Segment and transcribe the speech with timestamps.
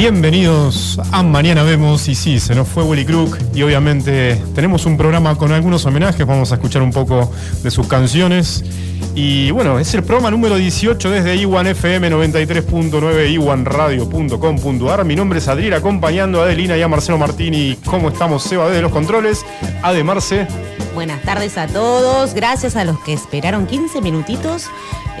[0.00, 4.96] Bienvenidos a Mañana Vemos y sí, se nos fue Willy Crook y obviamente tenemos un
[4.96, 7.30] programa con algunos homenajes, vamos a escuchar un poco
[7.62, 8.64] de sus canciones
[9.14, 15.04] y bueno, es el programa número 18 desde Iwan FM 93.9 iwanradio.com.ar.
[15.04, 17.76] Mi nombre es Adriel acompañando a Adelina y a Marcelo Martini.
[17.84, 18.42] ¿Cómo estamos?
[18.42, 19.44] Seba desde los controles.
[19.82, 20.46] Ade Marce.
[20.94, 24.66] Buenas tardes a todos, gracias a los que esperaron 15 minutitos.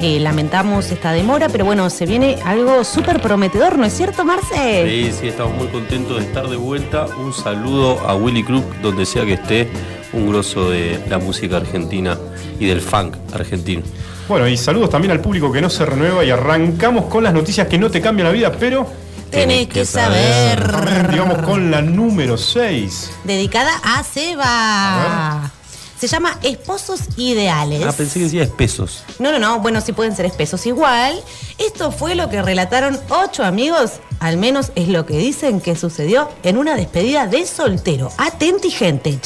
[0.00, 4.84] Eh, lamentamos esta demora, pero bueno, se viene algo súper prometedor, ¿no es cierto, Marce?
[4.86, 7.06] Sí, sí, estamos muy contentos de estar de vuelta.
[7.18, 9.70] Un saludo a Willy Crook, donde sea que esté,
[10.12, 12.18] un grosso de la música argentina
[12.58, 13.82] y del funk argentino.
[14.28, 17.68] Bueno, y saludos también al público que no se renueva y arrancamos con las noticias
[17.68, 18.86] que no te cambian la vida, pero
[19.30, 21.08] Tenés que saber.
[21.10, 23.12] digamos con la número 6.
[23.24, 25.52] Dedicada a Seba.
[26.00, 27.84] Se llama Esposos Ideales.
[27.84, 29.04] Ah, pensé que decía espesos.
[29.18, 29.60] No, no, no.
[29.60, 31.22] Bueno, sí pueden ser espesos igual.
[31.58, 34.00] Esto fue lo que relataron ocho amigos.
[34.18, 38.10] Al menos es lo que dicen que sucedió en una despedida de soltero.
[38.16, 39.20] Atenti, gente.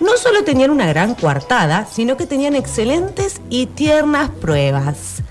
[0.00, 5.22] No solo tenían una gran coartada, sino que tenían excelentes y tiernas pruebas.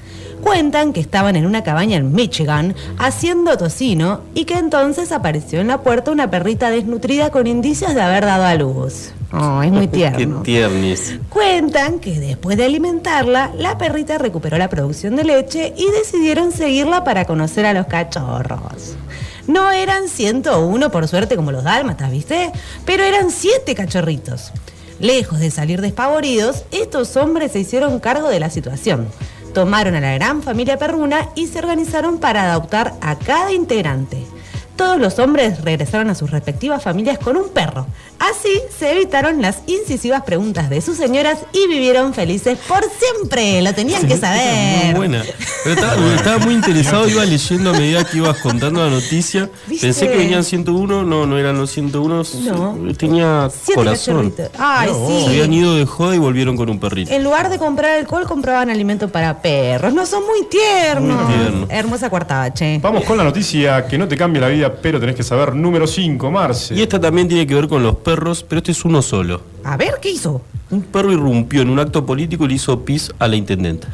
[0.42, 5.68] Cuentan que estaban en una cabaña en Michigan haciendo tocino y que entonces apareció en
[5.68, 9.12] la puerta una perrita desnutrida con indicios de haber dado a luz.
[9.32, 10.42] Oh, es muy tierno.
[10.42, 11.20] Qué tiernis.
[11.30, 17.04] Cuentan que después de alimentarla, la perrita recuperó la producción de leche y decidieron seguirla
[17.04, 18.96] para conocer a los cachorros.
[19.46, 22.52] No eran 101 por suerte como los dálmatas, ¿viste?
[22.86, 24.52] Pero eran 7 cachorritos.
[25.00, 29.08] Lejos de salir despavoridos, estos hombres se hicieron cargo de la situación.
[29.54, 34.26] Tomaron a la gran familia perruna y se organizaron para adoptar a cada integrante.
[34.76, 37.86] Todos los hombres regresaron a sus respectivas familias con un perro.
[38.20, 43.62] Así se evitaron las incisivas preguntas de sus señoras y vivieron felices por siempre.
[43.62, 44.88] Lo tenían que saber.
[44.88, 45.24] Muy buena.
[45.64, 49.50] Pero estaba, estaba muy interesado, iba leyendo a medida que ibas contando la noticia.
[49.68, 49.88] ¿Viste?
[49.88, 52.24] Pensé que venían 101, no, no eran los 101.
[52.46, 52.78] No.
[52.98, 54.34] Tenía Siete corazón.
[54.58, 55.26] Ay, Se sí.
[55.28, 57.12] habían ido de joda y volvieron con un perrito.
[57.12, 59.94] En lugar de comprar alcohol, compraban alimento para perros.
[59.94, 61.24] No son muy tiernos.
[61.26, 61.70] Muy tiernos.
[61.70, 62.80] Hermosa cuartada, che.
[62.82, 65.56] Vamos con la noticia que no te cambia la vida, pero tenés que saber.
[65.56, 66.76] Número 5, Marce.
[66.76, 68.09] Y esta también tiene que ver con los perros,
[68.48, 69.42] pero este es uno solo.
[69.64, 70.42] A ver, ¿qué hizo?
[70.70, 73.88] Un perro irrumpió en un acto político y le hizo pis a la intendenta.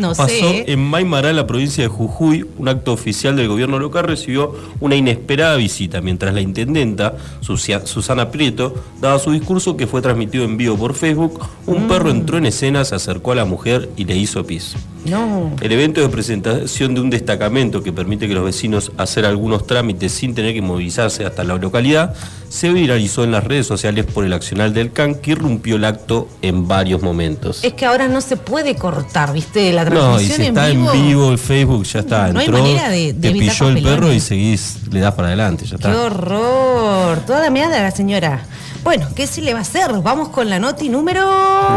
[0.00, 0.72] No Pasó sé.
[0.72, 5.56] en Maimará, la provincia de Jujuy, un acto oficial del gobierno local recibió una inesperada
[5.56, 10.94] visita, mientras la intendenta, Susana Prieto, daba su discurso que fue transmitido en vivo por
[10.94, 14.74] Facebook, un perro entró en escena, se acercó a la mujer y le hizo pis.
[15.04, 15.52] No.
[15.60, 20.12] El evento de presentación de un destacamento que permite que los vecinos hacer algunos trámites
[20.12, 22.14] sin tener que movilizarse hasta la localidad
[22.50, 26.28] se viralizó en las redes sociales por el accional del CAN que irrumpió el acto
[26.42, 27.62] en varios momentos.
[27.62, 29.72] Es que ahora no se puede cortar, ¿viste?
[29.72, 29.94] La No, y
[30.26, 32.32] transmisión si está en vivo el Facebook, ya está.
[32.32, 35.28] No hay Entró, manera de- de te pilló el perro y seguís, le das para
[35.28, 36.02] adelante, ya ¡Qué está.
[36.02, 37.20] horror!
[37.20, 38.42] Toda de la señora.
[38.82, 39.90] Bueno, ¿qué se le va a hacer?
[40.02, 41.22] Vamos con la noti número...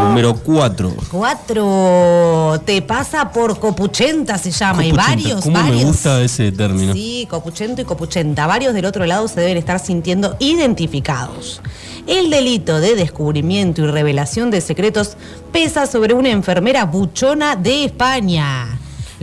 [0.08, 0.94] Número 4.
[1.10, 2.62] 4.
[2.64, 4.84] Te pasa por copuchenta se llama.
[4.84, 5.76] Y varios, ¿Cómo varios.
[5.76, 6.94] me gusta ese término?
[6.94, 8.46] Sí, copuchento y copuchenta.
[8.46, 11.60] Varios del otro lado se deben estar sintiendo identificados.
[12.06, 15.16] El delito de descubrimiento y revelación de secretos
[15.52, 18.73] pesa sobre una enfermera buchona de España.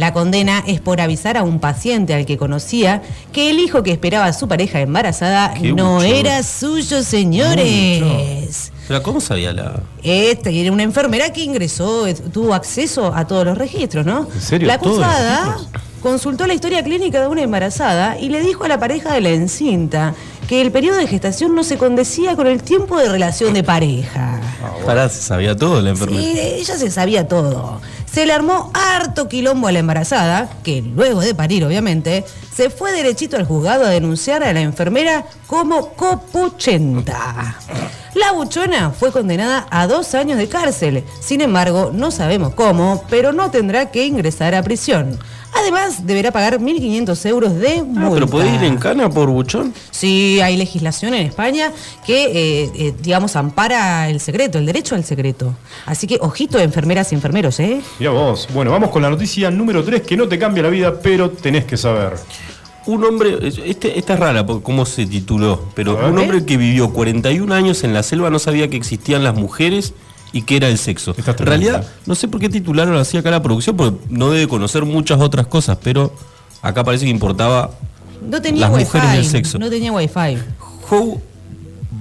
[0.02, 3.92] La condena es por avisar a un paciente al que conocía que el hijo que
[3.92, 8.72] esperaba a su pareja embarazada Qué no era suyo, señores.
[8.88, 9.80] Pero ¿cómo sabía la...?
[10.02, 14.28] Esta era una enfermera que ingresó, eh, tuvo acceso a todos los registros, ¿no?
[14.34, 14.68] ¿En serio?
[14.68, 15.58] La ¿Todos los acusada
[16.02, 19.30] consultó la historia clínica de una embarazada y le dijo a la pareja de la
[19.30, 20.16] encinta
[20.50, 24.42] que el periodo de gestación no se condecía con el tiempo de relación de pareja.
[24.86, 26.22] Pará, se sabía todo la enfermera.
[26.22, 27.80] Sí, ella se sabía todo.
[28.12, 32.92] Se le armó harto quilombo a la embarazada, que luego de parir, obviamente, se fue
[32.92, 37.58] derechito al juzgado a denunciar a la enfermera como copuchenta.
[38.14, 41.04] La buchona fue condenada a dos años de cárcel.
[41.20, 45.20] Sin embargo, no sabemos cómo, pero no tendrá que ingresar a prisión.
[45.54, 48.08] Además, deberá pagar 1.500 euros de multa.
[48.08, 49.74] Ah, pero podés ir en cana por buchón.
[49.90, 51.74] Sí, hay legislación en España
[52.06, 55.54] que, eh, eh, digamos, ampara el secreto, el derecho al secreto.
[55.86, 57.82] Así que, ojito, enfermeras y enfermeros, ¿eh?
[58.00, 58.48] Mira vos.
[58.54, 61.66] Bueno, vamos con la noticia número 3 que no te cambia la vida, pero tenés
[61.66, 62.14] que saber.
[62.88, 66.92] Un hombre, este, esta es rara porque cómo se tituló, pero un hombre que vivió
[66.92, 69.94] 41 años en la selva no sabía que existían las mujeres
[70.34, 71.14] y qué era el sexo.
[71.18, 74.84] En realidad, no sé por qué titularon así acá la producción, porque no debe conocer
[74.86, 76.12] muchas otras cosas, pero
[76.62, 77.72] acá parece que importaba
[78.28, 78.86] No tenía Las wifi.
[78.86, 79.60] mujeres y el sexo.
[79.60, 80.38] No tenía wifi.
[80.90, 81.22] Hou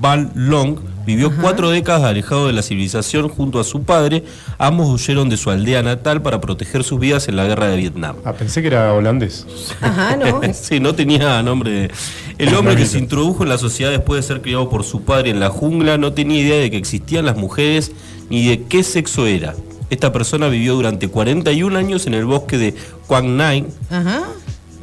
[0.00, 0.78] Van Long
[1.10, 4.22] Vivió cuatro décadas alejado de la civilización junto a su padre.
[4.58, 8.16] Ambos huyeron de su aldea natal para proteger sus vidas en la guerra de Vietnam.
[8.24, 9.44] Ah, pensé que era holandés.
[9.80, 10.40] Ajá, ¿no?
[10.54, 11.70] sí, no tenía nombre.
[11.72, 11.90] de-
[12.38, 15.30] El hombre que se introdujo en la sociedad después de ser criado por su padre
[15.30, 17.90] en la jungla no tenía idea de que existían las mujeres
[18.30, 19.54] ni de qué sexo era.
[19.90, 22.74] Esta persona vivió durante 41 años en el bosque de
[23.08, 23.66] Quang Nai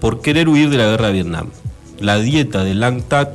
[0.02, 1.48] por querer huir de la guerra de Vietnam.
[2.00, 3.30] La dieta de Lang Tat,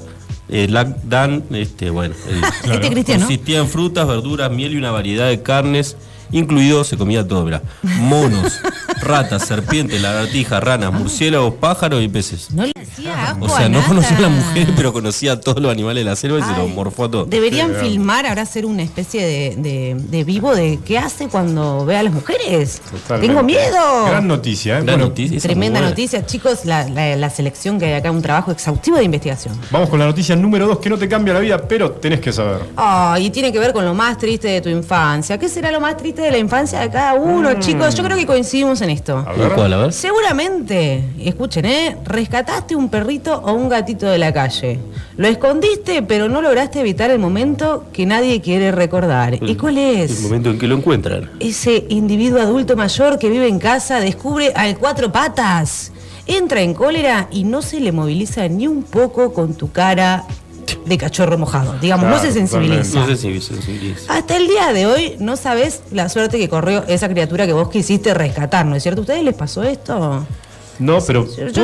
[0.53, 5.29] eh, Lang Dan, este, bueno, el- Este consistía en frutas, verduras, miel y una variedad
[5.29, 5.97] de carnes,
[6.33, 8.61] incluido, se comía todo, mirá, monos,
[9.01, 12.49] ratas, serpientes, lagartijas, ranas, murciélagos, pájaros y peces.
[12.53, 13.49] No le hacía agua.
[13.49, 13.89] O sea, no nada.
[13.89, 16.57] conocía a la mujer, pero conocía a todos los animales de la selva y se
[16.57, 17.31] los morfó a todos.
[17.31, 21.97] Deberían filmar, ahora hacer una especie de, de- de vivo de qué hace cuando ve
[21.97, 22.81] a las mujeres.
[22.91, 23.27] Totalmente.
[23.29, 24.07] Tengo miedo.
[24.07, 24.83] Gran noticia, ¿eh?
[24.83, 28.23] Gran Bueno, noticia, es Tremenda noticia, chicos, la, la- la selección que hay acá, un
[28.23, 29.59] trabajo exhaustivo de investigación.
[29.71, 32.33] Vamos con la noticia número 2 que no te cambia la vida, pero tenés que
[32.33, 32.61] saber.
[32.77, 35.39] Oh, y tiene que ver con lo más triste de tu infancia.
[35.39, 37.95] ¿Qué será lo más triste de la infancia de cada uno, chicos?
[37.95, 39.19] Yo creo que coincidimos en esto.
[39.19, 39.53] A ver.
[39.53, 39.93] ¿Cuál, a ver?
[39.93, 41.97] Seguramente, escuchen, ¿eh?
[42.05, 44.79] Rescataste un perrito o un gatito de la calle.
[45.17, 49.35] Lo escondiste, pero no lograste evitar el momento que nadie quiere recordar.
[49.43, 50.23] ¿Y cuál El es?
[50.23, 51.31] momento en que lo encuentran.
[51.41, 55.93] Ese individuo adulto mayor que vive en casa descubre al cuatro patas.
[56.27, 60.25] Entra en cólera y no se le moviliza ni un poco con tu cara
[60.85, 61.75] de cachorro mojado.
[61.81, 63.01] Digamos, no se sensibiliza.
[63.01, 64.13] No sé si sensibiliza.
[64.13, 67.69] Hasta el día de hoy no sabes la suerte que corrió esa criatura que vos
[67.71, 69.01] quisiste rescatar, ¿no es cierto?
[69.01, 70.27] ¿A ustedes les pasó esto?
[70.79, 71.63] No, pero Yo- yo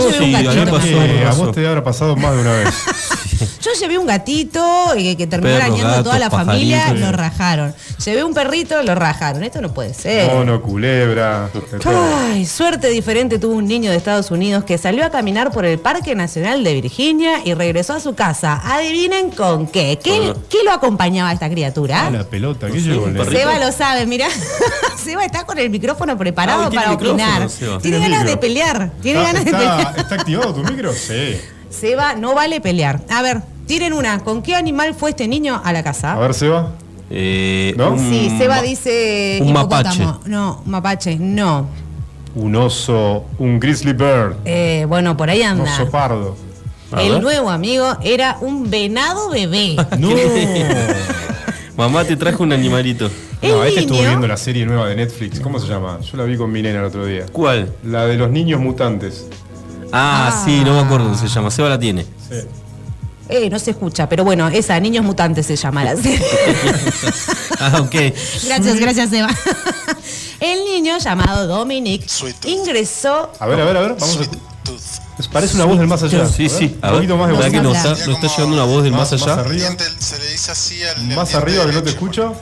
[1.28, 2.68] a vos te habrá pasado más de una vez.
[3.62, 7.74] Yo llevé un gatito y que terminó Perro, arañando a toda la familia, lo rajaron.
[8.04, 9.42] Llevé un perrito, lo rajaron.
[9.44, 10.32] Esto no puede ser.
[10.32, 11.50] Mono, culebra.
[11.84, 15.78] Ay, suerte diferente tuvo un niño de Estados Unidos que salió a caminar por el
[15.78, 18.60] Parque Nacional de Virginia y regresó a su casa.
[18.64, 19.98] Adivinen con qué.
[20.02, 22.10] ¿Qué, qué lo acompañaba a esta Ah, criatura?
[22.10, 23.24] la pelota, ¿qué el nene?
[23.30, 24.26] Seba lo sabe, mira.
[25.02, 27.48] Seba está con el micrófono preparado Ah, para opinar.
[27.48, 27.78] Seba.
[27.78, 28.90] Tiene Tiene ganas de pelear.
[29.02, 29.98] Tiene ¿Está, ganas de está- pelear.
[29.98, 30.92] ¿Está activado tu micro?
[30.92, 31.40] Sí.
[31.70, 33.00] Seba, no vale pelear.
[33.10, 34.20] A ver, tiren una.
[34.20, 36.12] ¿Con qué animal fue este niño a la casa?
[36.14, 36.72] A ver, Seba.
[37.10, 37.92] Eh, ¿No?
[37.92, 39.38] un Sí, Seba dice.
[39.42, 40.04] un mapache.
[40.26, 41.66] No, mapache, no.
[42.34, 44.36] Un oso, un grizzly bear.
[44.44, 45.72] Eh, bueno, por ahí Un anda.
[45.74, 46.36] oso pardo.
[46.92, 47.22] A El ver.
[47.22, 49.76] nuevo amigo era un venado bebé.
[49.98, 50.10] No.
[51.76, 53.08] Mamá te trajo un animalito.
[53.40, 55.38] El No, este estuvo viendo la serie nueva de Netflix.
[55.38, 56.00] ¿Cómo se llama?
[56.00, 57.26] Yo la vi con mi nena el otro día.
[57.30, 57.72] ¿Cuál?
[57.84, 59.26] La de los niños mutantes.
[59.92, 60.42] Ah, Ah.
[60.44, 61.50] sí, no me acuerdo cómo se llama.
[61.50, 62.02] Seba la tiene.
[62.28, 62.36] Sí.
[63.30, 66.22] Eh, no se escucha, pero bueno, esa, Niños Mutantes se llama la serie.
[67.60, 67.90] Ah, ok.
[68.46, 69.28] gracias, gracias, Eva.
[70.38, 72.06] El niño llamado Dominic
[72.44, 73.32] ingresó.
[73.40, 73.96] A ver, a ver, a ver.
[73.98, 74.64] Vamos Sweet a...
[74.64, 75.26] Tooth.
[75.32, 76.24] Parece una voz del más allá.
[76.28, 76.64] Sí, A ver, sí.
[76.80, 77.52] A Un ver, poquito más de ¿verdad voz.
[77.52, 79.40] que nos está, nos está llegando una voz del Más- más, más allá?
[79.40, 79.68] arriba.
[79.98, 81.02] Se le dice así al.
[81.16, 82.34] Más arriba que no te escucho.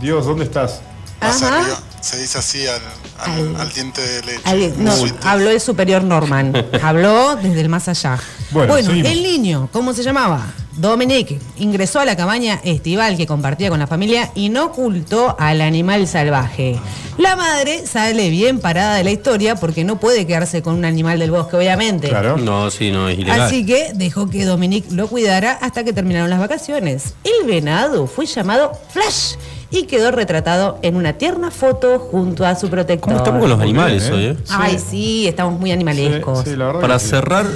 [0.00, 0.80] Dios, ¿dónde estás?
[1.20, 1.58] Más Ajá.
[1.58, 1.78] arriba.
[2.04, 2.82] Se dice así al,
[3.18, 4.40] al, al diente de leche.
[4.44, 4.92] Al- no,
[5.22, 6.52] habló el superior Norman.
[6.82, 8.18] Habló desde el más allá.
[8.50, 10.52] Bueno, el niño, ¿cómo se llamaba?
[10.76, 15.62] Dominic ingresó a la cabaña estival que compartía con la familia y no ocultó al
[15.62, 16.78] animal salvaje.
[17.16, 21.18] La madre sale bien parada de la historia porque no puede quedarse con un animal
[21.20, 22.08] del bosque, obviamente.
[22.10, 22.36] Claro.
[22.36, 23.40] No, sí, no, es ilegal.
[23.42, 27.14] Así que dejó que Dominic lo cuidara hasta que terminaron las vacaciones.
[27.24, 29.36] El venado fue llamado Flash
[29.74, 33.08] y quedó retratado en una tierna foto junto a su protector.
[33.08, 34.36] ¿Cómo estamos con los animales bien, hoy, ¿eh?
[34.38, 34.44] eh?
[34.50, 36.44] Ay, sí, estamos muy animalescos.
[36.44, 37.46] Sí, sí, la verdad Para cerrar,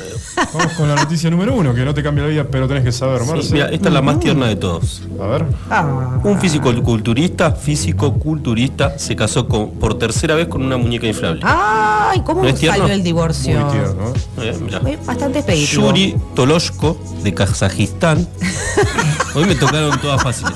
[0.54, 2.92] Vamos con la noticia número uno, que no te cambia la vida, pero tenés que
[2.92, 3.52] saber, Marce.
[3.52, 5.02] mira, esta es la más tierna de todos.
[5.20, 5.44] A ver.
[5.68, 6.20] Ah.
[6.22, 11.40] Un físico-culturista, físico-culturista, se casó con, por tercera vez con una muñeca inflable.
[11.44, 13.58] Ay, ¿cómo salió el divorcio?
[13.58, 14.92] Muy tierno, ¿eh?
[14.92, 15.88] Eh, bastante expeditivo.
[15.88, 18.26] Yuri Toloshko, de Kazajistán.
[19.34, 20.54] Hoy me tocaron todas fáciles.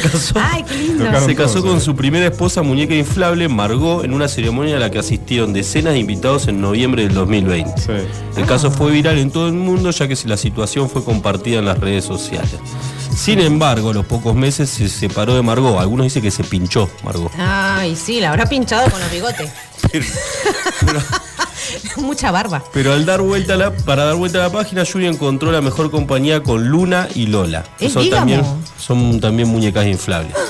[0.00, 0.34] Se casó.
[0.36, 1.04] Ay, qué lindo.
[1.20, 1.80] Se casó todos, con eh.
[1.80, 6.00] su primera esposa, muñeca inflable, Margot, en una ceremonia a la que asistieron decenas de
[6.00, 7.80] invitados en noviembre del 2020.
[7.80, 7.92] Sí.
[8.36, 11.64] El caso fue viral en todo el mundo ya que la situación fue compartida en
[11.64, 12.56] las redes sociales.
[13.16, 15.78] Sin embargo, a los pocos meses se separó de Margot.
[15.78, 17.32] Algunos dicen que se pinchó Margot.
[17.38, 19.50] Ay, sí, la habrá pinchado con los bigotes.
[19.92, 20.04] Pero,
[20.84, 21.02] pero-
[21.96, 22.62] Mucha barba.
[22.72, 25.60] pero al dar vuelta a la, para dar vuelta a la página, Yuri encontró la
[25.60, 27.64] mejor compañía con Luna y Lola.
[27.78, 28.42] que ¿Es son también,
[28.78, 30.32] son también muñecas inflables.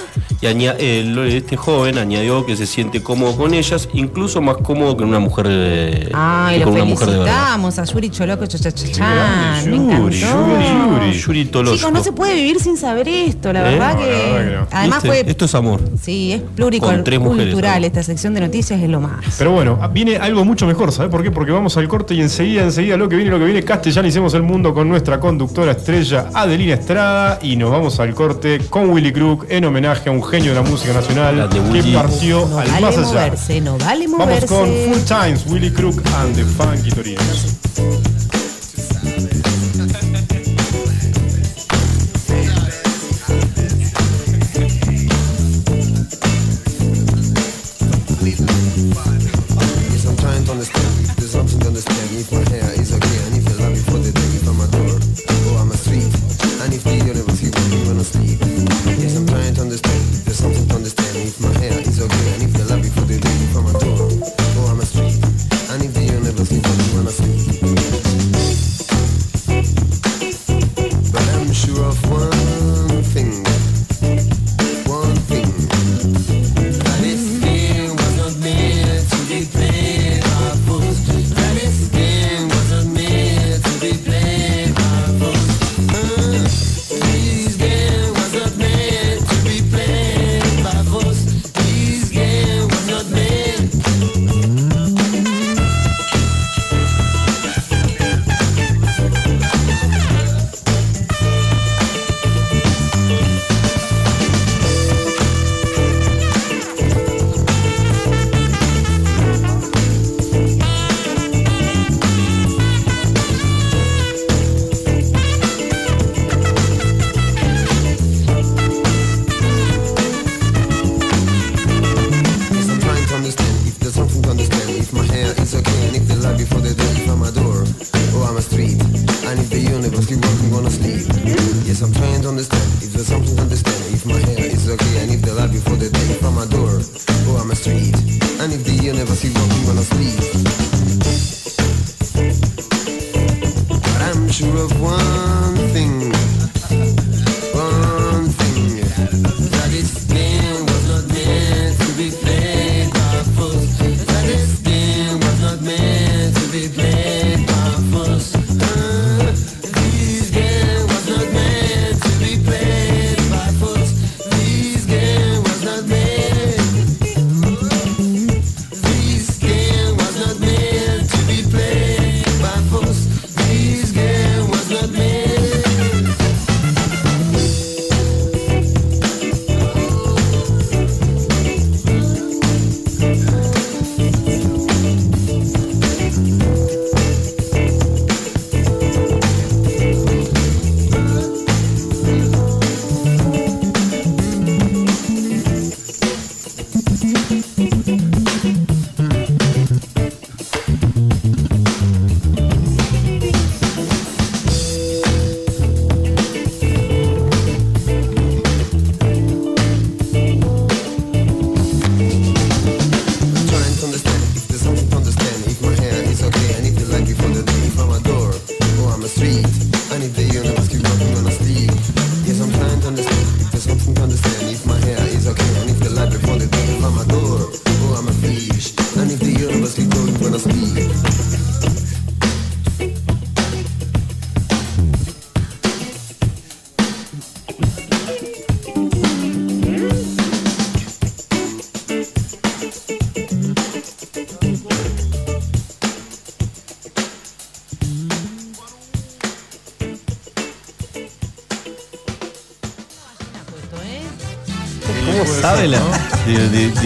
[0.43, 4.95] Y aña- el- este joven añadió que se siente cómodo con ellas, incluso más cómodo
[4.95, 7.33] que una mujer de, Ay, lo con una mujer de verdad.
[7.33, 10.21] felicitamos a Yuri Choloco Me Yuri.
[10.21, 11.77] Yuri, Yuri, Yuri Tolosco.
[11.79, 13.63] Chicos, no se puede vivir sin saber esto, la ¿Eh?
[13.79, 14.07] verdad No, que.
[14.11, 14.67] la verdad que no.
[14.79, 15.25] Además fue.
[15.27, 15.81] Esto es amor.
[16.03, 17.81] Sí, es Con tres mujeres, pluricultural.
[17.81, 17.87] ¿no?
[17.87, 19.25] Esta sección de noticias es lo más.
[19.39, 21.31] Pero bueno, viene algo mucho mejor, ¿sabes por qué?
[21.31, 24.43] Porque vamos al corte y enseguida, enseguida lo que viene, lo que viene, castellanicemos el
[24.43, 29.47] mundo con nuestra conductora estrella Adelina Estrada y nos vamos al corte con Willy Crook
[29.49, 32.97] en homenaje a un genio de la música nacional que partió No al vale más
[32.99, 33.07] allá.
[33.07, 38.16] moverse, no vale Vamos con Full Times, Willy Crook and the Funky Torinos.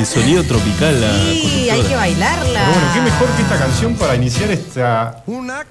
[0.01, 2.61] De, sonido tropical la Sí, hay que bailarla.
[2.61, 5.23] Pero bueno, qué mejor que esta canción para iniciar esta.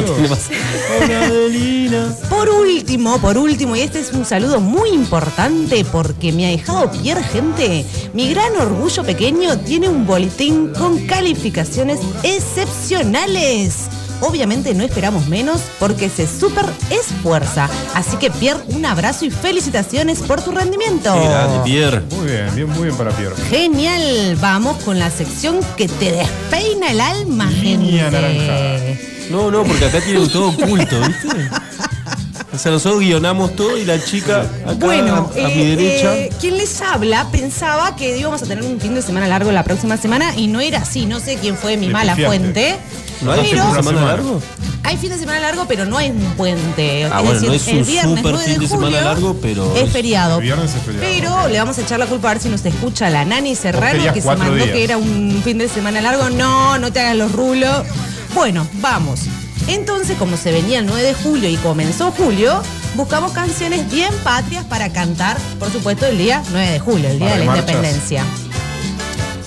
[1.05, 2.15] Hola.
[2.29, 7.23] Por último, por último, y este es un saludo muy importante porque mi ahijado Pierre,
[7.23, 13.87] gente, mi gran orgullo pequeño, tiene un boletín con calificaciones excepcionales.
[14.21, 17.69] Obviamente no esperamos menos porque se súper esfuerza.
[17.95, 21.13] Así que Pierre, un abrazo y felicitaciones por tu rendimiento.
[21.15, 22.01] Grande, Pierre.
[22.11, 23.35] Muy bien, bien, muy bien para Pierre.
[23.49, 28.21] Genial, vamos con la sección que te despeina el alma, Línea gente.
[28.21, 28.79] naranjada.
[29.29, 31.27] No, no, porque acá tiene todo oculto, ¿viste?
[32.59, 36.13] O sea, nosotros guionamos todo y la chica acá Bueno, a, a eh, mi derecha.
[36.17, 39.63] eh, quien les habla pensaba que íbamos a tener un fin de semana largo la
[39.63, 41.05] próxima semana y no era así.
[41.05, 42.75] No sé quién fue mi mala fuente.
[43.21, 44.41] ¿No hay fin pero de semana largo?
[44.83, 47.05] hay fin de semana largo, pero no hay un puente.
[47.05, 49.75] Ah, bueno, no es el un viernes super 9 fin de semana julio largo, pero
[49.77, 50.37] es feriado.
[50.39, 51.07] El viernes es feriado.
[51.09, 54.13] Pero le vamos a echar la culpa a ver si nos escucha la Nani Serrano
[54.13, 54.75] que se cuatro mandó días.
[54.75, 56.29] que era un fin de semana largo.
[56.29, 57.85] No, no te hagas los rulos.
[58.33, 59.21] Bueno, vamos.
[59.69, 62.61] Entonces, como se venía el 9 de julio y comenzó julio,
[62.95, 67.33] buscamos canciones bien patrias para cantar, por supuesto, el día 9 de julio, el día
[67.33, 67.69] de la marchas.
[67.69, 68.23] independencia.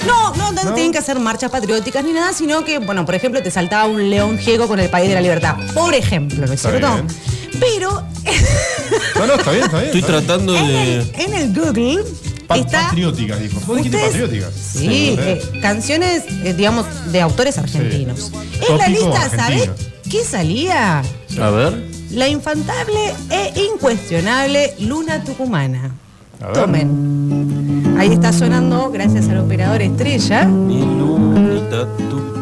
[0.07, 0.75] No, no, no, ¿No?
[0.75, 4.11] tienen que hacer marchas patrióticas ni nada, sino que, bueno, por ejemplo, te saltaba un
[4.11, 5.57] león ciego con el país de la libertad.
[5.75, 6.93] Por ejemplo, ¿no es cierto?
[6.95, 7.07] bien.
[7.61, 7.91] Pero
[9.19, 9.87] No, no, está bien, está bien.
[9.97, 10.27] Estoy está bien.
[10.27, 10.95] tratando en de.
[11.01, 12.05] el, en el Google
[12.49, 12.87] Pa- está.
[12.89, 13.61] Patrióticas, dijo.
[13.67, 14.51] ¿Vos dijiste patrióticas?
[14.55, 18.33] Sí, eh, canciones, eh, digamos, de autores argentinos.
[18.69, 19.43] En la lista, argentino.
[19.43, 19.71] ¿sabés
[20.13, 21.03] qué salía?
[21.41, 21.89] A ver.
[22.11, 25.91] La infantable e incuestionable Luna Tucumana.
[26.43, 26.55] A ver.
[26.55, 27.97] Tomen.
[27.99, 30.45] Ahí está sonando, gracias al operador estrella.
[30.45, 31.89] Mi lunita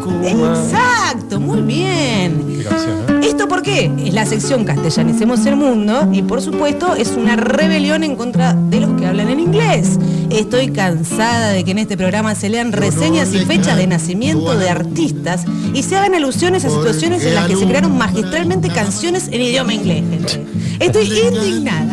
[0.00, 0.56] Tucumán.
[0.64, 2.56] Exacto, muy bien.
[2.58, 3.26] Qué canción, ¿eh?
[3.26, 3.90] ¿Esto por qué?
[4.04, 8.80] Es la sección Castellanicemos el Mundo y por supuesto es una rebelión en contra de
[8.80, 9.98] los que hablan en inglés.
[10.30, 14.70] Estoy cansada de que en este programa se lean reseñas y fechas de nacimiento de
[14.70, 19.40] artistas y se hagan alusiones a situaciones en las que se crearon magistralmente canciones en
[19.42, 20.04] idioma inglés.
[20.10, 20.46] gente.
[20.80, 21.92] Estoy indignada.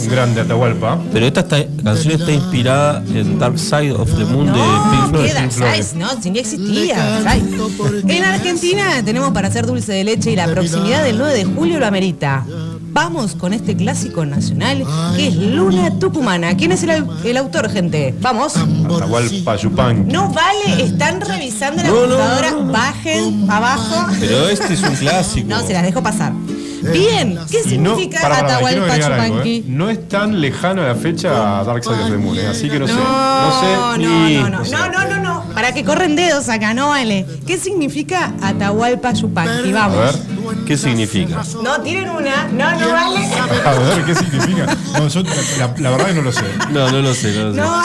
[0.00, 0.98] Un grande Atahualpa.
[1.12, 5.26] Pero esta está- canción está inspirada en Dark Side of the Moon de Pink Floyd.
[5.28, 6.95] qué Dark Side, no, si ni existía.
[8.08, 11.78] En Argentina tenemos para hacer dulce de leche y la proximidad del 9 de julio
[11.78, 12.44] lo amerita.
[12.92, 14.82] Vamos con este clásico nacional
[15.16, 16.56] que es Luna Tucumana.
[16.56, 18.14] ¿Quién es el, el autor, gente?
[18.22, 18.54] Vamos.
[18.56, 19.56] Atahualpa.
[20.06, 22.50] No vale, están revisando la No, no, computadora.
[22.52, 22.72] no, no.
[22.72, 24.06] Bajen abajo.
[24.18, 25.48] Pero este es un clásico.
[25.48, 26.32] No, se las dejo pasar.
[26.82, 29.28] Bien, ¿qué no, significa para, para, quiero Atahualpa algo, ¿eh?
[29.28, 29.64] Yupanqui?
[29.68, 32.46] No es tan lejano a la fecha a Dark Side of the Moon, ¿eh?
[32.46, 32.94] así que no, sé.
[32.94, 33.66] No, No sé.
[33.76, 34.72] no, ni- no, no, sé.
[34.72, 35.44] no, no, no, no.
[35.54, 37.24] Para que corren dedos acá, no vale.
[37.46, 39.70] ¿Qué significa Atahualpa Yupanqui?
[39.70, 39.98] A Vamos.
[39.98, 40.14] ver,
[40.66, 41.42] ¿Qué significa?
[41.62, 42.48] No, tienen una.
[42.48, 43.24] No, no vale.
[43.64, 44.76] a ver, ¿qué significa?
[44.94, 45.22] No, yo
[45.58, 46.42] la, la verdad que no lo sé.
[46.72, 47.60] No, no lo sé, no lo sé.
[47.60, 47.82] No,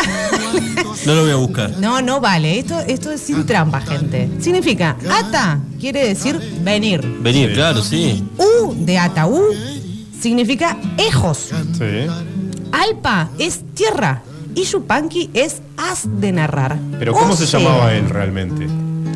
[1.05, 1.71] No lo voy a buscar.
[1.79, 2.59] no, no vale.
[2.59, 4.29] Esto, esto es sin trampa, gente.
[4.39, 7.01] Significa ata, quiere decir venir.
[7.21, 7.55] Venir, Sí.
[7.55, 8.23] claro, sí.
[8.37, 9.43] U de ataú
[10.19, 11.49] significa ejos.
[11.77, 12.07] Sí.
[12.71, 14.21] Alpa es tierra.
[14.53, 16.77] Y Yupanqui es as de narrar.
[16.99, 18.67] Pero ¿cómo O se sea- llamaba él realmente?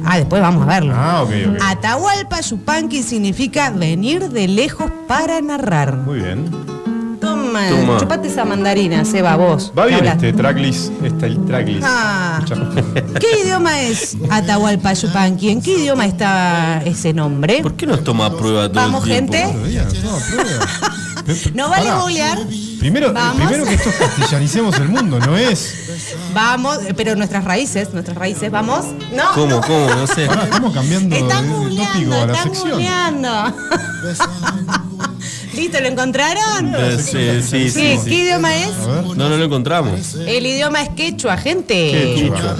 [0.05, 0.93] Ah, después vamos a verlo.
[0.95, 1.57] Ah, ok, ok.
[1.63, 5.95] Atahualpa Yupanqui significa venir de lejos para narrar.
[5.97, 6.49] Muy bien.
[7.19, 7.97] Toma, Toma.
[7.97, 9.71] chupate esa mandarina, Seba, vos.
[9.77, 11.83] Va bien este tracklist, este el tracklist.
[11.83, 12.39] Ah.
[13.19, 15.49] ¿Qué idioma es Atahualpa Yupanqui?
[15.49, 17.61] ¿En qué idioma está ese nombre?
[17.63, 19.33] ¿Por qué nos toma prueba todo Vamos, el tiempo?
[19.33, 19.81] gente.
[21.55, 21.99] No vale pará.
[22.01, 22.37] googlear.
[22.85, 23.37] Primero, Vamos.
[23.47, 25.73] primero que esto es castellanicemos el mundo, no es.
[26.35, 28.85] Vamos, eh, pero nuestras raíces, nuestras raíces, vamos.
[29.11, 29.23] No.
[29.33, 29.61] ¿Cómo, no.
[29.61, 29.89] cómo?
[29.89, 30.27] No sé.
[30.27, 32.69] Pará, estamos cambiando Están de, de tópico a la están sección.
[32.69, 33.53] googleando.
[35.55, 35.79] ¿Listo?
[35.79, 36.75] ¿Lo encontraron?
[36.75, 37.81] Eh, Sí, sí, sí.
[37.81, 38.09] ¿Qué, sí.
[38.09, 38.69] ¿Qué idioma es?
[38.77, 40.13] No, no lo encontramos.
[40.15, 41.73] El idioma es quechua, gente.
[42.15, 42.55] Quechua.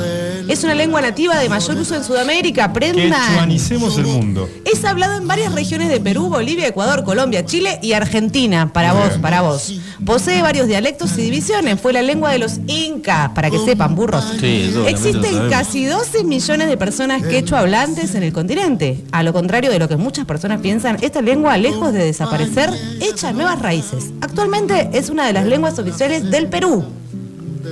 [0.47, 3.49] Es una lengua nativa de mayor uso en Sudamérica, Que aprendan.
[3.49, 4.47] el mundo.
[4.63, 8.71] Es hablado en varias regiones de Perú, Bolivia, Ecuador, Colombia, Chile y Argentina.
[8.71, 9.73] Para vos, para vos.
[10.05, 11.81] Posee varios dialectos y divisiones.
[11.81, 14.23] Fue la lengua de los incas, para que sepan, burros.
[14.39, 19.03] Sí, Existen casi 12 millones de personas quechua hablantes en el continente.
[19.11, 22.69] A lo contrario de lo que muchas personas piensan, esta lengua, lejos de desaparecer,
[23.01, 24.11] echa nuevas raíces.
[24.21, 26.85] Actualmente es una de las lenguas oficiales del Perú.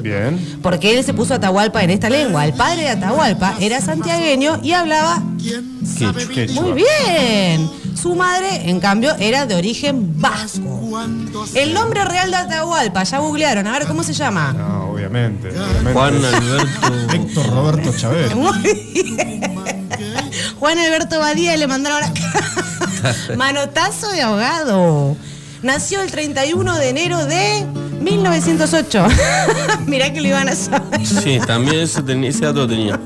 [0.01, 0.60] Bien.
[0.62, 2.45] Porque él se puso Atahualpa en esta lengua.
[2.45, 6.13] El padre de Atahualpa era santiagueño y hablaba Quechua.
[6.34, 6.62] Quechua.
[6.62, 7.69] muy bien.
[7.99, 10.82] Su madre, en cambio, era de origen vasco.
[11.56, 14.53] El nombre real de Atahualpa, ya googlearon, a ver cómo se llama.
[14.53, 15.49] No, obviamente.
[15.49, 15.93] obviamente.
[15.93, 17.13] Juan Alberto.
[17.13, 18.36] Héctor Roberto Chávez.
[18.36, 19.41] Muy bien.
[20.60, 22.32] Juan Alberto Badía le mandaron acá.
[23.38, 25.15] Manotazo de ahogado.
[25.62, 27.65] Nació el 31 de enero de
[28.03, 29.05] 1908.
[29.87, 31.05] Mirá que lo iban a saber.
[31.05, 32.99] Sí, también ese, ten- ese dato tenía.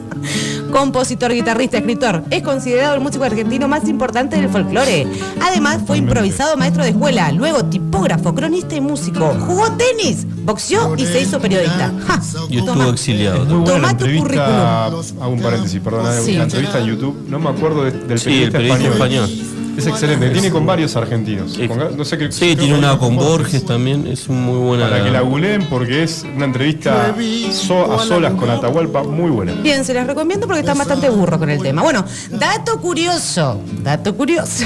[0.71, 2.23] Compositor, guitarrista, escritor.
[2.29, 5.07] Es considerado el músico argentino más importante del folclore.
[5.41, 9.33] Además, fue improvisado maestro de escuela, luego tipógrafo, cronista y músico.
[9.45, 11.91] Jugó tenis, boxeó y se hizo periodista.
[12.05, 12.89] Ja, Y estuvo toma.
[12.89, 13.45] exiliado.
[13.45, 14.86] Muy buena Toma tu entrevista.
[14.88, 16.13] Hago un paréntesis, perdona.
[16.21, 16.33] Sí.
[16.33, 17.25] La entrevista en YouTube.
[17.29, 19.23] No me acuerdo de- del Sí, el periodista periodista español.
[19.29, 19.57] español.
[19.77, 20.29] Es excelente.
[20.31, 21.57] Tiene con varios argentinos.
[21.67, 22.31] Con- no sé qué.
[22.31, 23.65] Sí, tiene una con Borges.
[23.65, 24.07] También.
[24.07, 24.89] Es muy buena.
[24.89, 27.15] Para que la googleen porque es una entrevista
[27.51, 29.53] so- a solas con Atahualpa muy buena.
[29.53, 31.81] Bien, se las recomiendo porque están bastante burros con el tema.
[31.81, 33.61] Bueno, dato curioso.
[33.83, 34.63] Dato curioso.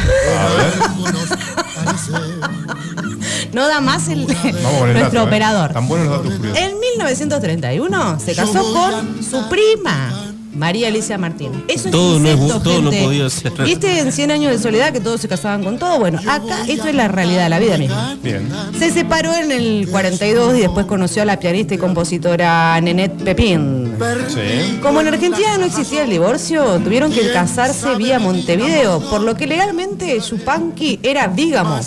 [3.54, 5.20] no da más el, nuestro dato, ¿eh?
[5.20, 5.74] operador.
[5.74, 6.62] Tan buenos los datos curiosos.
[6.64, 10.31] En 1931 se casó con su prima.
[10.54, 11.64] María Alicia Martín.
[11.68, 13.54] Eso es Todo no es todo no podía ser.
[13.64, 16.00] ¿Viste en 100 años de soledad que todos se casaban con todo?
[16.00, 18.18] Bueno, acá esto es la realidad de la vida misma.
[18.22, 18.50] Bien.
[18.78, 23.94] Se separó en el 42 y después conoció a la pianista y compositora Nenette Pepín.
[24.28, 24.80] Sí.
[24.82, 29.48] Como en Argentina no existía el divorcio, tuvieron que casarse vía Montevideo, por lo que
[29.48, 31.80] legalmente Yupanqui era bígamo.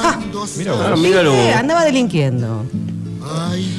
[0.00, 0.20] ¡Ja!
[0.56, 0.94] Mira Ah.
[0.96, 1.52] ¿Viste?
[1.54, 2.64] Andaba delinquiendo.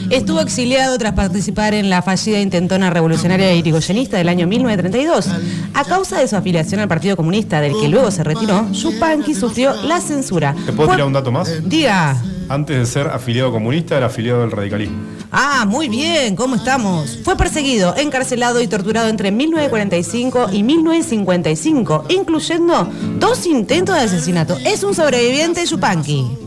[0.10, 5.30] Estuvo exiliado tras participar en la fallida intentona revolucionaria irigoyenista del año 1932.
[5.74, 9.74] A causa de su afiliación al Partido Comunista, del que luego se retiró, Yupanqui sufrió
[9.84, 10.56] la censura.
[10.66, 11.50] ¿Te puedo tirar un dato más?
[11.68, 12.22] Diga.
[12.50, 14.98] Antes de ser afiliado comunista, era afiliado del radicalismo.
[15.32, 17.20] Ah, muy bien, ¿cómo estamos?
[17.24, 24.58] Fue perseguido, encarcelado y torturado entre 1945 y 1955, incluyendo dos intentos de asesinato.
[24.66, 26.43] Es un sobreviviente Yupanqui.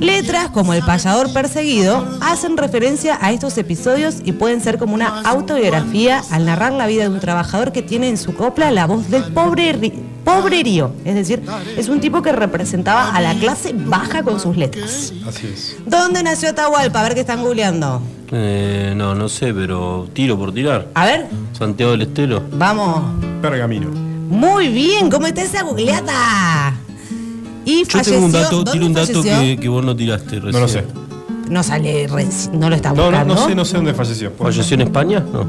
[0.00, 5.20] Letras como El payador perseguido hacen referencia a estos episodios y pueden ser como una
[5.22, 9.08] autobiografía al narrar la vida de un trabajador que tiene en su copla la voz
[9.10, 10.92] del pobre ri- pobrerío.
[11.04, 11.42] Es decir,
[11.76, 15.12] es un tipo que representaba a la clase baja con sus letras.
[15.26, 15.76] Así es.
[15.86, 17.00] ¿Dónde nació Atahualpa?
[17.00, 18.02] A ver qué están googleando.
[18.32, 20.88] Eh, no, no sé, pero tiro por tirar.
[20.94, 22.42] A ver, Santiago del Estero.
[22.52, 23.02] vamos.
[23.40, 23.88] Pergamino.
[24.28, 26.74] Muy bien, ¿cómo está esa googleada?
[27.66, 28.12] Y Yo falleció.
[28.14, 30.52] tengo un dato, ¿Dónde tiro un dato que, que vos no tiraste recién.
[30.52, 30.84] No lo sé.
[31.50, 32.08] No sale,
[32.54, 33.34] no lo está No, no, buscando.
[33.34, 34.32] no sé, no sé dónde falleció.
[34.38, 35.20] ¿Falleció en España?
[35.32, 35.44] No.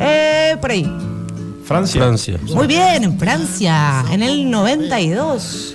[0.00, 0.90] Eh, por ahí.
[1.64, 2.00] Francia.
[2.00, 2.38] Francia.
[2.54, 5.74] Muy bien, en Francia, en el 92.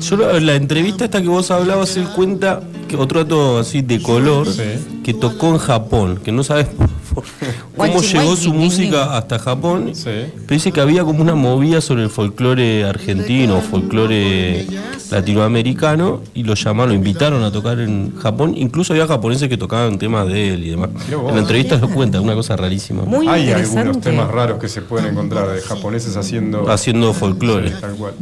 [0.00, 4.00] Yo la, la entrevista esta que vos hablabas, él cuenta que otro dato así de
[4.00, 4.62] color Sí.
[5.04, 6.68] que tocó en Japón, que no sabes
[7.16, 7.24] por-
[7.76, 9.90] cómo llegó su música hasta Japón.
[9.94, 10.04] Sí.
[10.04, 14.66] Pero dice que había como una movida sobre el folclore argentino, folclore
[15.10, 18.54] latinoamericano, y lo llamaron, lo invitaron a tocar en Japón.
[18.56, 20.90] Incluso había japoneses que tocaban temas de él y demás.
[21.10, 23.02] En la entrevista lo cuenta, una cosa rarísima.
[23.04, 23.80] Muy Hay interesante.
[23.80, 26.70] algunos temas raros que se pueden encontrar de japoneses haciendo.
[26.70, 27.68] Haciendo folclore.
[27.70, 28.14] Sí, tal cual.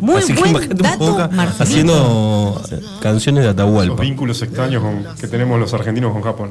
[0.00, 1.28] Muy Así que imagínate un dato, poco
[1.58, 2.62] haciendo
[3.00, 4.02] canciones de Los Atahualpa.
[4.02, 6.50] vínculos extraños con- que tenemos los argentinos con Japón.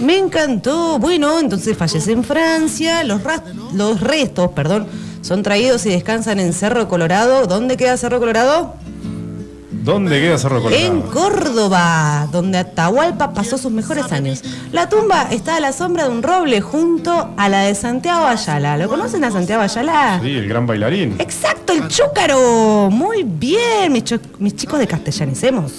[0.00, 0.98] Me encantó.
[0.98, 3.04] Bueno, entonces fallece en Francia.
[3.04, 4.86] Los, restos, perdón,
[5.22, 7.46] son traídos y descansan en Cerro Colorado.
[7.46, 8.74] ¿Dónde queda Cerro Colorado?
[9.70, 10.86] ¿Dónde queda Cerro Colorado?
[10.86, 14.42] En Córdoba, donde Atahualpa pasó sus mejores años.
[14.72, 18.78] La tumba está a la sombra de un roble junto a la de Santiago Ayala.
[18.78, 20.20] ¿Lo conocen a Santiago Ayala?
[20.22, 21.16] Sí, el gran bailarín.
[21.18, 22.88] Exacto, el chúcaro.
[22.90, 25.72] Muy bien, mis chicos de castellanicemos.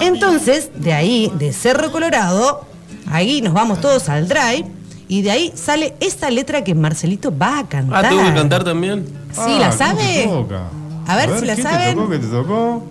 [0.00, 2.69] Entonces, de ahí, de Cerro Colorado,
[3.10, 4.64] ahí nos vamos todos al drive.
[5.08, 8.04] Y de ahí sale esta letra que Marcelito va a cantar.
[8.04, 9.04] Ah, tengo que cantar también.
[9.32, 10.24] Sí, ¿la Ah, ¿qué te sabe?
[10.28, 10.62] toca?
[11.08, 11.88] A ver si la ¿qué saben.
[11.88, 12.10] te tocó?
[12.10, 12.86] ¿Qué te tocó?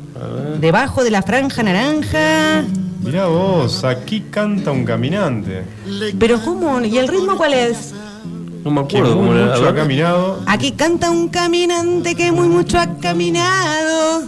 [0.59, 2.63] Debajo de la franja naranja.
[3.01, 5.63] Mirá vos, aquí canta un caminante.
[6.19, 6.81] Pero ¿cómo?
[6.81, 7.93] ¿Y el ritmo cuál es?
[8.65, 9.55] No me acuerdo cómo era.
[9.55, 14.23] ha caminado Aquí canta un caminante que muy mucho ha caminado.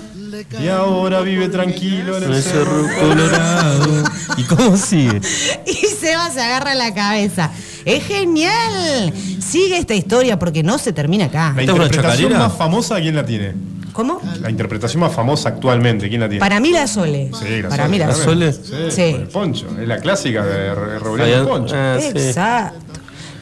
[0.62, 2.86] Y ahora vive tranquilo en el cerro.
[3.00, 4.04] Colorado.
[4.38, 5.22] ¿Y cómo sigue?
[5.66, 7.52] Y Seba se agarra la cabeza.
[7.86, 9.14] Es genial.
[9.40, 11.54] Sigue esta historia porque no se termina acá.
[11.56, 13.54] La ¿Esta es una interpretación más famosa, ¿quién la tiene?
[13.94, 14.22] ¿Cómo?
[14.40, 16.40] La interpretación más famosa actualmente, ¿quién la tiene?
[16.40, 17.30] Para mí la Sole.
[17.38, 18.54] Sí, la Para Sole, mí la ¿La Sole.
[18.54, 19.68] Sí, el poncho.
[19.80, 21.76] Es la clásica de Re- Reboleo Allá- el poncho.
[21.78, 22.08] ah, sí.
[22.16, 22.91] Exacto.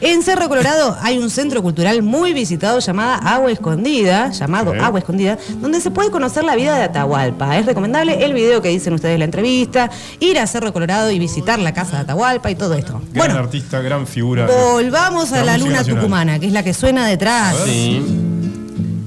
[0.02, 4.72] En Cerro Colorado hay un centro cultural muy visitado llamada Agua Escondida, llamado.
[4.80, 7.58] Agua Escondida, donde se puede conocer la vida de Atahualpa.
[7.58, 11.18] Es recomendable el video que dicen ustedes en la entrevista, ir a Cerro Colorado y
[11.18, 12.94] visitar la casa de Atahualpa y todo esto.
[13.12, 14.46] Gran bueno, artista, gran figura.
[14.46, 16.00] volvamos a La luna nacional.
[16.00, 17.56] tucumana, que es la que suena detrás.
[17.66, 18.02] Sí.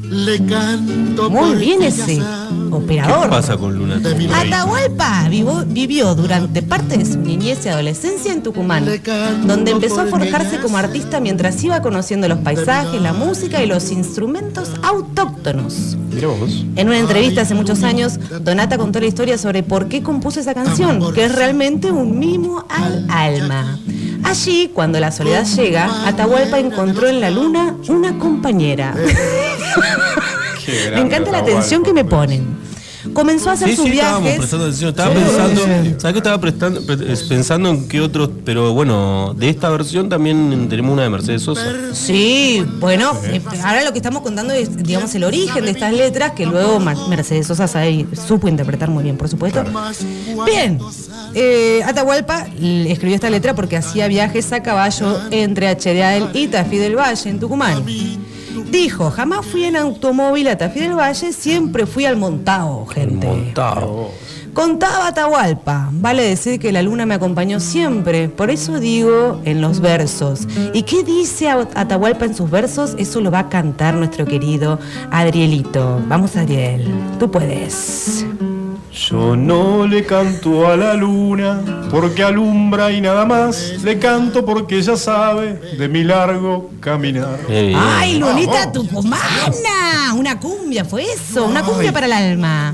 [0.10, 2.06] Le canto Muy bien porque ese
[2.74, 3.30] sabe ¿Qué operador.
[3.30, 4.02] pasa con Luna?
[4.36, 8.86] Atahualpa vivo- vivió durante parte de su niñez y adolescencia en Tucumán,
[9.46, 13.92] donde empezó a forjarse como artista mientras iba conociendo los paisajes, la música y los
[13.92, 15.98] instrumentos autóctonos.
[16.14, 16.66] Mira vos.
[16.76, 20.54] En una entrevista hace muchos años, Donata contó la historia sobre por qué compuso esa
[20.54, 23.80] canción, que es realmente un mimo al alma.
[24.24, 28.96] Allí, cuando la soledad llega, Atahualpa encontró en la luna una compañera.
[30.66, 32.64] Qué Me encanta la atención que me ponen.
[33.12, 34.38] Comenzó a hacer Sí, sus sí, viajes.
[34.38, 34.90] prestando atención.
[34.92, 35.20] Estaba Sí.
[35.22, 35.62] pensando,
[36.00, 38.30] ¿sabes qué estaba prestando, pre- es- pensando en qué otros?
[38.46, 41.66] Pero bueno, de esta versión también tenemos una de Mercedes Sosa.
[41.92, 46.32] Sí, bueno, eh, ahora lo que estamos contando es, digamos, el origen de estas letras
[46.32, 49.66] que luego Mercedes Sosa sabe- supo interpretar muy bien, por supuesto.
[50.46, 50.80] Bien,
[51.34, 56.96] eh, Atahualpa escribió esta letra porque hacía viajes a caballo entre HDAL y Tafí del
[56.96, 57.84] Valle, en Tucumán.
[58.70, 63.28] Dijo, jamás fui en automóvil a Tafí del Valle, siempre fui al montado, gente.
[63.28, 64.12] Montado.
[64.54, 69.80] Contaba Atahualpa, vale decir que la luna me acompañó siempre, por eso digo en los
[69.80, 70.48] versos.
[70.74, 72.94] ¿Y qué dice Atahualpa en sus versos?
[73.00, 76.00] Eso lo va a cantar nuestro querido Adrielito.
[76.08, 76.88] Vamos Adriel,
[77.20, 78.24] tú puedes.
[79.10, 81.62] Yo no le canto a la luna
[81.92, 83.84] porque alumbra y nada más.
[83.84, 87.38] Le canto porque ella sabe de mi largo caminar.
[87.50, 88.72] ¡Ay, Lunita.
[88.72, 90.14] Tucumana!
[90.16, 92.74] Una cumbia fue eso, una cumbia para el alma.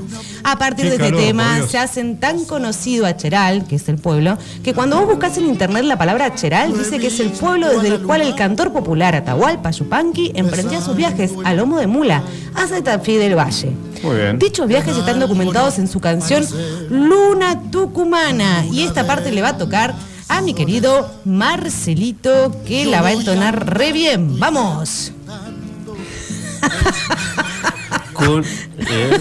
[0.50, 3.88] A partir Qué de este calor, tema se hacen tan conocido a Cheral, que es
[3.88, 7.30] el pueblo, que cuando vos buscas en internet la palabra Cheral, dice que es el
[7.30, 11.86] pueblo desde el cual el cantor popular Atahualpa Yupanqui emprendía sus viajes a lomo de
[11.86, 12.24] mula
[12.56, 13.70] hasta Tafí del Valle.
[14.02, 14.40] Muy bien.
[14.40, 16.44] Dichos viajes están documentados en su canción
[16.90, 19.94] Luna Tucumana y esta parte le va a tocar
[20.28, 24.40] a mi querido Marcelito que la va a entonar re bien.
[24.40, 25.12] ¡Vamos!
[28.26, 28.44] Con,
[28.78, 29.18] eh,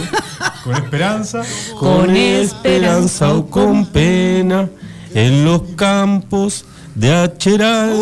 [0.63, 1.41] Con esperanza.
[1.79, 4.67] con esperanza o con pena
[5.13, 7.93] en los campos de Acheral.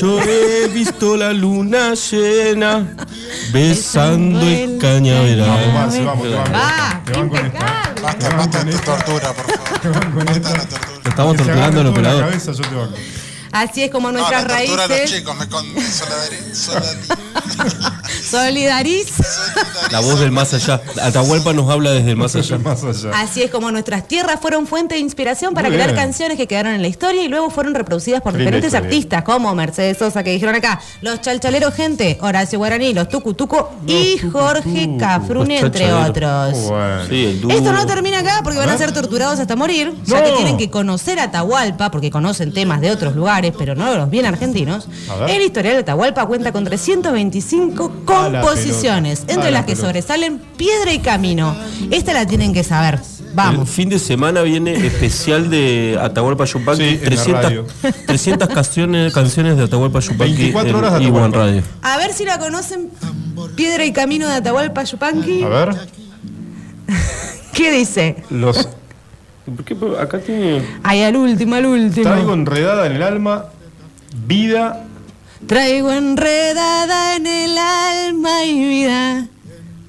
[0.00, 2.96] Yo he visto la luna llena
[3.52, 5.72] besando el Vamos, cañaveral.
[5.74, 6.52] Vamos, te banco.
[6.52, 7.58] Va, Te banco en esta.
[7.58, 8.02] impecable.
[8.02, 10.10] Basta, basta de tu tortura, por favor.
[10.12, 10.48] con Basta esta.
[10.52, 11.00] de la tortura.
[11.04, 12.20] Lo estamos torturando en la operador.
[12.24, 12.94] cabeza, yo te banco.
[13.60, 15.18] Así es como No, nuestras la tortura a los raíces.
[15.18, 17.92] chicos, me con solidari- solidari-
[18.28, 19.06] Solidariz.
[19.90, 20.80] La voz del más allá.
[21.02, 22.58] Atahualpa nos habla desde el más allá.
[23.14, 26.04] Así es como nuestras tierras fueron fuente de inspiración para Muy crear bien.
[26.06, 28.88] canciones que quedaron en la historia y luego fueron reproducidas por Linda diferentes historia.
[28.88, 34.18] artistas como Mercedes Sosa que dijeron acá, los chalchaleros gente, Horacio Guaraní, los Tucutuco y
[34.32, 36.52] Jorge Cafrune, entre otros.
[36.68, 37.06] Bueno.
[37.08, 37.50] Sí, el dúo.
[37.52, 40.24] Esto no termina acá porque van a ser torturados hasta morir, ya No.
[40.26, 44.08] que tienen que conocer a Atahualpa, porque conocen temas de otros lugares, pero no los
[44.10, 44.88] bien argentinos.
[45.28, 49.34] El historial de Atahualpa cuenta con 325 A la composiciones, pelota.
[49.34, 49.86] entre las que pelota.
[49.88, 51.54] sobresalen Piedra y Camino.
[51.90, 52.94] Esta la tienen que saber.
[53.20, 53.68] El Vamos.
[53.68, 56.82] fin de semana viene especial de Atahualpa Yupanqui.
[56.82, 57.66] Sí, en la 300, radio.
[58.06, 61.36] 300 canciones, canciones de Atahualpa Yupanqui 24 horas de Atahualpa.
[61.38, 61.62] Radio.
[61.82, 62.90] A ver si la conocen.
[63.54, 65.42] Piedra y Camino de Atahualpa Yupanqui.
[65.42, 65.76] A ver.
[67.52, 68.16] ¿Qué dice?
[68.30, 68.68] Los
[69.54, 70.62] ¿Por qué acá tiene.?
[70.82, 72.10] Ay, al último, al último.
[72.10, 73.46] traigo enredada en el alma.
[74.26, 74.84] Vida.
[75.46, 79.28] Traigo enredada en el alma y vida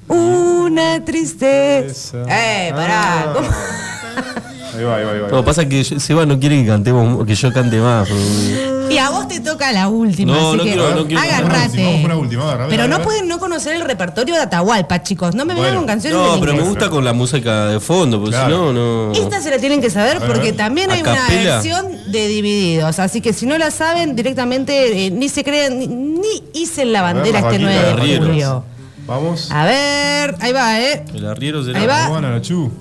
[0.07, 2.23] una tristeza.
[2.29, 3.33] Eh, pará.
[3.33, 4.43] Ah.
[4.77, 5.27] Ahí va, ahí va, ahí va.
[5.29, 8.07] No, pasa que yo- Seba no quiere que cantemos, que yo cante más.
[8.07, 11.21] pero- Y a vos te toca la última, No, así no que quiero, no quiero.
[11.21, 11.83] agarrate.
[11.83, 13.05] Vamos con la última, a ver, a Pero no ver.
[13.05, 15.35] pueden no conocer el repertorio de Atahualpa, chicos.
[15.35, 15.79] No me vengan Bueno.
[15.79, 16.69] con canciones No, en pero me inglés.
[16.69, 18.69] gusta con la música de fondo, porque Claro.
[18.69, 19.11] si no, no.
[19.13, 21.53] Esta se la tienen que saber ver, porque también hay ¿A una capela?
[21.55, 22.99] versión de Divididos.
[22.99, 26.99] Así que si no la saben, directamente eh, ni se creen, ni, ni hice la
[26.99, 28.63] A ver, bandera las este vaquitas 9 de julio.
[29.05, 29.49] Vamos.
[29.51, 31.03] A ver, ahí va, ¿eh?
[31.13, 31.79] El arriero será.
[31.79, 32.05] Ahí va.
[32.07, 32.71] Juana, la Chu.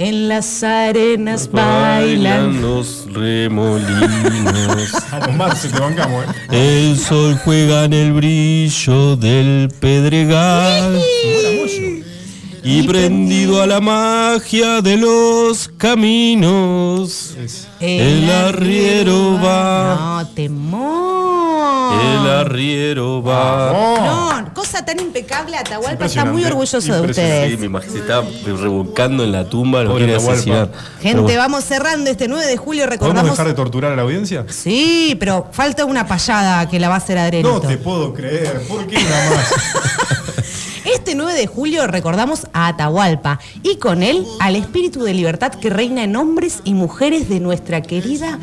[0.00, 2.62] En las arenas Bailan bailan.
[2.62, 4.92] los remolinos.
[5.10, 6.88] Vamos, Marce, te bancamos, eh.
[6.90, 11.00] El sol juega en el brillo del pedregal.
[12.62, 17.36] Y prendido a la magia de los caminos,
[17.80, 20.22] el arriero va.
[20.22, 21.08] No, temor.
[22.00, 23.72] El arriero va.
[23.72, 24.40] ¡Oh!
[24.40, 25.56] No, cosa tan impecable.
[25.56, 26.32] Atahualpa está impresionante.
[26.32, 26.98] muy orgulloso de.
[26.98, 27.58] Sí, ustedes.
[27.58, 30.70] me imagino, se está revolcando en la tumba, lo quiere asesinar.
[31.00, 32.84] Gente, vamos cerrando este 9 de julio.
[32.84, 33.30] ¿Podemos Recordamos.
[33.30, 34.44] dejar de torturar a la audiencia?
[34.48, 37.54] Sí, pero falta una payada que la va a hacer Adrenito.
[37.54, 38.62] No te puedo creer.
[38.68, 39.54] ¿Por qué una más?
[40.94, 45.70] Este 9 de julio recordamos a Atahualpa y con él al espíritu de libertad que
[45.70, 48.38] reina en hombres y mujeres de nuestra querida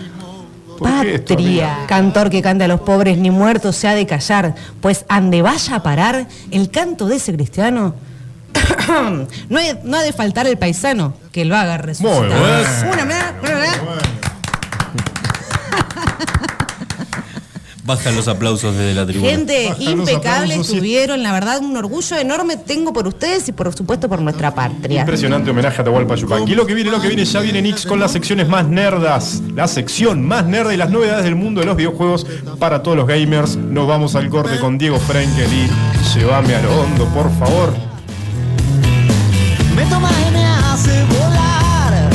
[0.77, 1.85] ¿Por qué esto, patria.
[1.87, 5.75] Cantor que canta a los pobres ni muertos se ha de callar, pues ande vaya
[5.77, 7.95] a parar el canto de ese cristiano.
[9.49, 12.19] no, hay- no ha de faltar el paisano que lo haga resucitar.
[12.19, 12.93] Muy bueno.
[12.93, 14.14] Una,
[17.85, 19.29] Bajan los aplausos desde la tribuna.
[19.29, 20.73] Gente, Bajan impecable aplausos, sí.
[20.73, 25.01] estuvieron, la verdad, un orgullo enorme tengo por ustedes y por supuesto por nuestra patria.
[25.01, 26.53] Impresionante homenaje a Atahualpa Yupanqui.
[26.53, 29.43] Y lo que viene, lo que viene, ya viene Nix con las secciones más nerdas.
[29.53, 32.25] La sección más nerda y las novedades del mundo de los videojuegos
[32.57, 33.55] para todos los gamers.
[33.55, 35.69] Nos vamos al corte con Diego Frenkel y
[36.17, 37.71] llévame a lo hondo, por favor.
[39.75, 42.09] Me toma y me hace volar.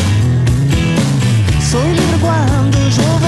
[1.71, 3.20] Soy libre cuando yo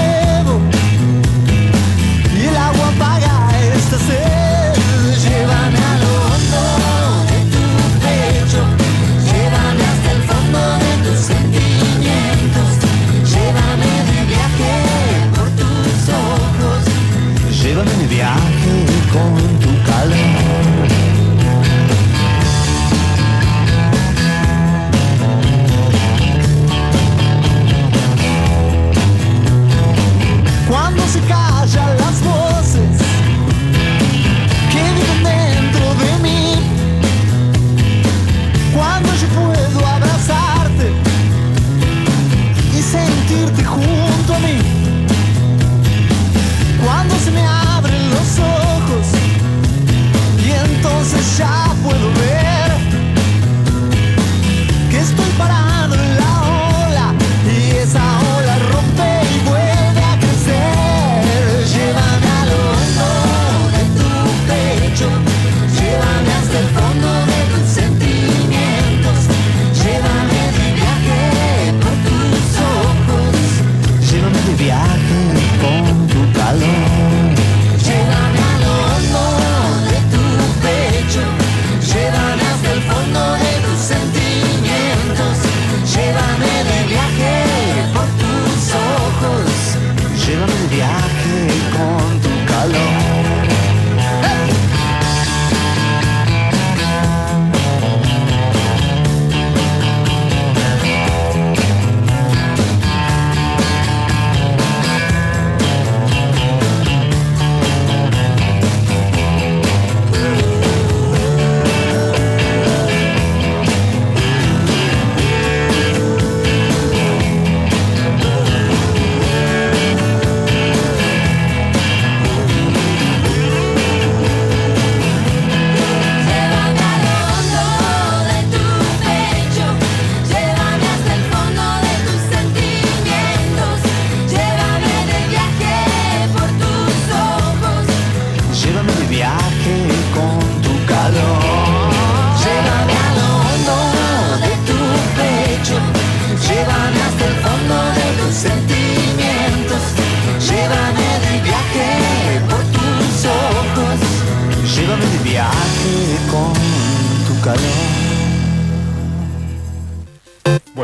[19.13, 19.43] con
[30.67, 32.02] cuando se callan las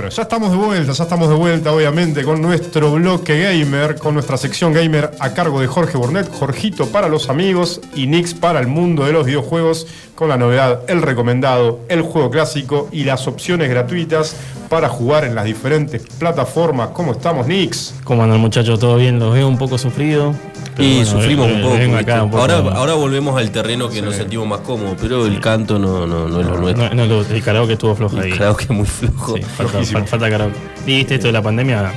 [0.10, 4.38] Ya estamos de vuelta, ya estamos de vuelta, obviamente, con nuestro bloque gamer, con nuestra
[4.38, 8.68] sección gamer a cargo de Jorge Burnett, Jorgito para los amigos y Nix para el
[8.68, 9.86] mundo de los videojuegos,
[10.20, 14.36] con la novedad, el recomendado, el juego clásico y las opciones gratuitas
[14.68, 16.90] para jugar en las diferentes plataformas.
[16.90, 17.96] ¿Cómo estamos, Nix?
[18.04, 18.78] ¿Cómo andan muchachos?
[18.82, 19.18] ¿Todo bien?
[19.18, 20.36] Los veo un poco sufridos.
[20.76, 21.98] pero Y bueno, sufrimos ve- un poco.
[21.98, 25.40] acá un poco- ahora, ahora volvemos al terreno que nos sentimos más cómodos, pero el
[25.40, 26.94] canto no, no, no es lo nuestro.
[26.94, 28.32] No, el karaoke estuvo flojo ahí.
[28.32, 29.38] El karaoke es muy flojo.
[29.38, 30.56] Sí, falta, falta karaoke.
[30.86, 31.94] Y viste, esto de la pandemia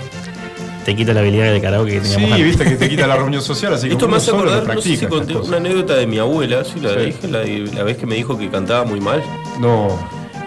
[0.84, 2.44] te quita la habilidad de karaoke que teníamos Sí, antes.
[2.46, 4.96] viste que te quita la reunión social, así que Esto me hace acordar, no sé
[4.96, 6.96] si conté una anécdota de mi abuela, ¿sí la Sí.
[7.06, 7.28] dije?
[7.28, 9.22] La, vez que me dijo que cantaba muy mal.
[9.60, 9.88] No,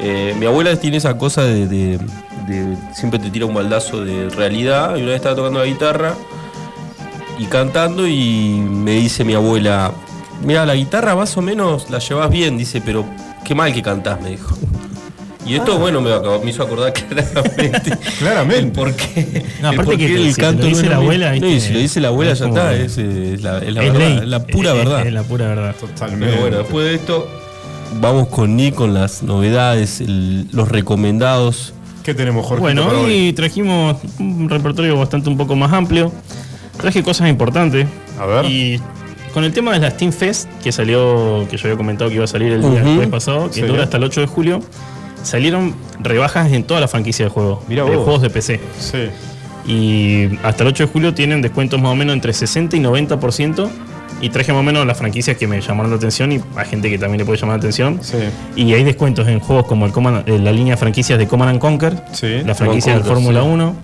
[0.02, 1.98] Eh, mi abuela tiene esa cosa de, de-
[2.48, 4.98] de- Siempre te tira un baldazo de realidad.
[4.98, 6.14] Y una vez estaba tocando la guitarra
[7.40, 9.92] y cantando, y me dice mi abuela:
[10.44, 13.06] Mira, la guitarra más o menos la llevas bien, dice, pero
[13.46, 14.56] qué mal que cantás, me dijo.
[15.46, 16.10] Y esto, bueno, me,
[16.50, 17.98] hizo acordar claramente.
[18.20, 18.60] Claramente.
[18.60, 19.44] el por qué.
[19.62, 21.36] No, el aparte por que te- si lo dice no la abuela.
[21.36, 22.74] No, y si lo dice la abuela, Es ya está.
[22.74, 24.00] Es, es la, es la Es verdad.
[24.10, 24.18] ley.
[24.18, 25.08] es la pura Es- verdad.
[25.08, 25.76] Es la pura verdad.
[25.80, 26.26] Totalmente.
[26.28, 27.28] Pero bueno, después de esto,
[28.02, 31.74] vamos con Nick, con las novedades, el- los recomendados.
[32.04, 32.62] ¿Qué tenemos, Jorge?
[32.62, 36.12] Bueno, hoy trajimos un repertorio bastante un poco más amplio.
[36.80, 37.88] Traje cosas importantes.
[38.20, 38.46] A ver.
[38.46, 38.80] Y
[39.34, 42.24] con el tema de la Steam Fest, que salió, que yo había comentado que iba
[42.26, 42.84] a salir el día Ujú.
[42.94, 43.62] jueves pasado, que Sí.
[43.62, 44.60] dura hasta el 8 de julio,
[45.26, 47.60] salieron rebajas en toda la franquicia de juegos.
[47.68, 48.04] Mirá de vos.
[48.06, 48.60] juegos de PC.
[48.80, 49.10] Sí.
[49.68, 53.68] Y hasta el 8 de julio tienen descuentos más o menos entre 60 y 90%.
[54.22, 56.90] Y traje más o menos las franquicias que me llamaron la atención y a gente
[56.90, 58.00] que también le puede llamar la atención.
[58.02, 58.18] Sí.
[58.56, 61.52] Y hay descuentos en juegos como el Command- eh, la línea de franquicias de Command
[61.52, 62.42] and Conquer, Sí.
[62.46, 63.48] la franquicia de Fórmula sí.
[63.48, 63.76] 1,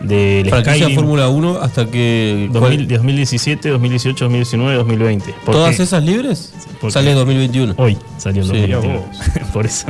[0.00, 2.48] del Franquicia Skyrim, Fórmula 1 hasta que.
[2.52, 5.34] 2000 2017, 2018, 2019, 2020.
[5.44, 5.82] ¿Por ¿Todas qué?
[5.82, 6.52] esas libres?
[6.80, 7.74] Porque- Sale 2021.
[7.76, 9.04] Hoy salió Sí, 2021.
[9.52, 9.86] Por eso.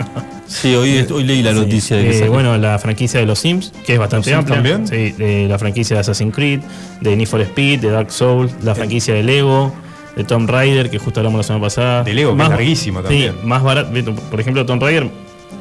[0.48, 1.60] Sí, hoy, hoy leí la Sí.
[1.60, 2.32] noticia de que Eh, salió.
[2.32, 4.74] bueno, la franquicia de los Sims, que es bastante ¿Los Sims amplia.
[4.76, 4.88] también?
[4.88, 6.60] Sí, de la franquicia de Assassin's Creed,
[7.00, 9.72] de Need for Speed, de Dark Souls, la franquicia de Lego,
[10.16, 12.02] de Tomb Raider, que justo hablamos la semana pasada.
[12.02, 13.32] De Lego, que es larguísima también.
[13.40, 13.90] Sí, más barato.
[14.28, 15.08] Por ejemplo, Tomb Raider,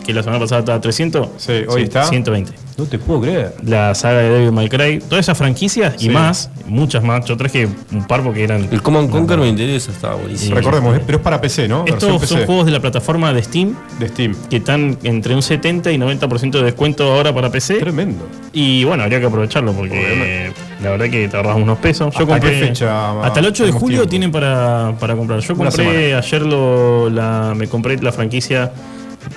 [0.06, 1.28] que la semana pasada estaba a 300.
[1.38, 2.04] Sí, hoy está.
[2.06, 2.52] 120.
[2.78, 3.56] No te puedo creer.
[3.66, 6.10] La saga de Devil May Cry, todas esas franquicias y Sí.
[6.10, 7.26] más, muchas más.
[7.26, 8.70] Yo traje un par porque eran.
[8.72, 10.56] El Command Conquer me interesa, estaba buenísimo.
[10.56, 11.84] Recordemos, pero es para PC, ¿no?
[11.84, 12.46] Versión Estos son PC.
[12.46, 14.34] juegos de la plataforma de Steam de Steam.
[14.50, 17.80] que están entre un 70 y 90% de descuento ahora para PC.
[17.80, 18.26] Tremendo.
[18.54, 22.14] Y bueno, habría que aprovecharlo porque la verdad que te ahorras unos pesos.
[22.16, 24.10] Yo ¿Hasta compré, qué fecha Hasta el 8 de julio tiempo?
[24.10, 25.42] tienen para, para comprar.
[25.42, 28.72] Yo compré ayer lo, la, me compré la franquicia,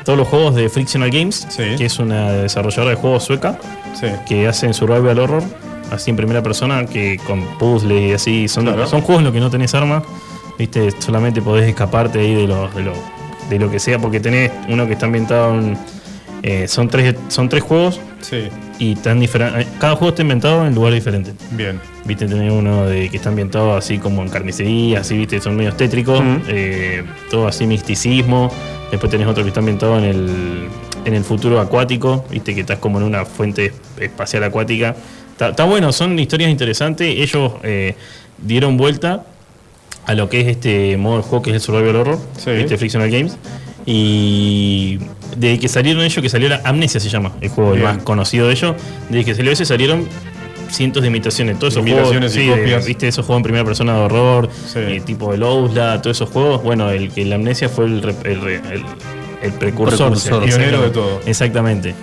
[0.05, 1.62] todos los juegos de Frictional Games, Sí.
[1.78, 3.59] que es una desarrolladora de juegos sueca
[3.99, 4.07] Sí.
[4.26, 5.43] que hacen survival horror,
[5.90, 8.49] así en primera persona, que con puzzles y así.
[8.49, 8.86] Son, Claro.
[8.86, 10.03] son juegos en los que no tenés armas,
[10.59, 12.93] viste, solamente podés escaparte ahí de lo, de lo,
[13.51, 15.76] de lo que sea, porque tenés uno que está ambientado en.
[16.45, 18.49] eh, son, tres, son tres juegos Sí.
[18.80, 19.64] y tan diferentes.
[19.78, 21.32] Cada juego está inventado en lugar diferente.
[21.53, 21.78] Bien.
[22.05, 25.76] Viste, tenés uno de que está ambientado así como en carnicería, así, viste, son medios
[25.76, 28.51] tétricos, eh, todo así misticismo.
[28.93, 30.68] Después tenés otro que está ambientado en el,
[31.05, 34.95] en el futuro acuático, viste, que estás como en una fuente espacial acuática.
[35.32, 37.09] Está, está bueno, son historias interesantes.
[37.18, 37.97] Ellos eh,
[38.38, 39.24] dieron vuelta
[40.07, 42.51] a lo que es este modo de juego que es el Survival Horror, Sí.
[42.51, 43.38] este Frictional Games.
[43.86, 44.99] Y
[45.36, 47.84] desde que salieron ellos, que salió la Amnesia se llama, el juego Bien.
[47.84, 48.76] más conocido de ellos,
[49.09, 50.07] desde que salió ese salieron
[50.72, 51.58] cientos de imitaciones.
[51.58, 52.86] Todos esos Imitaciones juegos, y sí, de- copias.
[52.86, 54.78] viste esos juegos en primera persona de horror, Sí.
[54.80, 56.62] eh, tipo el Ousla, todos esos juegos.
[56.62, 58.84] Bueno, el que la Amnesia fue el, re- el, re- el-
[59.42, 60.44] el precursor, Precursor.
[60.44, 61.20] Pionero de todo.
[61.26, 61.94] Exactamente.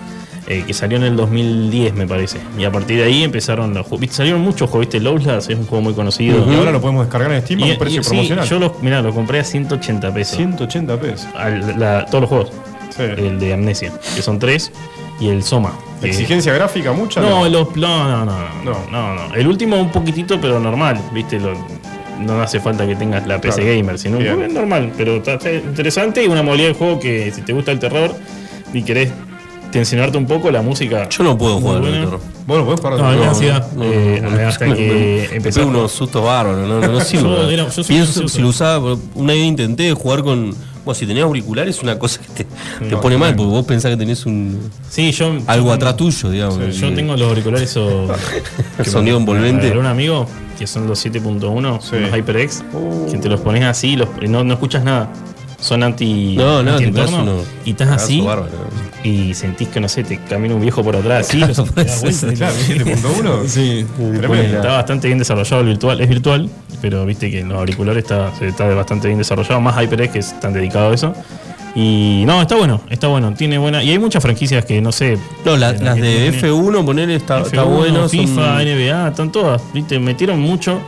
[0.46, 2.38] Eh, que salió en el 2010, me parece.
[2.58, 4.08] Y a partir de ahí empezaron los juegos.
[4.10, 4.96] Salieron muchos juegos, ¿viste?
[4.96, 6.44] El Outlast es un juego muy conocido.
[6.50, 8.48] Y ahora lo podemos descargar en Steam a Y- un precio y- sí, promocional.
[8.48, 10.36] yo lo, mirá, lo compré a 180 pesos.
[10.36, 11.28] 180 pesos.
[11.36, 12.50] Al- la- todos los juegos.
[12.96, 13.02] Sí.
[13.02, 14.72] El de Amnesia, que son tres,
[15.20, 15.72] y el Soma.
[16.00, 17.20] que- ¿Exigencia gráfica mucha?
[17.20, 18.72] no, los, no, no, no, No.
[18.90, 19.34] no, no, no.
[19.34, 21.52] El último un poquitito, pero normal, viste, Lo-
[22.20, 23.76] no hace falta que tengas la PC Claro.
[23.76, 24.42] Gamer, sino Bien.
[24.42, 27.70] es normal, pero está, está interesante y una modalidad de juego que si te gusta
[27.72, 28.14] el terror
[28.74, 29.10] y querés
[29.72, 31.08] tensionarte un poco, la música.
[31.08, 32.20] Yo no puedo jugar al terror.
[32.46, 33.72] Podés parar No, me da No, ansiedad.
[33.72, 36.98] No, eh, no, hasta no, que empecé unos sustos bárbaros, no, no.
[36.98, 40.54] Yo si lo usaba, una vez intenté jugar con.
[40.90, 43.64] Bueno, si tenías auriculares es una cosa que te, te No, pone mal, porque vos
[43.64, 45.38] pensás que tenés un Sí, yo.
[45.46, 46.76] algo yo atrás tuyo, digamos.
[46.76, 48.08] Yo tengo los auriculares o.
[48.78, 49.70] El sonido envolvente.
[49.78, 50.26] Un amigo,
[50.58, 51.96] que son los 7.1, Sí.
[51.96, 53.10] los HyperX, Uh.
[53.12, 55.08] que te los pones así los, y no, no escuchas nada.
[55.60, 56.36] Son anti.
[56.36, 58.50] No, no, pegas uno- Y estás así bárbaro.
[59.04, 61.28] y sentís que, no sé, te camina un viejo por atrás.
[61.28, 62.54] así, Claro, te das puede vuelta, ser, y- Claro,
[63.44, 63.46] 7.1.
[63.46, 63.86] Sí,
[64.56, 66.48] está bastante bien desarrollado el virtual, es virtual,
[66.80, 70.52] pero viste que en los auriculares está, está bastante bien desarrollado, más HyperX que están
[70.54, 71.14] dedicados a eso.
[71.74, 73.82] Y no, está bueno, está bueno, tiene buena.
[73.82, 75.18] Y hay muchas franquicias que no sé.
[75.44, 78.00] No, la- las de tiene- F1, poner está, está F1, bueno.
[78.00, 80.80] son- FIFA, NBA, están todas, viste, metieron mucho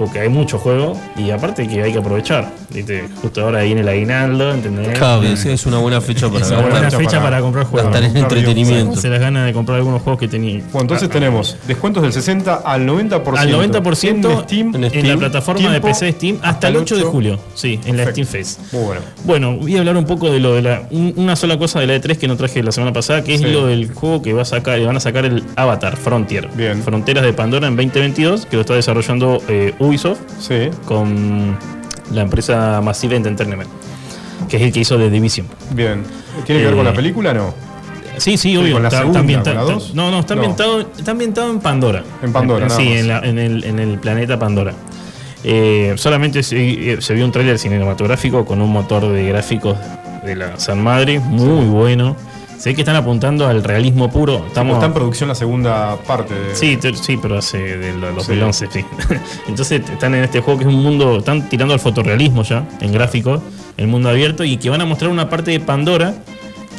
[0.00, 3.78] porque hay mucho juego y aparte que hay que aprovechar, viste, justo ahora ahí en
[3.78, 4.96] el aguinaldo, ¿entendés?
[4.98, 7.92] Claro, es, es una buena fecha para Es una buena fecha para- para, comprar juegos.
[7.92, 8.96] gastar en entretenimiento.
[8.98, 10.60] Se las ganas de comprar algunos juegos que tenía.
[10.72, 13.36] Bueno, entonces tenemos descuentos del 60 al 90%.
[13.36, 14.74] Al 90% en Steam.
[14.74, 17.10] en en, Steam, la plataforma tiempo de PC de Steam hasta el 8 de 8.
[17.10, 17.38] julio.
[17.54, 18.10] Sí, en la.
[18.10, 18.72] Steam Fest.
[18.72, 19.00] Muy bueno.
[19.24, 20.82] Bueno, voy a hablar un poco de lo de la.
[20.90, 23.40] un- una sola cosa de la E3 que no traje la semana pasada, que es
[23.42, 23.46] Sí.
[23.48, 26.48] lo del juego que va a sacar, van a sacar el Avatar Frontier.
[26.56, 26.82] Bien.
[26.82, 31.56] Fronteras de Pandora en 2022, que lo está desarrollando eh, Ubisoft Sí, con
[32.12, 33.68] la empresa Massive Entertainment,
[34.48, 35.46] que es el que hizo The Division.
[35.72, 36.04] bien.
[36.46, 37.52] ¿Tiene que ver con la Eh, película no?
[38.18, 38.74] Sí, sí, obvio.
[38.74, 39.94] con la segunda, está ambienta- con la está- dos?
[39.94, 40.40] no, no, está No.
[40.42, 42.04] ambientado, está ambientado en Pandora.
[42.22, 42.98] En Pandora, Sí, más.
[43.00, 44.74] en, la- en el, en el planeta Pandora.
[45.42, 49.76] Eh, solamente se, eh, se vio un tráiler cinematográfico con un motor de gráficos
[50.24, 52.14] de la San Madre, muy bueno.
[52.60, 54.44] Sé que están apuntando al realismo puro.
[54.46, 56.54] Estamos, Está en producción la segunda parte de.
[56.54, 58.84] Sí, sí, pero hace del 2011, sí.
[59.48, 62.92] Entonces están en este juego que es un mundo, están tirando al fotorrealismo ya, en
[62.92, 63.40] gráficos,
[63.78, 66.14] el mundo abierto, y que van a mostrar una parte de Pandora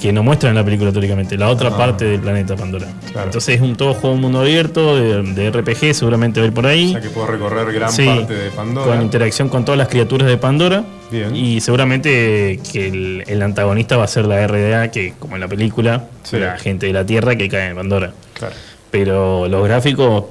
[0.01, 1.77] que no muestran en la película teóricamente, la otra Ah.
[1.77, 2.87] parte del planeta Pandora.
[3.11, 3.27] Claro.
[3.27, 6.53] Entonces es un todo juego un mundo abierto, de, de RPG, seguramente va a ir
[6.53, 6.87] por ahí.
[6.89, 8.87] O sea que puedo recorrer gran Sí, parte de Pandora.
[8.95, 10.83] Con interacción con todas las criaturas de Pandora.
[11.11, 11.35] Bien.
[11.35, 15.47] Y seguramente que el, el antagonista va a ser la RDA, que como en la
[15.47, 16.37] película, Sí.
[16.37, 18.11] la gente de la Tierra que cae en Pandora.
[18.33, 18.55] Claro.
[18.89, 20.23] Pero los gráficos,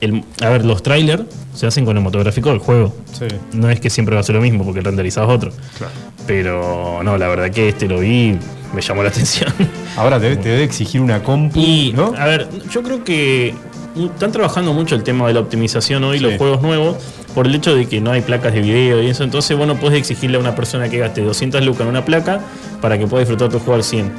[0.00, 1.22] el- a ver, los trailers
[1.54, 2.92] se hacen con el motográfico del juego.
[3.12, 3.26] Sí.
[3.52, 5.52] No es que siempre va a ser lo mismo, porque el renderizado es otro.
[5.78, 5.92] Claro.
[6.26, 8.36] Pero no, la verdad que este lo vi,
[8.74, 9.52] me llamó la atención.
[9.96, 12.12] Ahora te, te debe exigir una compu, Y, ¿no?
[12.16, 13.54] a ver, yo creo que
[13.96, 16.24] están trabajando mucho el tema de la optimización hoy, Sí.
[16.24, 16.96] los juegos nuevos,
[17.34, 19.24] por el hecho de que no hay placas de video y eso.
[19.24, 22.40] Entonces, bueno, puedes exigirle a una persona que gaste 200 lucas en una placa
[22.80, 24.10] para que pueda disfrutar tu juego al 100.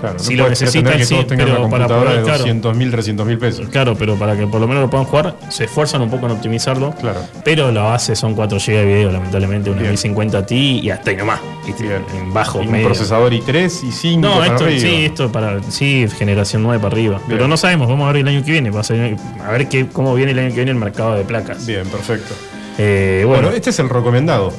[0.00, 2.24] Claro, si no lo necesitan, que sí, todos tengan pero una para computadora poder, de
[2.24, 2.38] claro.
[2.40, 3.68] 200 mil, 300 mil pesos.
[3.68, 6.32] Claro, pero para que por lo menos lo puedan jugar, se esfuerzan un poco en
[6.32, 6.92] optimizarlo.
[7.00, 7.20] Claro.
[7.44, 9.90] Pero la base son 4 GB de video, lamentablemente, una Bien.
[9.92, 11.40] 1050 Ti y hasta ahí nomás.
[11.66, 12.86] En bajo, Y un medio.
[12.86, 14.80] procesador i3 y 5 No, para esto arriba.
[14.80, 17.16] sí, esto para sí, generación 9 para arriba.
[17.18, 17.28] Bien.
[17.30, 18.70] Pero no sabemos, vamos a ver el año que viene.
[18.70, 19.16] va a ser-
[19.46, 21.64] a ver qué, cómo viene el año que viene el mercado de placas.
[21.66, 22.34] Bien, perfecto.
[22.78, 24.52] Eh, Bueno, bueno, este es el recomendado.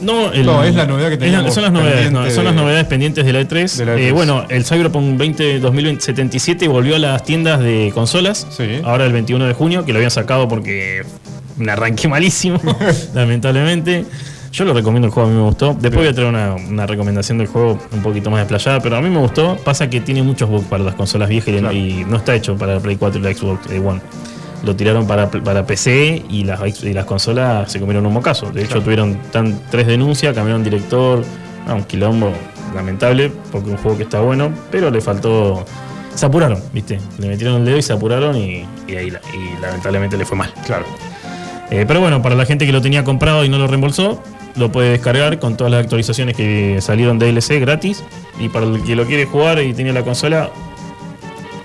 [0.00, 2.60] No, el- no, es la novedad que teníamos son las novedades, no, son las de-
[2.60, 3.76] novedades pendientes de la E3.
[3.76, 4.12] de la Eh, E3.
[4.12, 8.46] bueno, el Cyberpunk 20 2077 volvió a las tiendas de consolas.
[8.50, 8.80] Sí.
[8.84, 11.02] Ahora el 21 de junio, que lo habían sacado porque
[11.56, 12.60] me arranqué malísimo,
[13.14, 14.04] lamentablemente.
[14.50, 15.74] Yo lo recomiendo el juego, a mí me gustó.
[15.74, 19.02] Después voy a traer una, una recomendación del juego un poquito más desplayada, pero a
[19.02, 19.56] mí me gustó.
[19.62, 21.74] Pasa que tiene muchos bugs para las consolas viejas y- Claro.
[21.76, 24.00] y no está hecho para la Play 4 y la Xbox eh, One.
[24.64, 28.50] Lo tiraron para, para PC y las, y las consolas se comieron un mocazo.
[28.50, 31.22] De hecho, tuvieron tan, tres denuncias, cambiaron director,
[31.66, 32.32] ah, un quilombo
[32.74, 35.64] lamentable, porque un juego que está bueno, pero le faltó.
[36.14, 36.98] Se apuraron, ¿viste?
[37.18, 40.52] Le metieron el dedo y se apuraron y, y ahí y lamentablemente le fue mal.
[40.66, 40.84] Claro.
[41.70, 44.20] Eh, pero bueno, para la gente que lo tenía comprado y no lo reembolsó,
[44.56, 48.02] lo puede descargar con todas las actualizaciones que salieron DLC gratis.
[48.40, 50.50] Y para el que lo quiere jugar y tiene la consola,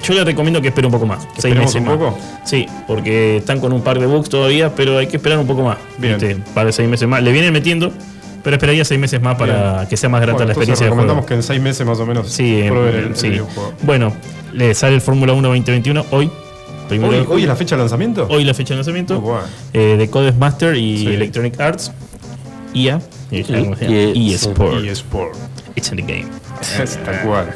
[0.04, 1.24] yo le recomiendo que espere un poco más.
[1.24, 1.98] Seis ¿Esperemos meses un más.
[1.98, 2.18] poco?
[2.46, 5.64] Sí, porque están con un par de bugs todavía, pero hay que esperar un poco
[5.64, 5.78] más.
[5.98, 6.18] Bien.
[6.20, 6.38] ¿viste?
[6.54, 7.24] Para seis meses más.
[7.24, 7.92] Le vienen metiendo,
[8.44, 9.88] pero esperaría seis meses más para Bien.
[9.88, 11.02] que sea más grata Bueno, la experiencia de juego.
[11.04, 12.68] recomendamos que en 6 meses más o menos Sí, eh,
[13.08, 13.30] el, sí.
[13.30, 13.74] videojuego.
[13.84, 14.14] Bueno,
[14.54, 16.30] le sale el Fórmula 1 2021 hoy.
[16.90, 18.28] Primero ¿Hoy, hoy es la fecha de lanzamiento?
[18.30, 19.22] Hoy la fecha de lanzamiento.
[19.22, 19.40] Bueno.
[19.72, 21.08] eh, de Codesmaster y Sí.
[21.08, 21.92] Electronic Arts.
[22.74, 23.00] Y- EA
[23.32, 24.84] y- Sport.
[24.84, 25.34] Y Sport.
[25.76, 26.26] It's in the game.
[26.84, 27.54] Es tal cual.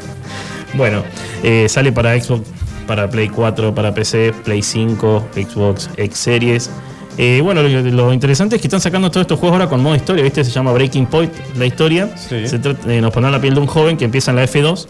[0.74, 1.04] Bueno,
[1.44, 2.42] eh, sale para Xbox,
[2.88, 6.70] para Play 4, para PC, Play 5, Xbox X Series.
[7.18, 9.96] Eh, bueno, lo, lo interesante es que están sacando todos estos juegos ahora con modo
[9.96, 10.44] historia, ¿viste?
[10.44, 12.16] Se llama Breaking Point, la historia.
[12.16, 12.48] Sí.
[12.48, 14.88] Se trata- eh, nos ponen la piel de un joven que empieza en la F2.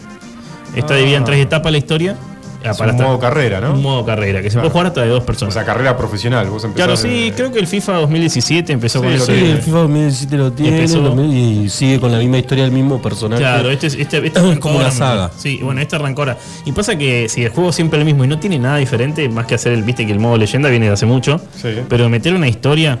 [0.76, 0.96] Está Ah.
[0.98, 2.16] dividida en tres etapas la historia.
[2.64, 3.72] Ah, Es para un estar- modo carrera, ¿no?
[3.74, 4.62] Un modo carrera, que se Claro.
[4.64, 5.54] puede jugar hasta de dos O personas.
[5.54, 6.48] sea, carrera profesional.
[6.50, 9.26] Vos claro, sí, de- creo que el FIFA 2017 empezó Sí, con eso.
[9.26, 13.00] Sí, el FIFA 2017 lo tiene empezó- y sigue con la misma historia del mismo
[13.00, 13.40] personaje.
[13.42, 15.30] Claro, este, es- este, este Es como una ahora, saga.
[15.36, 16.36] Sí, bueno, este arrancó ahora.
[16.64, 19.28] Y pasa que si el juego es siempre el mismo y no tiene nada diferente,
[19.28, 21.68] más que hacer el, viste que el modo leyenda viene de hace mucho, Sí.
[21.88, 22.98] pero meter una historia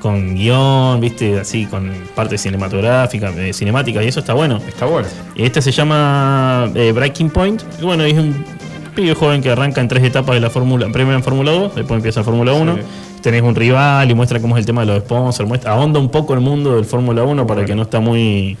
[0.00, 4.60] con guion, viste, así, con parte cinematográfica, eh, cinemática, y eso está bueno.
[4.68, 5.06] Está bueno.
[5.36, 7.62] Este se llama eh, Breaking Point.
[7.80, 8.44] Y bueno, es un
[8.94, 11.96] pibe joven que arranca en tres etapas de la Fórmula, primero en Fórmula 2, después
[11.98, 12.74] empieza en Fórmula 1.
[12.76, 12.80] Sí.
[13.22, 16.08] Tenés un rival y muestra cómo es el tema de los sponsors, muestra, ahonda un
[16.08, 18.56] poco el mundo del Fórmula 1 para el que no está muy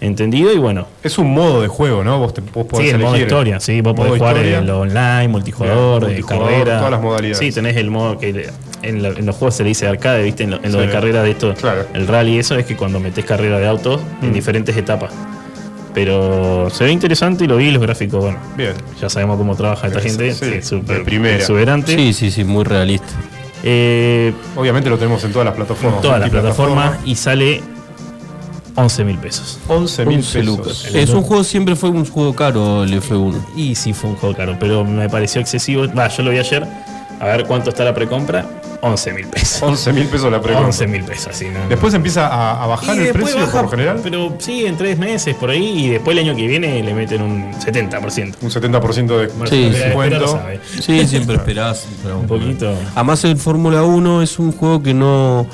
[0.00, 0.86] entendido y bueno.
[1.02, 2.18] Es un modo de juego, ¿no?
[2.20, 3.26] Vos, te, vos podés Sí, el modo elegir.
[3.26, 6.76] historia, sí, vos podés jugar en lo online, multijugador, Bien, de multijugador, carrera.
[6.78, 7.38] todas las modalidades.
[7.38, 8.48] Sí, tenés el modo que
[8.82, 10.44] en, la- en los juegos se le dice arcade, ¿viste?
[10.44, 10.86] En lo, en lo Sí.
[10.86, 11.84] de carrera de esto, Claro.
[11.94, 14.32] el rally, eso es que cuando metés carrera de autos en Mm.
[14.34, 15.10] diferentes etapas.
[15.98, 18.72] Pero se ve interesante y lo vi, los gráficos, bueno, Bien.
[19.00, 21.34] ya sabemos cómo trabaja esta gente, sí, sí, súper de primera.
[21.38, 21.96] exuberante.
[21.96, 23.08] Sí, sí, sí, muy realista.
[23.64, 26.00] Eh, Obviamente lo tenemos en todas las plataformas.
[26.00, 27.62] todas las plataformas y sale
[28.76, 29.58] 11 mil pesos.
[29.66, 30.56] 11 mil 11 pesos.
[30.56, 30.84] lucas.
[30.94, 33.34] Es un juego, siempre fue un juego caro el F1.
[33.56, 35.84] Y sí fue un juego caro, pero me pareció excesivo.
[35.98, 36.64] Va, yo lo vi ayer.
[37.20, 38.46] A ver cuánto está la precompra.
[38.80, 39.60] 11 mil pesos.
[39.60, 40.66] 11 mil pesos la precompra.
[40.68, 41.46] 11 mil pesos, sí.
[41.52, 41.68] no, no.
[41.68, 44.00] Después empieza a, a bajar Y el precio baja, por lo general.
[44.04, 45.86] Pero sí, en tres meses por ahí.
[45.86, 48.34] Y después el año que viene le meten un 70%.
[48.40, 50.28] Un 70% de Sí, descuento.
[50.28, 50.60] sabe.
[50.80, 51.88] Sí, siempre esperás.
[52.04, 52.72] Un poquito.
[52.94, 55.44] Además el Fórmula 1 es un juego que no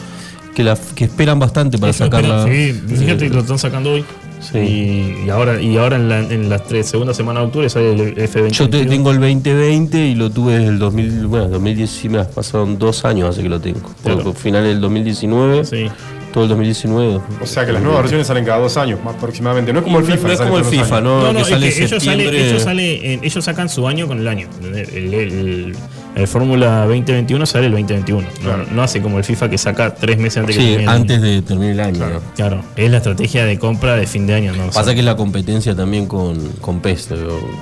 [0.54, 2.44] que, la, que esperan bastante para sacarla.
[2.44, 4.04] Sí, fíjate que lo están sacando hoy.
[4.52, 4.58] Sí.
[4.58, 7.92] Y, y ahora, y ahora en la, en la tres, segunda semana de octubre sale
[7.92, 8.50] el F20.
[8.50, 12.22] Yo te- tengo el 2020 y lo tuve desde el 2000, bueno, 2010, sí, me
[12.24, 13.80] pasaron dos años hace que lo tengo.
[14.02, 14.22] Claro.
[14.22, 15.86] Porque final del 2019 Sí.
[16.34, 17.20] Todo el 2019.
[17.40, 19.72] O sea que las nuevas versiones salen cada dos años, más aproximadamente.
[19.72, 20.16] No es como el FIFA.
[20.18, 21.08] no que es sale como el todos los FIFA, años.
[21.08, 21.20] ¿no?
[21.22, 24.06] No, no, que es sale que ellos, sale- ellos, sale en- ellos sacan su año
[24.08, 24.48] con el año.
[24.62, 25.76] El, el- el-
[26.16, 28.20] el Fórmula 2021 sale el 2021.
[28.22, 28.66] No- Claro.
[28.72, 31.22] No, hace como el FIFA que saca tres meses antes que Sí, termine el antes
[31.22, 32.20] de terminar el año.
[32.36, 34.52] Claro, es la estrategia de compra de fin de año.
[34.52, 34.62] ¿no?
[34.66, 37.08] O sea, Pasa que es la competencia también con, con PES.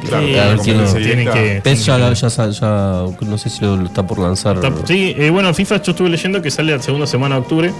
[0.08, 4.18] Claro, sí, tienen que, PES ya, ya, ya- no sé si lo, lo está por
[4.18, 4.56] lanzar.
[4.56, 7.40] Está- Sí, eh, bueno, el FIFA yo estuve leyendo que sale la segunda semana de
[7.42, 7.72] octubre,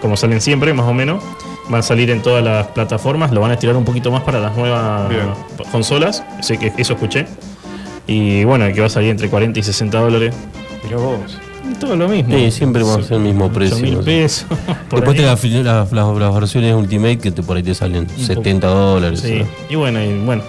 [0.00, 1.22] como salen siempre, más o menos.
[1.68, 4.40] Van a salir en todas las plataformas, lo van a estirar un poquito más para
[4.40, 5.26] las nuevas Bien.
[5.70, 7.26] consolas, sé que eso escuché.
[8.06, 10.34] Y bueno, que va a salir entre 40 y 60 dólares.
[10.84, 11.18] Mirá vos.
[11.78, 12.34] Todo lo mismo.
[12.34, 13.76] Sí, siempre va a ser el mismo precio.
[13.78, 14.46] mil pesos.
[14.90, 18.66] Después te las, las, las- las versiones Ultimate que te, por ahí te salen 70
[18.66, 19.20] dólares.
[19.20, 20.42] Sí, y bueno, y bueno.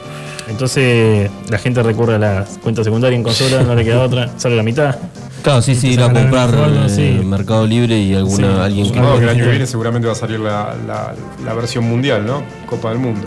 [0.48, 4.56] Entonces la gente recurre a la cuenta secundaria en consola, no le queda otra, sale
[4.56, 4.96] la mitad.
[5.44, 7.26] Claro, sí, sí, ir a comprar juego, eh, sí.
[7.26, 8.60] Mercado Libre y alguna Sí.
[8.62, 8.94] alguien que.
[8.96, 11.16] Supongo que el año que viene seguramente va a salir la, la-
[11.46, 12.44] la versión mundial, ¿no?
[12.66, 13.22] Copa del Mundo.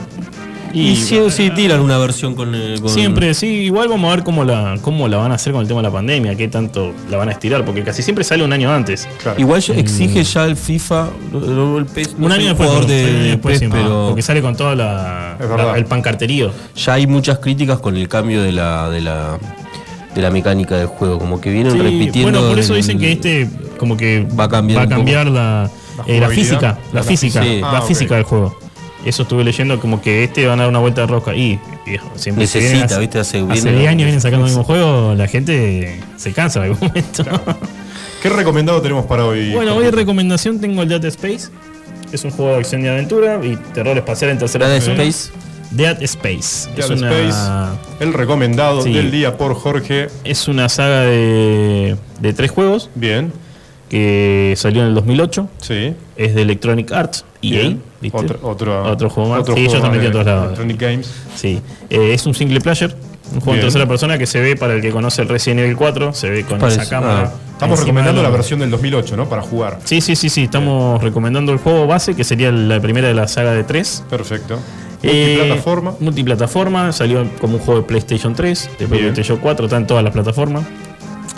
[0.75, 2.55] Y sí, sí tiran una versión con.
[2.55, 5.53] eh, con- Siempre, sí, igual vamos a ver cómo la, cómo la van a hacer
[5.53, 8.25] con el tema de la pandemia, qué tanto la van a estirar, porque casi siempre
[8.25, 9.07] sale un año antes.
[9.23, 9.39] Claro.
[9.39, 11.09] Igual exige ya el FIFA,
[11.77, 15.37] el PES, no un año después, jugador de, después PES, pero porque sale con la,
[15.39, 15.57] verdad.
[15.73, 16.53] la- el pancarterío.
[16.75, 19.39] ya hay muchas críticas con el cambio de la de la
[20.15, 22.31] de la mecánica del juego, como que vienen Sí, repitiendo.
[22.33, 23.49] bueno, por eso el- dicen que este
[23.79, 25.03] como que Va a cambiar poco.
[25.05, 26.29] la, La eh, la jugabilidad.
[26.31, 27.87] física, la La física, la Ah, ok.
[27.89, 28.59] física del juego.
[29.05, 32.09] Eso estuve leyendo como que este van a dar una vuelta de rosca y viejo,
[32.15, 33.19] siempre se Necesita, hace- ¿viste?
[33.19, 36.73] Hace- Hace viene- 10 años vienen sacando el mismo juego, la gente se cansa en
[36.73, 37.25] algún momento.
[38.23, 39.53] ¿Qué recomendado tenemos para hoy?
[39.53, 41.49] Bueno, hoy recomendación tengo el Dead Space.
[42.13, 44.77] Es un juego de acción y aventura y terror espacial en tercera Dead.
[44.83, 45.31] Space.
[45.73, 46.68] Dead Space.
[46.77, 48.93] Dead es, una, Space, el recomendado Sí.
[48.93, 50.09] del día por Jorge.
[50.25, 53.33] es una saga de, de tres juegos Bien,
[53.89, 55.49] que salió en el 2008.
[55.61, 55.95] sí.
[56.16, 57.51] Es de Electronic Arts, EA.
[57.61, 57.83] Bien.
[58.01, 58.16] ¿viste?
[58.18, 59.41] Otro, otro, Otro juego más.
[59.41, 60.45] otro Sí, ellos también tienen todos lados.
[60.47, 61.11] Electronic Games.
[61.35, 61.61] Sí.
[61.91, 62.95] Eh, es un single player.
[63.35, 63.57] Un juego Bien.
[63.57, 66.12] en tercera persona que se ve para el que conoce el Resident Evil 4.
[66.12, 67.33] Se ve con Parece- esa cámara.
[67.35, 67.39] ah.
[67.53, 69.29] Estamos recomendando la versión del 2008, ¿no?
[69.29, 69.79] Para jugar.
[69.85, 70.43] Sí, sí, sí, sí.
[70.45, 74.05] Estamos recomendando el juego base, que sería la primera de la saga de 3.
[74.11, 74.59] Perfecto.
[75.03, 75.94] Eh, Multiplataforma.
[76.00, 78.86] multiplataforma, salió como un juego de PlayStation 3, de.
[78.86, 80.64] PlayStation 4, está en todas las plataformas.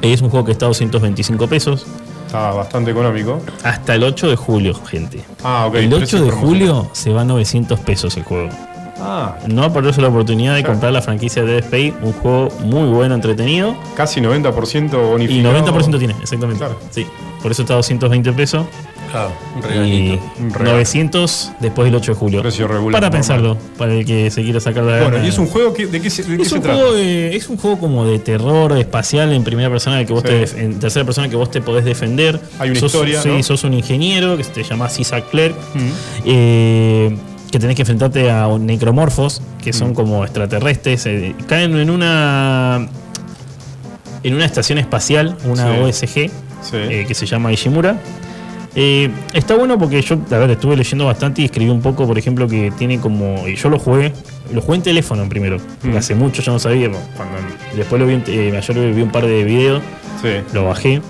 [0.03, 1.87] Es un juego que está a 225 pesos.
[2.27, 3.41] Está bastante económico.
[3.63, 5.23] Hasta el 8 de julio, gente.
[5.43, 5.77] Ah, ok.
[5.77, 8.49] el precio 8 de julio se va a 900 pesos el juego.
[9.01, 10.75] Ah, No perderse la oportunidad de Claro.
[10.75, 13.75] comprar la franquicia de Dead Space, un juego muy bueno, entretenido.
[13.97, 15.53] casi 90% Y bonificado.
[15.53, 16.59] 90% tiene, exactamente.
[16.59, 16.79] Claro.
[16.91, 17.07] Sí,
[17.43, 18.65] por eso está a 220 pesos.
[19.11, 20.25] Claro, un Y regalito.
[20.41, 20.71] Un regalo.
[20.73, 22.41] 900 después del 8 de julio.
[22.43, 23.21] Precio regular, Para normal.
[23.21, 25.25] pensarlo, para el que se quiera sacar la Bueno, gana.
[25.25, 26.79] y es un juego que, de qué se, de qué Es se un, trata.
[26.79, 30.29] juego de- es un juego como de terror espacial en primera persona que vos Sí.
[30.29, 32.41] te def- en tercera persona que vos te podés defender.
[32.59, 33.43] Hay una sos, historia, Sí, ¿no?
[33.45, 35.55] sos un ingeniero que se te llama Isaac Clerk.
[35.75, 35.91] Mm.
[36.25, 37.17] eh,
[37.55, 39.95] que tenés que enfrentarte a necromorfos, que son Mm.
[39.95, 41.07] como extraterrestres.
[41.07, 42.89] eh, caen en una.
[44.25, 45.81] en una estación espacial, una Sí.
[45.81, 46.31] OSG,
[46.63, 46.77] Sí.
[46.77, 47.97] eh, que se llama Ishimura.
[48.75, 52.19] Eh, está bueno porque yo, a ver, estuve leyendo bastante y escribí un poco, por
[52.19, 53.47] ejemplo, que tiene como.
[53.47, 54.13] Y yo lo jugué,
[54.53, 55.59] lo jugué en teléfono primero.
[55.81, 55.99] porque Mm.
[55.99, 56.89] Hace mucho yo no sabía.
[57.17, 57.37] Cuando,
[57.77, 59.81] después lo vi, en- eh, ayer vi un par de videos,
[60.21, 60.29] Sí.
[60.53, 61.01] lo bajé.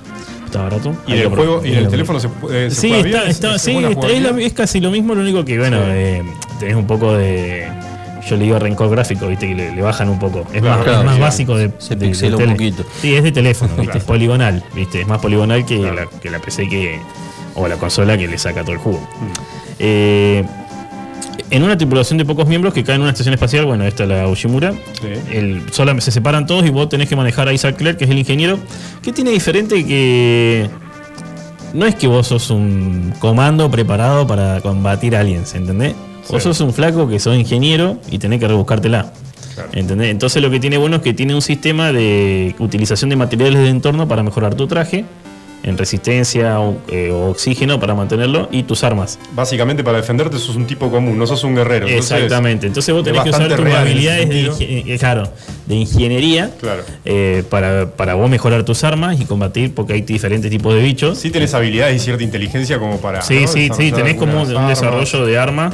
[0.54, 0.94] Está barato.
[1.08, 3.48] Y el juego, y en el teléfono se, puede- se Sí, juega está, bien, está-
[3.50, 4.30] ¿Es- es sí, está- es, jugabilidad?
[4.36, 5.84] la- es casi lo mismo, lo único que, bueno, Sí.
[5.88, 6.22] eh,
[6.60, 7.66] tenés un poco de.
[8.28, 10.46] Yo le digo rencor gráfico, viste, que le, le bajan un poco.
[10.52, 11.72] Es Claro, más, claro, es más básico de.
[11.78, 12.84] Se de- pixela de un poquito.
[13.02, 13.98] Sí, es de teléfono, viste, Claro.
[13.98, 15.94] es poligonal, viste, es más poligonal que, Claro.
[15.96, 17.00] la, que la PC que.
[17.56, 18.98] o la consola que le saca todo el jugo.
[18.98, 19.32] Mm.
[19.80, 20.44] Eh,
[21.56, 24.08] en una tripulación de pocos miembros que cae en una estación espacial, bueno, esta es
[24.08, 24.72] la Ushimura.
[24.72, 25.08] Sí.
[25.32, 28.10] El, sola- se separan todos y vos tenés que manejar a Isaac Clerk, que es
[28.10, 28.58] el ingeniero.
[29.02, 30.68] ¿Qué tiene diferente que.?
[31.72, 35.94] No es que vos sos un comando preparado para combatir aliens, ¿entendés?
[36.30, 36.48] Vos Sí.
[36.48, 39.12] sos un flaco que sos ingeniero y tenés que rebuscártela.
[39.54, 39.70] Claro.
[39.72, 40.10] ¿Entendés?
[40.10, 43.68] Entonces lo que tiene bueno es que tiene un sistema de utilización de materiales de
[43.68, 45.04] entorno para mejorar tu traje,
[45.64, 49.18] en resistencia o, eh, o oxígeno para mantenerlo, y tus armas.
[49.32, 51.88] Básicamente para defenderte sos un tipo común, no sos un guerrero.
[51.88, 52.66] Exactamente.
[52.66, 54.52] Entonces vos tenés que usar tus habilidades de,
[54.94, 55.28] eh, claro,
[55.66, 56.82] de ingeniería Claro.
[57.04, 61.18] eh, para, para vos mejorar tus armas y combatir, porque hay diferentes tipos de bichos.
[61.18, 63.22] Sí tenés habilidades y cierta inteligencia como para.
[63.22, 63.48] Sí, ¿no?
[63.48, 64.68] sí, sí, tenés como un, armas.
[64.68, 65.72] desarrollo de arma,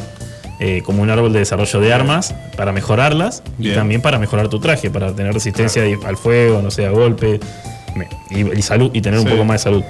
[0.61, 3.73] eh, como un árbol de desarrollo de armas para mejorarlas Bien.
[3.73, 7.41] y también para mejorar tu traje, para tener resistencia al fuego, no sé, a golpe
[8.31, 9.83] y, y salud y tener un poco más de salud.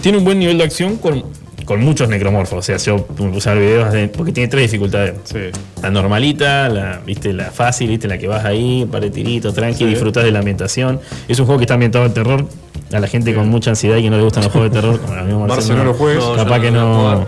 [0.00, 1.24] Tiene un buen nivel de acción con
[1.64, 2.58] con muchos necromorfos.
[2.58, 5.14] O sea, yo puse a ver videos de- porque tiene tres dificultades.
[5.22, 5.38] Sí.
[5.80, 7.32] La normalita, la, ¿viste?
[7.32, 8.08] la fácil, ¿viste?
[8.08, 9.84] la que vas ahí, par de tiritos, tranqui, Sí.
[9.86, 11.00] disfrutas de la ambientación.
[11.28, 12.46] Es un juego que está ambientado al terror.
[12.92, 15.00] A la gente con mucha ansiedad y que no le gustan los juegos de terror,
[15.00, 16.22] como a mí Marce, Marcelo, no lo juegues.
[16.22, 17.26] No, capaz que no.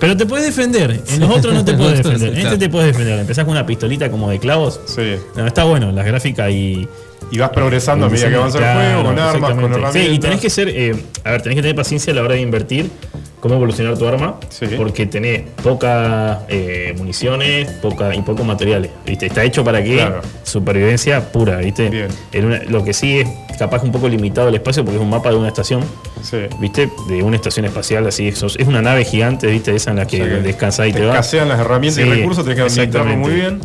[0.00, 1.02] Pero te puedes defender.
[1.12, 2.30] En los otros no te En puedes defender.
[2.32, 3.18] En este te puedes defender.
[3.20, 4.80] Empezás con una pistolita como de clavos.
[4.86, 5.16] Sí.
[5.36, 6.88] No, está bueno, las gráficas y.
[7.30, 9.92] Y vas progresando a medida que avanza el juego, con armas, con herramientas.
[9.94, 10.68] Sí, y tenés que ser.
[10.68, 10.94] eh,
[11.24, 12.90] a ver, tenés que tener paciencia a la hora de invertir.
[13.40, 14.36] Cómo evolucionar tu arma.
[14.48, 14.66] Sí.
[14.76, 18.90] Porque tenés pocas eh, municiones poca, y pocos materiales.
[19.04, 19.26] ¿viste?
[19.26, 20.20] Está hecho para que Claro.
[20.42, 21.88] supervivencia pura, ¿viste?
[21.90, 22.08] Bien.
[22.32, 25.10] En una- lo que sí es capaz un poco limitado el espacio porque es un
[25.10, 25.82] mapa de una estación.
[26.22, 26.38] Sí.
[26.60, 26.88] ¿Viste?
[27.08, 28.32] De una estación espacial, así.
[28.32, 29.74] sos- es una nave gigante, ¿viste?
[29.74, 31.14] Esa en la que, O sea que descansás y te, te vas.
[31.16, 33.60] escasean las herramientas y recursos, tenés que administrarlo muy bien.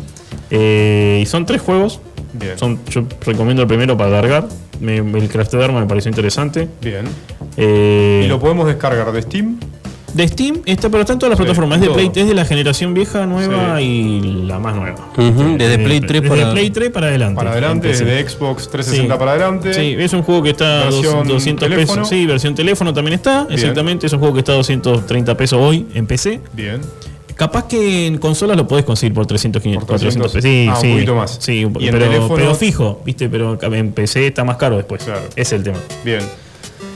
[0.50, 2.00] Eh, y son tres juegos.
[2.32, 2.58] Bien.
[2.58, 4.46] Son, yo recomiendo el primero para largar.
[4.80, 6.68] Me- el craft de arma me pareció interesante.
[6.80, 7.04] Bien.
[7.56, 9.58] Eh, Y lo podemos descargar de Steam.
[10.14, 11.76] de Steam está, pero está en todas las Sí, plataformas.
[11.76, 11.96] Es de, todo.
[11.96, 13.84] Play, es de la generación vieja, nueva Sí.
[13.84, 15.08] y la más nueva.
[15.16, 17.36] Ujú, desde Play 3 desde para- Play 3 para adelante.
[17.36, 18.04] Para adelante, Empecé.
[18.04, 19.18] de Xbox 360 Sí.
[19.18, 19.72] para adelante.
[19.74, 22.02] Sí, es un juego que está a dos- Versión 200 teléfono.
[22.02, 22.08] pesos.
[22.08, 23.44] Sí, versión teléfono también está.
[23.44, 23.58] Bien.
[23.58, 24.06] Exactamente.
[24.06, 26.40] Es un juego que está a 230 pesos hoy en PC.
[26.52, 26.80] Bien.
[27.36, 30.50] Capaz que en consolas lo podés conseguir por 300, 500, Por 300, 400 pesos.
[30.50, 30.92] Sí, ah, un sí.
[30.94, 31.36] poquito más.
[31.40, 33.28] Sí, un Y en pero, teléfono- pero fijo, ¿viste?
[33.28, 35.02] Pero en PC está más caro después.
[35.04, 35.22] Claro.
[35.30, 35.78] Ese es el tema.
[36.04, 36.20] Bien.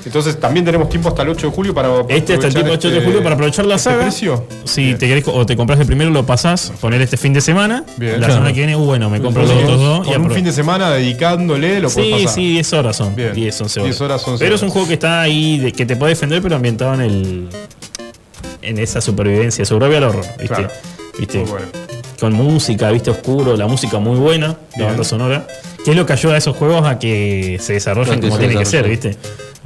[0.04, 1.88] Entonces también tenemos tiempo hasta el 8 de julio para.
[2.08, 4.02] Este hasta el tipo 8 de julio para aprovechar la este saga.
[4.02, 4.46] precio?
[4.64, 4.98] Si Bien.
[4.98, 7.82] te querés, o te compras el primero, lo pasás, poner este fin de semana.
[7.96, 8.12] Bien.
[8.12, 8.34] la Claro.
[8.34, 10.06] semana que viene, bueno, me compro los Entonces, otros dos.
[10.06, 12.34] y Con un apro- fin de semana dedicándole lo puedes Sí, pasar.
[12.36, 13.16] sí, 10 horas son.
[13.16, 13.34] Bien.
[13.34, 13.90] 10, 11 horas.
[13.90, 16.40] 10 horas, 11 pero es un juego que está ahí, de- que te puede defender,
[16.40, 17.48] pero ambientado en el.
[18.66, 20.46] En esa supervivencia, survival horror, ¿viste?
[20.48, 20.70] Claro.
[21.18, 21.38] ¿Viste?
[21.38, 21.66] Muy bueno.
[22.18, 23.10] Con música, ¿viste?
[23.10, 25.46] Oscuro, la música muy buena, la banda sonora.
[25.84, 28.46] Que es lo que ayuda a esos juegos a que se desarrollen que como se
[28.46, 28.88] tiene que ser.
[28.88, 29.16] ¿viste?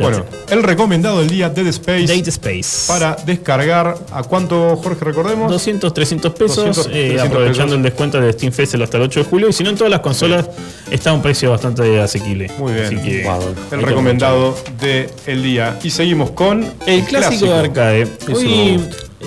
[0.03, 2.87] Bueno, el recomendado del día Dead Space Date Space.
[2.89, 3.97] para descargar.
[4.13, 5.51] ¿A cuánto, Jorge, recordemos?
[5.51, 7.77] 200, 300 pesos, 200, eh, 300 aprovechando pesos.
[7.77, 9.49] el descuento de Steam Festival hasta el 8 de julio.
[9.49, 10.49] Y si no, en todas las consolas
[10.91, 12.51] está a un precio bastante asequible.
[12.59, 12.87] Muy bien.
[12.87, 13.29] Así que
[13.73, 15.79] El recomendado del día.
[15.83, 18.09] Y seguimos con El clásico, de arcade.
[18.35, 18.81] Hoy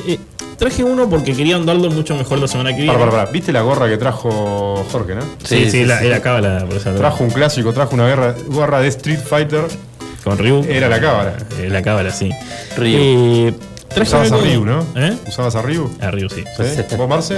[0.07, 0.17] eh,
[0.57, 2.91] traje uno porque quería andarlo mucho mejor la semana que viene.
[2.93, 3.32] Para, para, para.
[3.32, 5.21] ¿Viste la gorra que trajo Jorge, no?
[5.21, 6.07] Sí, sí, Sí, sí, la, sí.
[6.07, 6.65] era cábala.
[6.65, 9.63] Por esa Trajo un clásico, trajo una guerra- gorra de Street Fighter.
[10.24, 10.63] Con Ryu.
[10.69, 11.34] Era la cábala.
[11.59, 12.32] Eh, la cábala, sí.
[12.78, 12.97] Ryu.
[12.97, 13.53] Eh,
[14.01, 14.86] Usabas a Ryu, ¿no?
[14.95, 15.15] ¿Eh?
[15.28, 15.89] ¿Usabas a Ryu?
[16.01, 16.43] A Ryu, sí.
[16.57, 16.95] ¿Sí?
[16.97, 17.36] ¿Vos, Marce?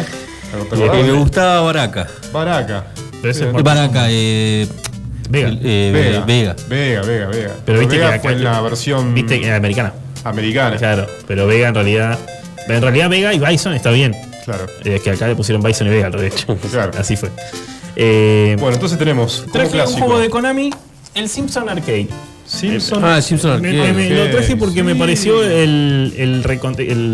[0.69, 1.05] ¿Te Y acordás?
[1.05, 2.07] me gustaba Baraka.
[2.31, 2.83] Baraka.
[3.63, 4.67] Baraka, eh,
[5.29, 5.49] Vega.
[5.63, 6.25] eh, Vega.
[6.25, 6.55] Vega.
[6.69, 7.51] Vega, Vega, Vega.
[7.65, 9.91] Pero viste Vega que acá- fue en la versión Viste, que era americana.
[10.23, 10.77] americana.
[10.77, 11.07] Claro.
[11.27, 12.19] Pero Vega en realidad.
[12.67, 14.15] En realidad Vega y Bison está bien.
[14.45, 14.67] Claro.
[14.83, 16.45] Es que acá le pusieron Bison y Vega al revés.
[16.71, 16.91] Claro.
[16.97, 17.31] Así fue.
[17.95, 20.69] Eh, Bueno, entonces tenemos traje un juego de Konami,
[21.15, 22.07] el Simpson Arcade.
[22.56, 23.03] Simpson.
[23.03, 23.93] Ah, Simpson Me- Arcade.
[23.93, 26.43] me- lo traje porque me pareció el, el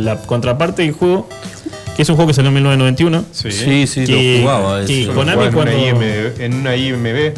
[0.05, 1.27] la contraparte del juego,
[1.95, 3.25] que es un juego que salió en 1991.
[3.31, 3.51] Sí.
[3.51, 4.81] Sí, sí, Que- lo jugaba.
[4.81, 5.13] eso.
[5.13, 5.53] Konami una
[6.39, 7.33] en una IMB.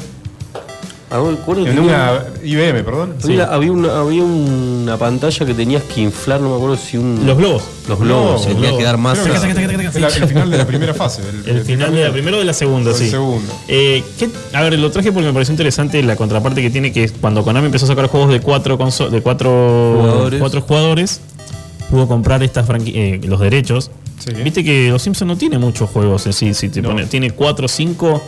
[1.15, 3.13] Ah, que En tenía- una IBM, perdón.
[3.23, 7.23] había, había una, había una pantalla que tenías que inflar, no me acuerdo si un.
[7.25, 7.61] Los globos.
[7.87, 8.77] los globos, No, se tenía globos.
[8.79, 9.19] que dar más.
[9.19, 11.21] El final de la primera fase.
[11.45, 13.09] El final de la primera o de la segunda, o el sí.
[13.09, 13.53] segundo.
[13.67, 17.03] Eh, ¿qué- a ver, lo traje porque me pareció interesante la contraparte que tiene, que
[17.03, 20.39] es cuando Konami empezó a sacar juegos de cuatro, conso- de cuatro Jugadores.
[20.39, 21.21] cuatro jugadores,
[21.91, 23.91] pudo comprar estas eh, los derechos.
[24.17, 24.31] Sí.
[24.43, 26.89] Viste que los Simpsons no tiene muchos juegos en sí, si te No.
[26.89, 28.21] pone- tiene cuatro o cinco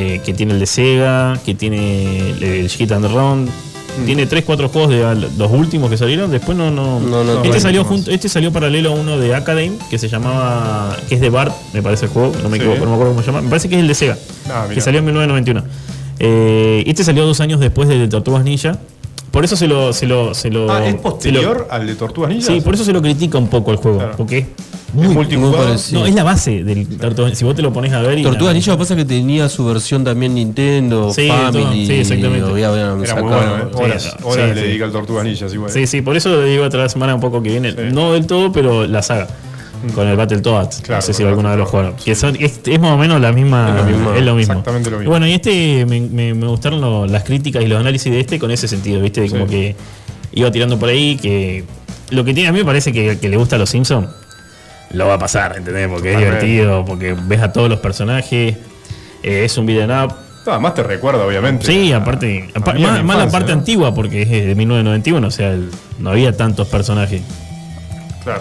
[0.00, 3.44] eh, que tiene el de Sega, que tiene el, Hit and Run.
[3.46, 4.04] Mm.
[4.06, 6.30] Tiene tres, cuatro juegos de los últimos que salieron.
[6.30, 7.00] Después no, no.
[7.00, 10.08] No, no, este no salió junto, este salió paralelo a uno de Academe que se
[10.08, 12.62] llamaba, que es de Bart, me parece el juego, no me Sí.
[12.62, 13.40] equivoco, no me acuerdo cómo se llama.
[13.42, 14.16] Me parece que es el de Sega,
[14.48, 15.64] Ah, que salió en 1991.
[16.20, 18.78] Eh, este salió dos años después de Tortugas Ninja.
[19.30, 20.70] Por eso se lo, se lo, se lo.
[20.70, 22.46] Ah, ¿es se lo- posterior al de Tortugas Ninja?
[22.46, 24.14] sí, por eso se lo critica un poco el juego, Claro.
[24.16, 24.44] porque es
[24.88, 25.68] ¿Es muy multijugador?
[25.68, 28.22] muy no, es la base del Tortugas Si vos te lo pones a ver y.
[28.22, 31.52] Tortugas Ninja lo que pasa es que tenía su versión también Nintendo, Sí, Family.
[31.64, 32.46] todo, sí, exactamente.
[32.50, 33.68] había- Era muy bueno, ¿eh?
[33.70, 34.66] Sí, Horas, sí, horas sí, le sí.
[34.68, 35.70] dedica al Tortugas Ninja, igual.
[35.70, 37.72] Sí, sí, por eso lo digo otra semana un poco que viene.
[37.72, 37.76] Sí.
[37.92, 39.28] No del todo, pero la saga.
[39.94, 40.80] Con el Battletoads.
[40.82, 41.94] Claro, no sé si alguno de los jugaron.
[41.96, 43.68] Que son- es, es más o menos la misma.
[43.70, 44.52] Es lo mismo, es lo mismo.
[44.54, 45.08] exactamente lo mismo.
[45.08, 48.20] Y bueno, y este me, me- me gustaron lo- las críticas y los análisis de
[48.20, 49.20] este con ese sentido, ¿viste?
[49.22, 49.50] De Como Sí.
[49.50, 49.76] que
[50.32, 51.64] iba tirando por ahí que.
[52.10, 54.08] Lo que tiene a mí me parece que le gusta a los Simpsons
[54.92, 55.86] lo va a pasar, ¿entendés?
[55.88, 58.56] Porque es divertido, porque ves a todos los personajes.
[59.22, 60.14] eh, es un beat'em up.
[60.46, 61.66] Además te recuerda, obviamente.
[61.66, 63.58] Sí, a- aparte, a a más, la parte ¿no?
[63.58, 67.20] antigua porque es de 1991, o sea, el- no había tantos personajes.
[68.24, 68.40] Claro.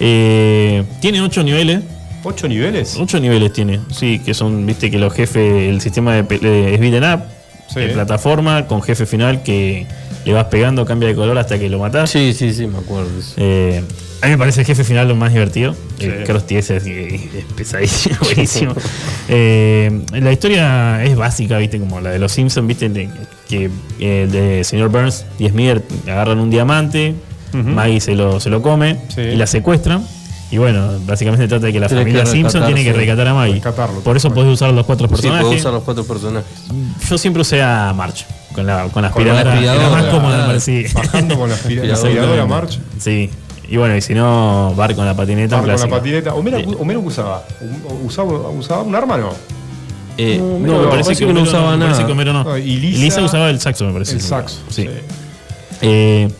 [0.00, 1.80] Eh, tiene 8 niveles,
[2.24, 2.96] ¿Ocho niveles?
[2.98, 6.80] 8 niveles tiene, sí, que son, viste que los jefes, el sistema de, de es
[6.80, 7.22] beat'em up,
[7.72, 7.80] Sí.
[7.80, 9.86] En plataforma, con jefe final que
[10.24, 12.08] le vas pegando, cambia de color hasta que lo matás.
[12.08, 13.10] Sí, sí, sí, me acuerdo.
[13.10, 13.34] de eso.
[13.36, 13.82] Eh,
[14.22, 15.74] a mí me parece el jefe final lo más divertido.
[15.98, 16.06] Sí.
[16.06, 18.74] El Krusty ese es, es pesadísimo, buenísimo.
[19.28, 23.10] Eh, la historia es básica, viste, como la de los Simpsons, viste, de-
[23.50, 23.66] que
[24.00, 27.12] eh, el de señor Burns y Smith agarran un diamante,
[27.52, 29.20] Maggie se lo, se lo come Sí.
[29.22, 30.04] y la secuestran.
[30.50, 33.34] Y bueno, básicamente trata de que la Tiene familia que Simpson tiene que rescatar a
[33.34, 33.54] Maggie.
[33.54, 35.44] Rescatarlo, Por eso podés usar los cuatro Sí, personajes.
[35.46, 36.50] puedo usar los cuatro personajes.
[37.08, 38.24] Yo siempre usé a March
[38.54, 39.40] con la, con la Con la aspiradora.
[39.60, 40.88] Era aspiradora, más cómoda, me parecía.
[40.94, 42.22] Bajando con la aspira- la Aspiradora.
[42.32, 42.78] aspiradora March.
[42.98, 43.28] Sí.
[43.70, 45.56] Y bueno, y si no, Bar con la patineta.
[45.56, 45.96] Bar con la clásico.
[45.98, 46.34] patineta.
[46.34, 46.66] Homero, Sí.
[46.78, 47.44] Homero ¿qué usaba?
[48.02, 49.32] ¿Usaba, ¿Usaba un arma no?
[50.16, 52.06] Eh, No, Homero me no, parece que, no Homero usaba me parece nada.
[52.06, 52.44] que Homero no.
[52.44, 54.12] No, y y Lisa- Lisa, usaba el saxo, me parece.
[54.14, 54.56] El saxo.
[54.70, 54.88] Sí.
[55.82, 56.30] Eh,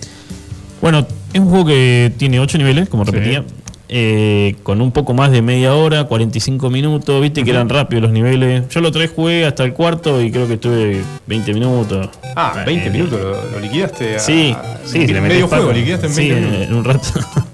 [0.80, 3.12] bueno, es un juego que tiene 8 niveles, como Sí.
[3.12, 3.44] repetía.
[3.90, 8.12] eh, con un poco más de media hora, 45 minutos, viste que eran rápidos los
[8.12, 8.68] niveles.
[8.68, 12.10] Yo lo tres jugué hasta el cuarto y creo que estuve 20 minutos.
[12.36, 14.16] Ah, 20 Eh, minutos lo, lo liquidaste.
[14.16, 14.54] a- Sí,
[14.84, 16.68] sí, en medio juego, liquidaste en Sí, 20 en, minutos.
[16.68, 17.08] en un rato.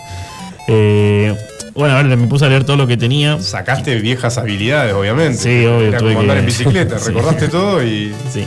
[0.66, 1.36] Eh,
[1.74, 3.38] bueno, ahora me puse a leer todo lo que tenía.
[3.40, 5.38] Sacaste viejas habilidades, obviamente.
[5.38, 7.08] Sí, obvio, Era como andar que- en bicicleta, Sí.
[7.08, 8.12] recordaste todo y.
[8.32, 8.44] Sí.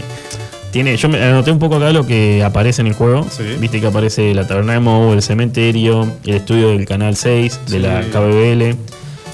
[0.78, 3.26] Tiene, yo me anoté un poco acá lo que aparece en el juego.
[3.32, 3.42] Sí.
[3.60, 7.72] Viste que aparece la taberna de Moe, el cementerio, el estudio del canal 6, de
[7.72, 7.80] Sí.
[7.80, 8.76] la KBBL,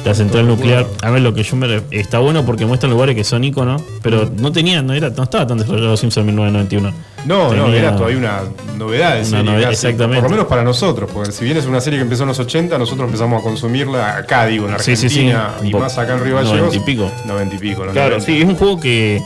[0.06, 0.86] la central Todo nuclear.
[1.02, 4.32] A ver, lo que yo me está bueno porque muestran lugares que son iconos, pero
[4.40, 6.94] no tenía, no era, no estaba tan desarrollado Simpson en 1991.
[7.26, 8.40] No, no, Tenía- era todavía una
[8.78, 9.88] novedad de Una serie, novedad, casi.
[9.88, 10.22] exactamente.
[10.22, 12.40] Por lo menos para nosotros, porque si bien es una serie que empezó en los
[12.40, 15.30] 80, nosotros empezamos a consumirla acá, digo, en Sí, sí, sí.
[15.30, 16.76] Argentina Un y más acá en Río 90 Gallegos.
[16.78, 17.12] y pico.
[17.26, 18.26] 90 y pico, los Claro, 90.
[18.26, 19.22] sí, es un juego que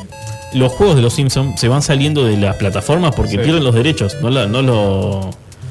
[0.53, 3.37] los juegos de los Simpsons se van saliendo de las plataformas porque Sí.
[3.37, 5.29] pierden los derechos, no, la- no lo,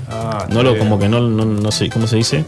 [0.08, 2.44] Ah, no lo, está como que no, no, no sé, ¿cómo se dice?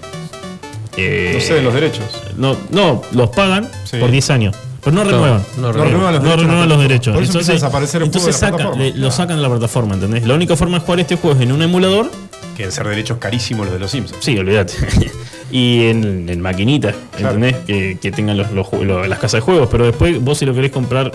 [0.96, 2.04] Eh, No sé de los derechos.
[2.36, 3.98] No, no, los pagan Sí.
[3.98, 4.54] por 10 años.
[4.82, 5.42] Pero no renuevan.
[5.56, 6.14] no No renuevan.
[6.14, 6.42] los No derechos.
[6.46, 7.14] renuevan los derechos.
[7.14, 8.84] Por eso empieza a desaparecer el juego de entonces la sacan- plataforma.
[8.84, 10.26] le- lo sacan de la plataforma, ¿entendés?
[10.26, 12.10] La única forma de jugar este juego es en un emulador.
[12.56, 14.24] Quieren ser derechos carísimos los de los Simpsons.
[14.24, 14.74] Sí, olvídate.
[15.50, 17.34] y en, en maquinitas, Claro.
[17.36, 17.64] ¿entendés?
[17.66, 19.68] Que, que tengan los, los las casas de juegos.
[19.70, 21.12] Pero después vos si lo querés comprar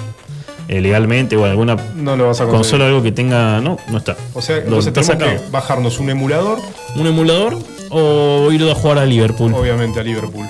[0.68, 3.60] eh, legalmente o alguna No lo vas a consola algo que tenga.
[3.62, 4.16] No, no está.
[4.34, 5.32] O sea, entonces tenemos sacado.
[5.44, 6.60] que bajarnos un emulador,
[6.96, 7.58] Un emulador
[7.90, 9.54] o ir a jugar a Liverpool.
[9.54, 10.46] obviamente a Liverpool.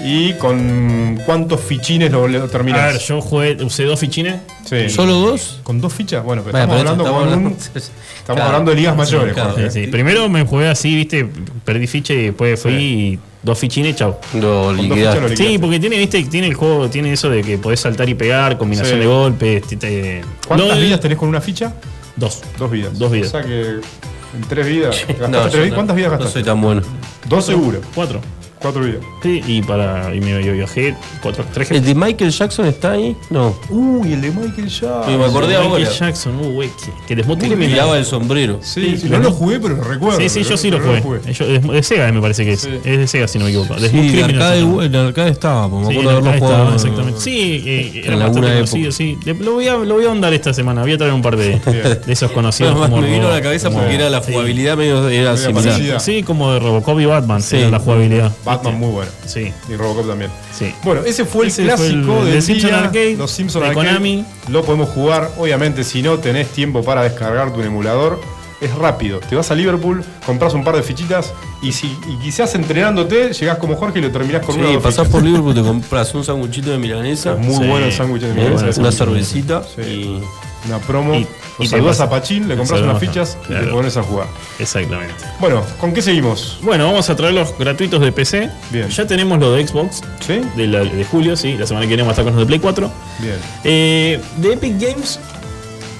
[0.00, 2.92] ¿Y con cuántos fichines lo, lo A terminás?
[2.94, 4.36] ver, yo jugué, usé dos fichines.
[4.64, 4.88] Sí.
[4.90, 5.60] ¿Solo dos?
[5.62, 6.24] ¿Con dos fichas?
[6.24, 8.44] Bueno, pero Bueno, estamos pero hablando estamos con un- hablando- Estamos Claro.
[8.44, 9.50] hablando de ligas Sí, mayores, claro.
[9.52, 9.70] Jorge.
[9.70, 9.90] Sí, sí.
[9.90, 11.28] Primero me jugué así, viste,
[11.64, 14.16] perdí ficha y después fui y dos fichines, chau.
[14.40, 15.36] Lo liquidaste.
[15.36, 18.56] Sí, porque tiene, viste, tiene el juego, tiene eso de que podés saltar y pegar,
[18.58, 19.00] combinación Sí.
[19.00, 19.66] de golpes.
[19.66, 21.74] te- te- ¿Cuántas no, vidas tenés con una ficha?
[22.16, 22.42] Dos.
[22.58, 22.98] Dos vidas.
[22.98, 23.28] Dos vidas.
[23.28, 24.96] O sea que en tres vidas.
[25.08, 26.32] ¿gastaste No, tres no- ¿Cuántas vidas No gastaste?
[26.40, 26.82] soy tan bueno.
[27.28, 27.80] Dos seguro.
[27.94, 28.20] Cuatro.
[28.64, 29.02] Cuatro vidas.
[29.22, 30.14] Sí, y para.
[30.14, 33.14] Y me yo viajé cuatro, tres ¿El de Michael Jackson está ahí?
[33.28, 33.54] No.
[33.68, 35.02] Uy, el de Michael Jackson.
[35.06, 35.90] Sí, me acordé Michael ahora.
[35.90, 36.70] Jackson, uh, güey,
[37.06, 38.60] que, que me miraba el sombrero.
[38.62, 40.18] Sí, no lo jugué, pero lo recuerdo.
[40.18, 41.20] Sí, sí, yo sí lo jugué.
[41.34, 42.60] Yo- de, de Sega me parece que es.
[42.62, 42.70] Sí.
[42.84, 43.74] Es de Sega si no me equivoco.
[43.74, 46.54] De Sí, Criminal arcade, en el arcade estaba, me Sí, acuerdo en de haberlo jugado.
[46.62, 47.20] estaba, exactamente.
[47.20, 48.96] Sí, eh, era en bastante conocido, época.
[48.96, 49.18] sí.
[49.24, 50.80] De- lo, voy a, lo voy a ahondar esta semana.
[50.80, 52.72] Voy a traer un par de, de esos conocidos.
[52.72, 56.00] Nada más como me vino a la cabeza porque era la jugabilidad medio era similar.
[56.00, 57.56] Sí, como de Robocop y Batman, Sí.
[57.56, 58.32] era la jugabilidad.
[58.56, 59.10] Batman muy bueno.
[59.26, 60.30] Sí, Y Robocop también.
[60.56, 60.74] sí.
[60.84, 63.62] Bueno, ese fue el Ese fue clásico el- del de Simpson día, Arcade, los Simpson
[63.62, 63.86] de Arcade.
[63.86, 64.24] Konami.
[64.48, 68.20] Lo podemos jugar, obviamente, si no tenés tiempo para descargar tu emulador,
[68.60, 69.20] es rápido.
[69.20, 71.32] Te vas a Liverpool, compras un par de fichitas
[71.62, 74.82] y si y quizás entrenándote, llegás como Jorge y lo terminás con Sí, una dos
[74.82, 75.08] pasás fichas.
[75.12, 77.70] por Liverpool, te compras un sanguchito de milanesa, Es muy Sí.
[77.70, 78.34] bueno el sándwich de ¿eh?
[78.34, 78.64] milanesa.
[78.66, 78.96] bueno, una sí.
[78.98, 79.80] cervecita Sí.
[79.82, 80.22] y
[80.66, 81.14] Una promo.
[81.14, 81.26] Y-
[81.58, 84.02] Y, y te saludas pasa- a Pachín, le compras unas fichas y te pones a
[84.02, 84.26] jugar.
[84.58, 85.14] Exactamente.
[85.38, 86.58] Bueno, ¿con qué seguimos?
[86.62, 88.50] Bueno, vamos a traer los gratuitos de PC.
[88.72, 88.88] Bien.
[88.88, 90.40] Ya tenemos lo de Xbox, ¿Sí?
[90.56, 91.54] de, la- de julio, sí.
[91.56, 92.90] La semana que viene vamos a estar con los de Play 4.
[93.20, 93.36] Bien.
[93.62, 95.20] Eh, de Epic Games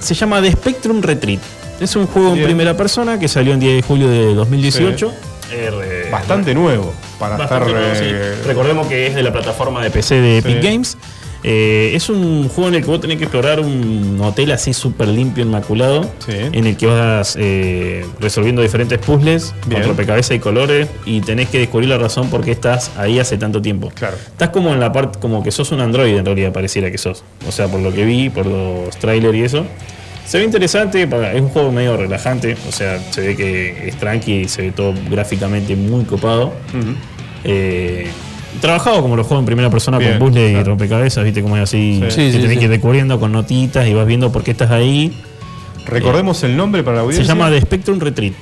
[0.00, 1.40] se llama The Spectrum Retreat.
[1.85, 2.41] Es un juego Bien.
[2.41, 5.12] en primera persona que salió el 10 de julio de 2018.
[5.53, 7.80] Eh, re- Bastante nuevo para Bastante estar.
[7.82, 8.05] nuevo, sí.
[8.07, 10.66] eh, Recordemos que es de la plataforma de PC de Epic Sí.
[10.66, 10.97] Games.
[11.47, 15.09] Eh, es un juego en el que vos tenés que explorar un hotel así súper
[15.09, 16.32] limpio, inmaculado, Sí.
[16.39, 19.82] en el que vas eh, resolviendo diferentes puzzles Bien.
[19.82, 23.37] con rompecabezas y colores y tenés que descubrir la razón por qué estás ahí hace
[23.37, 23.93] tanto tiempo.
[23.95, 24.16] Claro.
[24.16, 27.22] Estás como en la parte, como que sos un androide en realidad, pareciera que sos.
[27.47, 29.66] O sea, por lo que vi, por los trailers y eso.
[30.27, 33.97] Se ve interesante, para- es un juego medio relajante, o sea, se ve que es
[33.97, 36.53] tranqui y se ve todo gráficamente muy copado.
[37.45, 38.09] Eh,
[38.61, 41.64] trabajado como los juegos en primera persona Bien, con puzzles y rompecabezas, viste como es
[41.64, 42.01] así, Sí.
[42.01, 42.57] que Sí, sí, tenés sí.
[42.59, 45.12] que ir descubriendo con notitas y vas viendo por qué estás ahí.
[45.87, 47.35] Recordemos el nombre para la Se audiencia.
[47.35, 48.33] llama The Spectrum Retreat.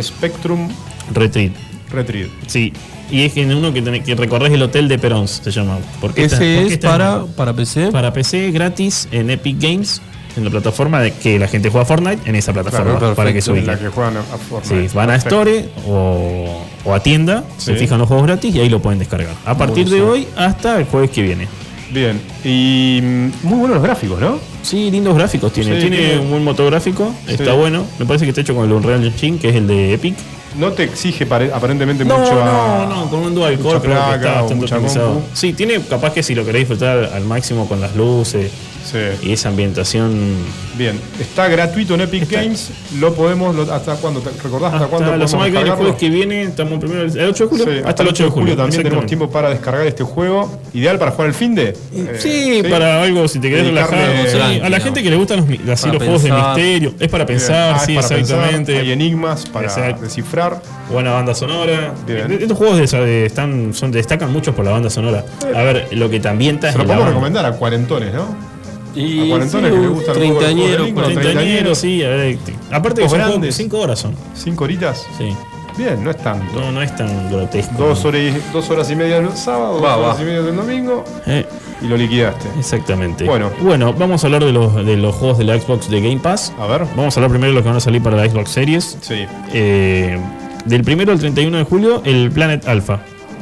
[0.00, 0.68] Spectrum
[1.14, 1.52] Retreat.
[1.90, 2.30] Retrieve.
[2.46, 2.72] Sí.
[3.10, 5.78] Y es en uno que, tenés, que recorres el hotel de Perón, se llama.
[6.00, 7.92] ¿Por qué estás- por ese es para, para PC.
[7.92, 10.02] para PC gratis en Epic Games.
[10.36, 13.40] En la plataforma de que la gente juega Fortnite en esa plataforma Claro, para que
[13.40, 13.84] se perfecto, ubique.
[13.84, 14.88] La que juegan a, a Fortnite.
[14.88, 15.16] Sí, van a.
[15.16, 19.34] Store o, o a tienda, se fijan los juegos gratis y ahí lo pueden descargar.
[19.44, 21.46] A partir de hoy hasta el jueves que viene.
[21.92, 22.20] Bien.
[22.42, 24.38] Y mm, muy buenos los gráficos, ¿no?
[24.62, 25.80] Sí, lindos gráficos tiene.
[25.80, 27.56] Sí, tiene un buen motográfico, está Sí.
[27.56, 27.84] bueno.
[27.98, 30.14] Me parece que está hecho con el Unreal Engine, que es el de Epic.
[30.58, 33.94] No te exige pare- aparentemente No, mucho no, a- no, con un dual core creo
[34.10, 35.22] que está bastante optimizado.
[35.34, 38.50] Sí, tiene capaz que si lo queréis disfrutar al máximo con las luces
[38.84, 38.98] Sí.
[39.22, 40.36] y esa ambientación.
[40.76, 41.00] Bien.
[41.18, 42.70] Está gratuito en Epic Games.
[42.98, 43.54] Lo podemos.
[43.56, 44.20] lo- ¿Hasta cuándo?
[44.20, 47.02] ¿Te recordás hasta, Hasta cuándo la semana que viene, el jueves que viene, estamos primero
[47.02, 47.64] el 8 de julio.
[47.64, 50.58] Sí, hasta el 8 de julio, también tenemos tiempo para descargar este juego.
[50.74, 51.68] Ideal para jugar el fin de.
[51.94, 53.98] Eh, Sí, para algo, si te querés relajar.
[54.28, 56.56] sí, a la gente que le gustan los, así, los juegos de pensar.
[56.56, 58.78] misterio, es para pensar, Ah, es sí, para pensar, exactamente.
[58.78, 60.02] hay enigmas para Exacto.
[60.02, 60.60] descifrar.
[60.92, 61.94] Buena banda sonora.
[62.06, 62.30] Bien.
[62.32, 65.24] Eh, Estos juegos de- de- están, son, destacan mucho por la banda sonora.
[65.54, 67.14] A ver, lo que también está Se lo podemos banda.
[67.14, 68.53] recomendar a cuarentones, ¿no?
[68.94, 72.02] Y A cuarentones que treintañeros, Treintañeros, sí.
[72.02, 73.38] a ver, te- aparte que son grandes.
[73.38, 74.14] juegos, 5 horas son.
[74.34, 75.06] ¿Cinco horitas?
[75.18, 75.30] Sí.
[75.76, 76.60] Bien, no es tanto.
[76.60, 77.74] No, no es tan grotesco.
[77.76, 80.22] Dos, horas y, dos horas y media del sábado, Va, dos horas va.
[80.22, 81.44] y media del domingo Eh,
[81.82, 82.46] y lo liquidaste.
[82.56, 83.24] exactamente.
[83.24, 83.50] Bueno.
[83.60, 86.52] bueno, vamos a hablar de los, de los juegos de la Xbox de Game Pass.
[86.60, 86.82] A ver.
[86.94, 88.98] Vamos a hablar primero de los que van a salir para la Xbox Series.
[89.00, 90.16] Sí, Eh,
[90.64, 93.00] del primero al 31 de julio, el Planet Alpha.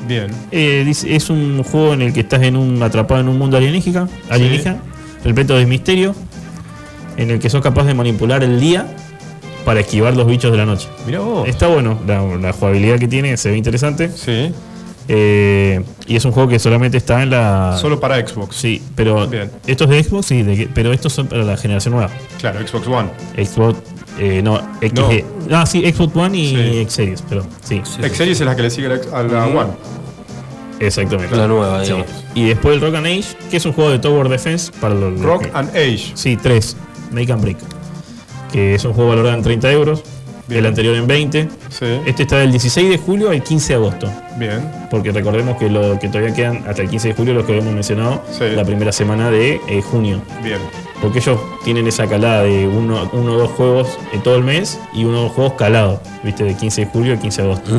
[0.08, 0.28] bien.
[0.50, 3.58] Eh, dice- es un juego en el que estás en un atrapado en un mundo
[3.58, 4.78] alienígena, alienígena
[5.24, 6.14] repleto de misterio,
[7.16, 8.86] en el que sos capaz de manipular el día
[9.64, 10.88] para esquivar los bichos de la noche.
[11.06, 11.48] Mirá vos.
[11.48, 14.08] Está bueno, la, la jugabilidad que tiene se ve interesante.
[14.10, 14.52] Sí,
[15.08, 17.76] Eh, y es un juego que solamente está en la.
[17.80, 18.54] solo para Xbox.
[18.56, 19.50] Sí, pero Bien.
[19.66, 22.08] estos de Xbox, sí, de- pero estos son para la generación nueva.
[22.38, 23.08] Claro, Xbox One.
[23.36, 23.78] Xbox,
[24.20, 25.24] eh, no, XG.
[25.50, 26.78] Ah, sí, Xbox One y Sí.
[26.82, 29.46] X Series, pero sí, X Series es la que le sigue a la, a la
[29.46, 29.70] One.
[30.86, 31.34] Exactamente.
[31.36, 31.92] La nueva, Sí.
[31.92, 32.06] digamos.
[32.34, 35.12] Y después el Rock and Age, que es un juego de Tower Defense para los.
[35.12, 36.12] los Rock que- and Age.
[36.14, 36.76] Sí, 3.
[37.10, 37.58] Make and Break.
[38.52, 40.02] Que es un juego valorado en 30 euros.
[40.48, 40.60] Bien.
[40.60, 41.48] El anterior en 20.
[41.70, 44.10] Sí, Este está del 16 de julio al 15 de agosto.
[44.38, 44.60] bien.
[44.90, 47.72] Porque recordemos que lo que todavía quedan hasta el 15 de julio, los que habíamos
[47.74, 48.44] mencionado, Sí.
[48.54, 50.20] la primera semana de eh, junio.
[50.42, 50.58] Bien.
[51.02, 54.78] Porque ellos tienen esa calada de uno, uno o dos juegos en todo el mes
[54.94, 56.44] y uno o dos juegos calados, ¿viste?
[56.44, 57.70] De 15 de julio al 15 de agosto.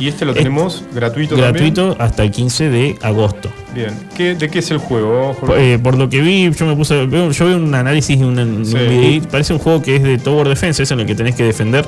[0.00, 3.50] Y este lo Este- tenemos gratuito Gratuito hasta el 15 de agosto.
[3.74, 3.90] Bien.
[4.16, 5.34] ¿Qué, ¿De qué es el juego?
[5.38, 5.74] Jorge?
[5.74, 7.06] Eh, por lo que vi, yo me puse.
[7.06, 8.74] veo- Yo vi un análisis de un, un Sí.
[8.76, 11.44] videíto, Parece un juego que es de Tower Defense, es en el que tenés que
[11.44, 11.84] defender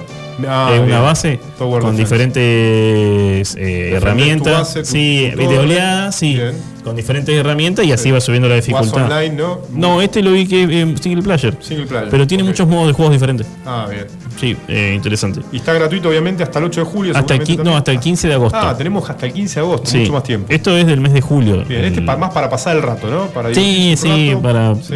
[0.47, 2.15] Ah, eh, una base Tower con Defense.
[2.15, 4.53] diferentes eh, herramientas.
[4.75, 5.59] base, sí, de torre.
[5.61, 6.35] oleadas, sí.
[6.35, 6.53] Bien.
[6.85, 9.05] Con diferentes herramientas y así va subiendo la dificultad.
[9.11, 9.61] Online, ¿no?
[9.73, 11.57] No, este lo vi que es single player.
[11.61, 12.09] Single player.
[12.11, 13.45] Pero tiene muchos modos de juegos diferentes.
[13.65, 14.07] Ah, bien.
[14.39, 15.41] Sí, eh, interesante.
[15.51, 17.13] Y está gratuito, obviamente, hasta el 8 de julio.
[17.17, 18.59] Hasta el, no, hasta el 15 de agosto.
[18.61, 19.99] Ah, tenemos hasta el 15 de agosto, Sí.
[19.99, 20.47] mucho más tiempo.
[20.53, 21.65] Esto es del mes de julio.
[21.67, 23.27] Bien, este pa- más para pasar el rato, ¿no?
[23.29, 24.43] Para Sí, sí, rato.
[24.43, 24.95] para Sí.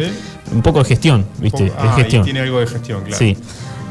[0.53, 1.73] un poco de gestión, ¿viste?
[1.77, 2.21] Ah, es gestión.
[2.21, 3.17] y tiene algo de gestión, claro.
[3.17, 3.35] Sí.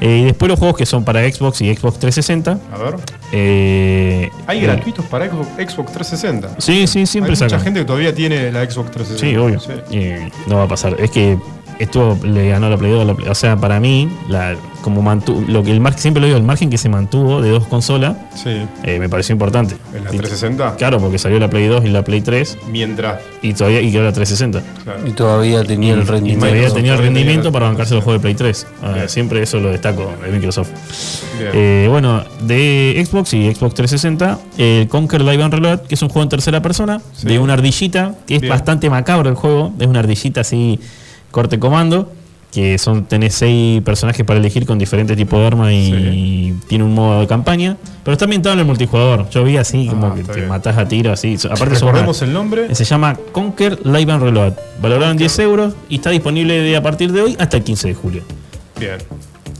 [0.01, 2.59] Eh, y después los juegos que son para Xbox y Xbox 360.
[2.73, 2.95] A ver.
[3.33, 6.49] eh, Hay eh, gratuitos para Xbox, Xbox 360.
[6.59, 9.19] Sí, sí, siempre Hay mucha gente que todavía tiene la Xbox 360.
[9.21, 9.85] Sí, obvio.
[9.91, 10.97] Eh, no va a pasar.
[10.99, 11.39] Es que
[11.81, 15.03] esto le ganó la Play 2 a la Play- O sea, para mí, la, como
[15.03, 17.67] mantu- lo que el margen, siempre lo digo, el margen que se mantuvo de dos
[17.67, 18.51] consolas, Sí.
[18.85, 19.77] eh, me pareció importante.
[19.95, 20.77] En la Y- 360.
[20.77, 23.21] Claro, porque salió la Play 2 y la Play 3 Mientras.
[23.43, 24.63] y todavía y quedó la 360.
[24.85, 25.07] claro.
[25.07, 26.47] Y todavía tenía el Y rendimiento.
[26.47, 28.67] todavía tenía el rendimiento tenía- para bancarse los juegos de Play 3.
[28.83, 30.71] Ah, siempre eso lo destaco de Microsoft.
[31.53, 36.09] Eh, bueno, de Xbox y Xbox 360, el Conquer Live and Reload, que es un
[36.09, 37.27] juego en tercera persona, Sí.
[37.27, 38.51] de una ardillita, que es Bien.
[38.51, 40.79] bastante macabro el juego, es una ardillita así,
[41.31, 42.13] corte comando,
[42.53, 46.93] que son tenés seis personajes para elegir con diferentes tipos de armas y tiene un
[46.95, 49.29] modo de campaña, pero está ambientado en el multijugador.
[49.31, 50.49] Yo vi así, como Ah, que te bien.
[50.49, 51.37] matás a tiro, así.
[51.45, 52.75] Aparte Recordemos el nombre.
[52.75, 54.55] se llama Conquer Live and Reload.
[54.83, 57.89] Valorado en 10 euros y está disponible de a partir de hoy hasta el 15
[57.89, 58.23] de julio.
[58.81, 58.99] Bien.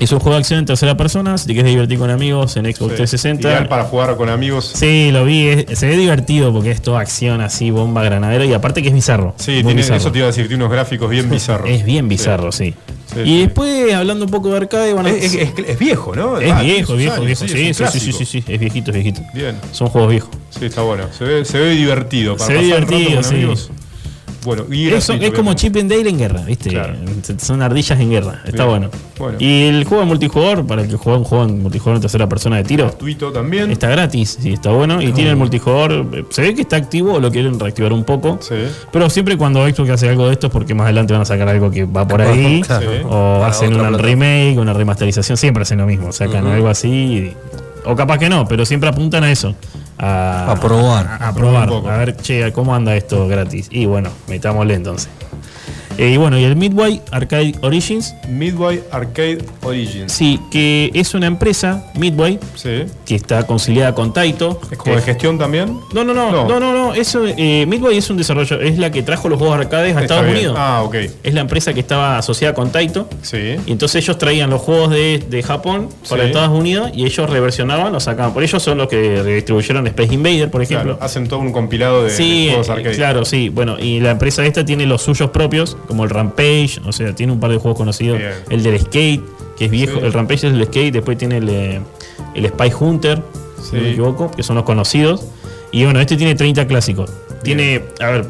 [0.01, 2.65] Es un juego de acción en tercera persona, si te quieres divertir con amigos en
[2.65, 2.97] Xbox Sí.
[2.97, 3.49] 360.
[3.49, 4.73] Ideal para jugar con amigos.
[4.75, 8.53] Sí, lo vi, es- se ve divertido porque es toda acción así, bomba granadera y
[8.55, 9.35] aparte que es bizarro.
[9.37, 9.97] Sí, tiene, bizarro.
[9.99, 11.69] eso te iba a decir, tiene unos gráficos bien bizarros.
[11.69, 12.75] Es bien bizarro, sí.
[13.13, 16.39] Sí, y después, hablando un poco de arcade, bueno, Es, es- es viejo, ¿no?
[16.41, 17.45] es Ah, viejo, viejo, años, viejo.
[17.45, 19.21] es Sí, sí, sí, sí, sí, es viejito, es viejito.
[19.35, 19.57] Bien.
[19.73, 20.31] Son juegos viejos.
[20.59, 21.05] Sí, está bueno.
[21.17, 22.37] Se ve, se ve divertido.
[22.37, 23.35] Para Se ve divertido, sí.
[23.35, 23.71] amigos.
[24.45, 25.55] Bueno, y Es, como.
[25.55, 26.71] Chip and Dale en guerra, ¿viste?
[26.71, 26.95] Claro.
[27.39, 28.89] Son ardillas en guerra, está bueno.
[29.19, 29.37] Bueno.
[29.39, 32.57] Y el juego multijugador, para el que juega un juego en multijugador en tercera persona
[32.57, 33.71] de tiro, Gratuito también.
[33.71, 35.03] Está gratis, sí, está bueno.
[35.03, 36.07] Y tiene el multijugador.
[36.15, 38.39] eh, Se ve que está activo o lo quieren reactivar un poco.
[38.41, 38.55] Sí.
[38.91, 41.49] Pero siempre cuando Xbox hace algo de esto es porque más adelante van a sacar
[41.49, 42.63] algo que va por ahí.
[42.65, 42.73] Sí.
[43.05, 43.11] O
[43.41, 43.99] Para hacen plataforma.
[43.99, 45.37] remake, una remasterización.
[45.37, 46.13] Siempre hacen lo mismo.
[46.13, 46.89] Sacan algo así.
[46.89, 47.33] y-
[47.85, 49.55] o capaz que no, pero siempre apuntan a eso.
[50.03, 51.07] A, A probar.
[51.07, 51.69] A, a probar.
[51.71, 53.69] A ver, che, ¿cómo anda esto gratis?
[53.71, 55.11] Y bueno, metámosle entonces.
[56.01, 60.11] Eh, y bueno, y el Midway Arcade Origins, Midway Arcade Origins.
[60.11, 62.85] sí, que es una empresa, Midway, Sí.
[63.05, 64.59] que está conciliada con Taito.
[64.71, 65.79] ¿Es como de gestión también?
[65.93, 66.49] No, no, no, No.
[66.49, 69.59] no, no, no, eso, eh, Midway es un desarrollo, es la que trajo los juegos
[69.59, 70.37] arcades a Está Estados bien.
[70.37, 70.57] Unidos.
[70.59, 70.95] Ah, ok.
[71.23, 73.07] Es la empresa que estaba asociada con Taito.
[73.21, 73.57] Sí.
[73.67, 76.29] Y entonces ellos traían los juegos de, de Japón para Sí.
[76.29, 78.33] Estados Unidos y ellos reversionaban, los sacaban.
[78.33, 80.97] Por ellos son los que redistribuyeron Space Invader, por ejemplo.
[80.97, 82.97] Claro, hacen todo un compilado de, Sí, de juegos eh, arcade.
[82.97, 83.51] claro, sí.
[83.51, 87.33] Bueno, y la empresa esta tiene los suyos propios, como el Rampage, o sea, tiene
[87.33, 88.19] un par de juegos conocidos.
[88.19, 88.33] Bien.
[88.49, 89.23] El del Skate,
[89.59, 89.99] que es viejo.
[89.99, 90.07] Sí.
[90.07, 91.81] El Rampage es el Skate, después tiene el, eh,
[92.35, 93.21] el Spy Hunter,
[93.61, 95.27] si no me equivoco, que son los conocidos.
[95.73, 97.11] Y bueno, este tiene 30 clásicos.
[97.43, 98.27] Tiene, a ver,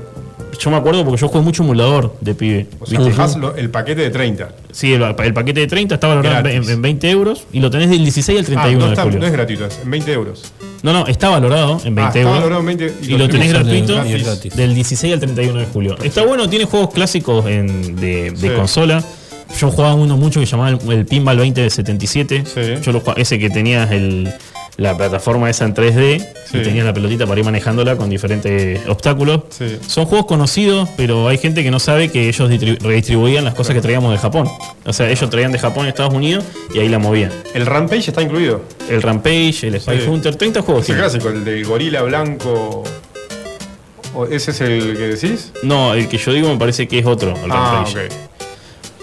[0.58, 2.66] yo me acuerdo porque yo jugué mucho emulador de pibe.
[2.80, 3.00] O sea,
[3.38, 4.48] lo- el paquete de 30.
[4.72, 7.90] Sí, el, el paquete de 30 está valorado en, en 20 euros y lo tenés
[7.90, 9.18] del 16 al 31 ah, no, de está- julio.
[9.20, 10.52] no es gratuito, es en 20 euros.
[10.82, 12.34] No, no, está valorado en 20 Ah, está euros.
[12.36, 14.54] valorado en 20 y, lo tenés gratuito gratis.
[14.54, 15.96] Y del 16 al 31 de julio.
[16.02, 18.54] Está bueno, tiene juegos clásicos en- de, de Sí.
[18.54, 19.02] consola.
[19.58, 22.44] Yo jugaba uno mucho que se llamaba el, el Pinball 2077.
[22.46, 22.60] Sí.
[22.82, 24.32] Yo lo jugaba- ese que tenías el,
[24.80, 26.56] la plataforma esa en 3D Sí.
[26.58, 29.42] y tenías la pelotita para ir manejándola con diferentes obstáculos.
[29.50, 29.76] Sí.
[29.86, 33.74] Son juegos conocidos, pero hay gente que no sabe que ellos distri- redistribuían las cosas
[33.74, 34.48] que traíamos de Japón.
[34.86, 37.30] O sea, ellos traían de Japón a Estados Unidos y ahí la movían.
[37.54, 38.62] El Rampage está incluido.
[38.88, 40.08] El Rampage, el Spy Sí.
[40.08, 40.84] Hunter, 30 juegos.
[40.84, 41.08] Es el tiene.
[41.10, 42.82] clásico, el del gorila blanco.
[44.14, 45.52] ¿O ¿Ese es el que decís?
[45.62, 47.30] No, el que yo digo me parece que es otro.
[47.44, 48.08] el Ah, Rampage.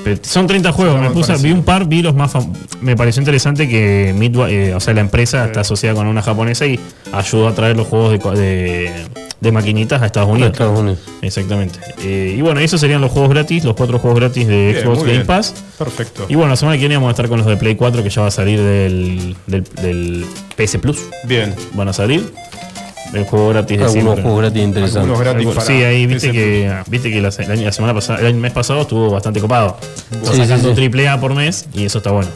[0.04, 1.02] Pero son 30 juegos.
[1.02, 2.34] Me puse, vi un par, vi los más
[2.82, 6.66] Me pareció interesante que Midway, eh, o sea, la empresa está asociada con una japonesa
[6.66, 6.80] y
[7.12, 8.91] ayudó a traer los juegos de, de,
[9.39, 10.52] de maquinitas a Estados Unidos.
[10.52, 11.00] Estados Unidos.
[11.22, 11.80] Exactamente.
[12.04, 15.00] Eh, y bueno, esos serían los juegos gratis, los cuatro juegos gratis de Bien, Xbox
[15.00, 15.26] Game bien.
[15.28, 15.54] Pass.
[15.78, 16.26] Perfecto.
[16.30, 18.10] Y bueno, la semana que viene vamos a estar con los de Play 4 que
[18.10, 20.26] ya va a salir del, del, del
[20.56, 21.00] PS Plus.
[21.24, 21.54] Bien.
[21.74, 22.32] Van a salir.
[23.14, 24.22] El juego gratis de Algunos siempre.
[24.24, 24.95] juegos gratis interesantes.
[24.97, 27.93] Algunos gratis Algo- para sí, ahí viste que, viste que la, el año- la semana
[27.93, 29.78] pasada, el mes pasado estuvo bastante copado.
[30.12, 30.76] Está Sí, sí, sacando sí.
[30.76, 32.30] triple A por mes y eso está bueno.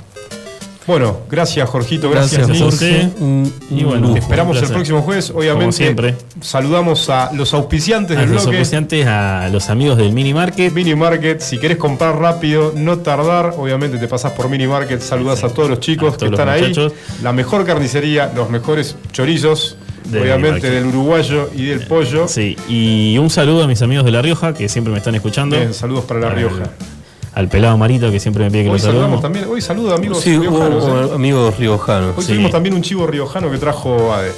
[0.87, 2.69] Bueno, gracias Jorgito, gracias, Gracias, Nick.
[2.71, 3.09] Jorge.
[3.19, 4.17] Un- Y un bueno, lujo.
[4.17, 4.75] Esperamos Un el placer.
[4.75, 5.29] próximo jueves.
[5.29, 6.15] Obviamente, Como siempre.
[6.41, 9.05] saludamos a los auspiciantes A del los bloque.
[9.07, 10.73] a los amigos del Mini Market.
[10.73, 15.43] Mini Market, si querés comprar rápido, no tardar, obviamente te pasás por Mini Market, saludás
[15.43, 16.61] a todos los chicos A que los están ahí.
[16.61, 16.93] muchachos.
[17.21, 19.77] La mejor carnicería, los mejores chorizos,
[20.09, 22.27] Obviamente del uruguayo y del pollo.
[22.27, 25.55] Sí, y un saludo a mis amigos de La Rioja que siempre me están escuchando.
[25.57, 26.63] Bien, saludos para La Rioja.
[27.33, 29.95] Al pelado Marito que siempre me pide que Hoy lo saludamos también, hoy saludo a
[29.95, 30.83] amigos Sí, riojanos.
[30.83, 31.15] hubo- ¿eh?
[31.15, 32.17] amigos riojanos.
[32.17, 32.31] Hoy sí.
[32.33, 34.31] tuvimos también un chivo riojano que trajo Ade.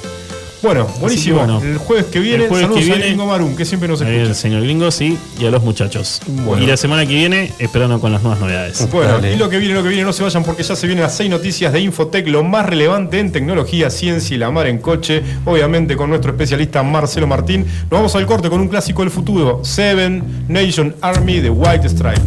[0.64, 1.36] Bueno, buenísimo.
[1.36, 1.60] bueno.
[1.62, 4.18] el jueves que viene, El jueves saludos que Gringo Marum, que siempre nos escucha.
[4.18, 6.22] El señor Gringo, sí, y a los muchachos.
[6.58, 8.88] Y la semana que viene, esperando con las nuevas novedades.
[8.90, 9.34] Bueno, Dale.
[9.34, 11.14] y lo que viene, lo que viene, no se vayan porque ya se vienen las
[11.14, 15.22] seis noticias de Infotec, lo más relevante en tecnología, ciencia y la mar en coche,
[15.44, 17.66] obviamente con nuestro especialista Marcelo Martín.
[17.82, 22.22] Nos vamos al corte con un clásico del futuro, Seven Nation Army de White Stripe.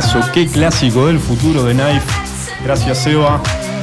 [0.00, 2.06] Temazo, qué clásico del futuro de Knife.
[2.62, 3.40] Gracias, Seba.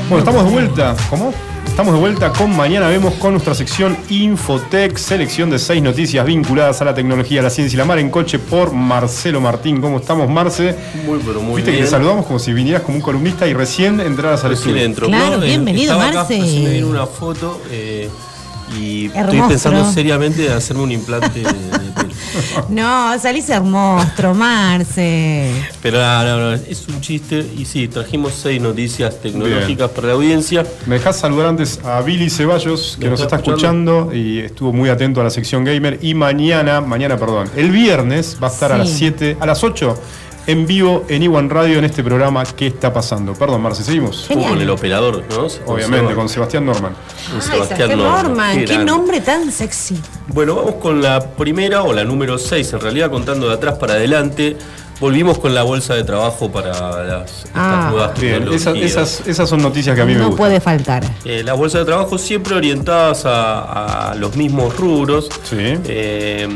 [0.09, 0.95] Bueno, estamos de vuelta.
[1.09, 1.33] ¿Cómo?
[1.65, 6.79] Estamos de vuelta con Mañana Vemos con nuestra sección Infotech, selección de seis noticias vinculadas
[6.83, 9.81] a la tecnología, la ciencia y la mar en coche por Marcelo Martín.
[9.81, 10.75] ¿Cómo estamos, Marce?
[11.03, 13.99] Muy, pero muy Viste que te saludamos como si vinieras como un columnista y recién
[13.99, 14.93] entraras al estudio.
[14.93, 16.39] Claro, bienvenido, acá, Marce.
[16.39, 18.07] así me vino una foto eh,
[18.79, 21.53] Y estoy pensando seriamente de hacerme un implante de.
[22.69, 25.51] No, salís hermoso, Marce.
[25.81, 27.45] Pero no, no, no, es un chiste.
[27.57, 30.65] Y sí, trajimos seis noticias tecnológicas para la audiencia.
[30.85, 34.89] Me dejás saludar antes a Billy Ceballos, que ¿Me nos está escuchando y estuvo muy
[34.89, 35.99] atento a la sección gamer.
[36.01, 39.97] Y mañana, mañana, perdón, el viernes va a estar a las 7, a las 8,
[40.45, 43.33] en vivo en Iwan Radio en este programa ¿Qué está pasando?
[43.33, 44.25] Perdón, Marce, seguimos.
[44.27, 44.49] Genial.
[44.51, 45.47] Con el operador, ¿no?
[45.71, 46.93] Obviamente, con Sebastián Norman.
[47.31, 48.23] con Sebastián Sebastián Norman.
[48.27, 49.99] Norman, qué nombre tan sexy.
[50.27, 53.93] Bueno, vamos con la primera o la número 6, en realidad contando de atrás para
[53.93, 54.57] adelante.
[54.99, 57.87] Volvimos con la bolsa de trabajo para las, estas Ah.
[57.91, 58.61] nuevas Bien, tecnologías.
[58.61, 58.77] esas,
[59.19, 60.37] esas, esas son noticias que a mí me No gustan.
[60.37, 61.03] puede faltar.
[61.25, 65.29] Eh, las bolsas de trabajo siempre orientadas a, a los mismos rubros.
[65.43, 65.57] Sí.
[65.59, 66.47] Eh,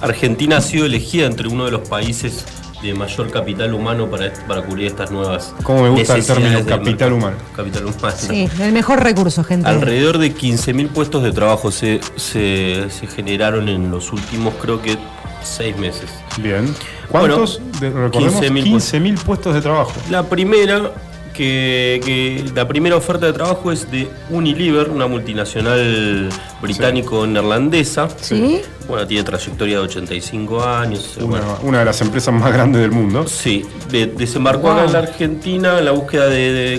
[0.00, 2.44] Argentina ha sido elegida entre uno de los países
[2.82, 5.54] de mayor capital humano para, para cubrir estas nuevas.
[5.62, 7.36] Cómo me gusta el término capital humano.
[7.54, 8.14] Capital humano.
[8.16, 9.68] Sí, el mejor recurso, gente.
[9.68, 14.96] Alrededor de 15.000 puestos de trabajo se, se, se generaron en los últimos, creo que,
[15.42, 16.10] seis meses.
[16.38, 16.74] Bien.
[17.08, 17.60] ¿Cuántos?
[17.80, 19.92] de- recordemos, 15.000 15.000 puestos de trabajo.
[20.10, 20.92] La primera,
[21.36, 26.28] que, que- la primera oferta de trabajo es de Unilever, una multinacional
[26.62, 28.08] británico-neerlandesa.
[28.20, 28.62] ¿Sí?
[28.88, 31.16] Bueno, tiene trayectoria de 85 años.
[31.18, 31.58] eh, Una, bueno.
[31.62, 33.26] una de las empresas más grandes del mundo.
[33.26, 36.78] Sí, de- desembarcó acá en la Argentina en la búsqueda de, de-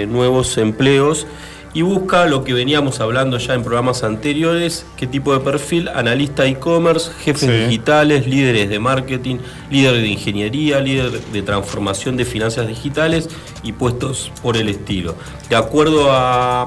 [0.00, 1.26] de nuevos empleos
[1.74, 6.46] y busca lo que veníamos hablando ya en programas anteriores, qué tipo de perfil, analista
[6.46, 7.66] e-commerce, jefes Sí.
[7.66, 9.36] digitales, líderes de marketing,
[9.70, 13.28] líder de ingeniería, líder de transformación de finanzas digitales
[13.62, 15.14] y puestos por el estilo.
[15.50, 16.66] De acuerdo a,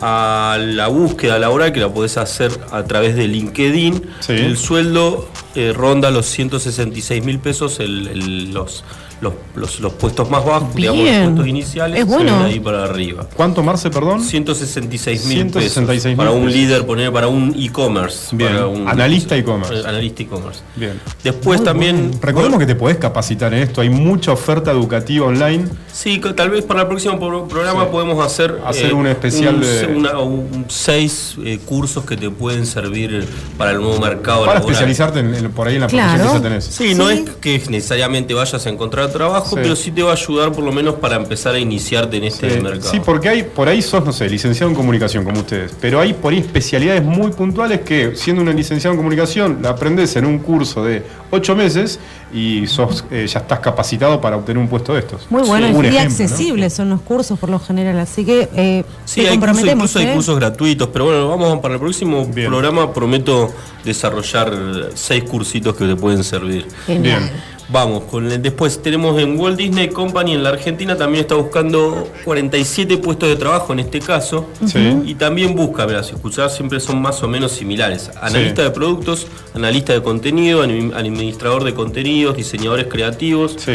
[0.00, 4.32] a la búsqueda laboral que la podés hacer a través de LinkedIn, Sí.
[4.32, 8.84] el sueldo eh, ronda los 166 mil pesos, el- el- los,
[9.22, 12.40] los, los- los puestos más bajos, digamos, los puestos iniciales, Es bueno.
[12.40, 13.26] de ahí para arriba.
[13.34, 14.20] ¿Cuánto, Marce, perdón?
[14.22, 16.54] 166 mil 166.000 pesos para un pesos.
[16.60, 18.36] líder, poner para un e-commerce.
[18.36, 18.52] Bien.
[18.52, 19.74] para un- Analista e-commerce.
[19.74, 20.60] Eh, Analista e-commerce.
[20.76, 21.00] Bien.
[21.22, 22.10] Después también.
[22.20, 23.80] Recordemos que te podés capacitar en esto.
[23.80, 25.66] Hay mucha oferta educativa online.
[25.92, 27.88] Sí, que tal vez para el próximo pro- programa Sí.
[27.92, 32.66] podemos hacer, Hacer un especial un- de- una- un- seis eh, cursos que te pueden
[32.66, 33.26] servir
[33.56, 34.62] para el nuevo mercado Para laboral.
[34.72, 36.08] especializarte en, en- por ahí en la Claro.
[36.14, 36.64] profesión que ya tenés.
[36.64, 39.56] Sí, no es que necesariamente vayas a encontrar trabajo, Sí.
[39.62, 42.50] pero sí te va a ayudar por lo menos para empezar a iniciarte en este
[42.50, 42.90] Sí, mercado.
[42.90, 46.12] sí, porque hay, por ahí sos, no sé, licenciado en comunicación como ustedes, pero hay
[46.14, 50.38] por ahí especialidades muy puntuales que, siendo una licenciado en comunicación, la aprendes en un
[50.38, 51.98] curso de ocho meses
[52.34, 55.26] y sos, eh, ya estás capacitado para obtener un puesto de estos.
[55.30, 55.72] Muy bueno Sí.
[55.72, 56.00] y ejemplo, ¿no?
[56.00, 60.06] accesibles son los cursos por lo general, así que eh, Sí, te hay incluso hay
[60.06, 60.14] ¿eh?
[60.14, 62.48] cursos gratuitos, pero bueno, vamos para el próximo Bien.
[62.48, 63.52] programa prometo
[63.84, 64.52] desarrollar
[64.94, 66.66] seis cursitos que te pueden servir.
[66.86, 67.20] Genial.
[67.20, 67.32] Bien.
[67.72, 72.06] Vamos, con el- después tenemos en Walt Disney Company en la Argentina también está buscando
[72.24, 74.46] 47 puestos de trabajo en este caso.
[74.66, 74.78] Sí.
[75.06, 78.10] Y también busca, verás, si escuchás siempre son más o menos similares.
[78.20, 78.68] Analista Sí.
[78.68, 83.72] de productos, analista de contenido, administrador de contenidos, diseñadores creativos, Sí.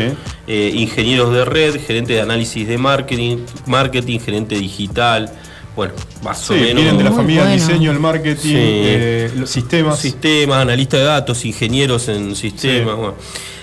[0.47, 5.31] eh, ingenieros de red, gerente de análisis de marketing, marketing, gerente digital.
[5.75, 5.93] Bueno,
[6.23, 6.75] más Sí, o menos.
[6.75, 7.67] vienen de la familia del bueno.
[7.67, 8.53] diseño, el marketing, Sí.
[8.55, 9.99] eh, los sistemas.
[9.99, 12.93] Sistemas, analista de datos, ingenieros en sistemas.
[12.95, 12.99] Sí.
[12.99, 13.15] bueno.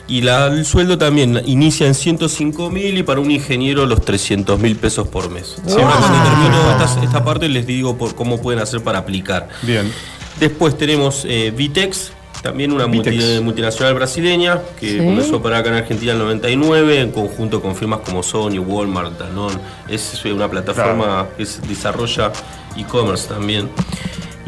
[0.07, 4.59] Y la- el sueldo también inicia en 105 mil y para un ingeniero los 300
[4.61, 5.57] mil pesos por mes.
[5.67, 9.49] Siempre cuando termino esta, esta parte les digo por cómo pueden hacer para aplicar.
[9.63, 9.91] Bien.
[10.39, 12.13] Después tenemos eh, Vitex,
[12.43, 14.99] también una multi- multinacional brasileña que Sí.
[14.99, 18.59] comenzó a operar acá en Argentina en el 99 en conjunto con firmas como Sony,
[18.59, 19.57] Walmart, Danone.
[19.89, 22.31] Es una plataforma que se desarrolla
[22.77, 23.71] e-commerce también.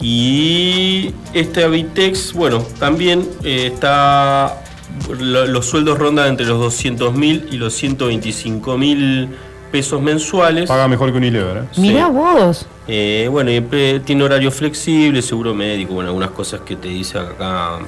[0.03, 4.63] Y esta Vitex, bueno, también eh, está.
[5.19, 9.29] Lo- los sueldos rondan entre los 200 mil y los 125 mil
[9.73, 10.69] pesos mensuales.
[10.69, 11.59] Paga mejor que Unilever.
[11.59, 11.63] ¿eh?
[11.79, 12.13] Mirá Sí.
[12.13, 12.67] vos.
[12.89, 17.19] Eh, bueno, y eh, tiene horario flexible, seguro médico, bueno, algunas cosas que te dice
[17.19, 17.79] acá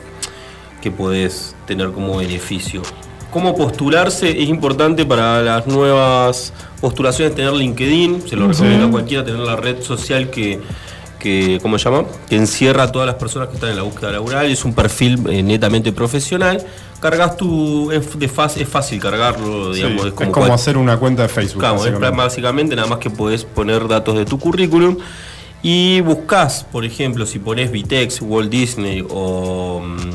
[0.82, 2.82] que podés tener como beneficio.
[3.30, 4.30] ¿Cómo postularse?
[4.42, 8.62] Es importante para las nuevas postulaciones tener LinkedIn, se lo Sí.
[8.62, 10.58] recomiendo a cualquiera tener la red social que,
[11.18, 12.04] que ¿cómo se llama?
[12.28, 15.20] Que encierra a todas las personas que están en la búsqueda laboral, es un perfil
[15.28, 16.64] eh, netamente profesional.
[17.00, 20.96] Cargas tu, es, de fácil, es fácil cargarlo, Sí, digamos, es como, cual- hacer una
[20.96, 21.60] cuenta de Facebook.
[21.60, 22.16] Claro, es básicamente.
[22.16, 24.96] básicamente nada más que podés poner datos de tu currículum
[25.62, 29.80] y buscas, por ejemplo, si pones Vitex, Walt Disney o.
[29.84, 30.10] mm,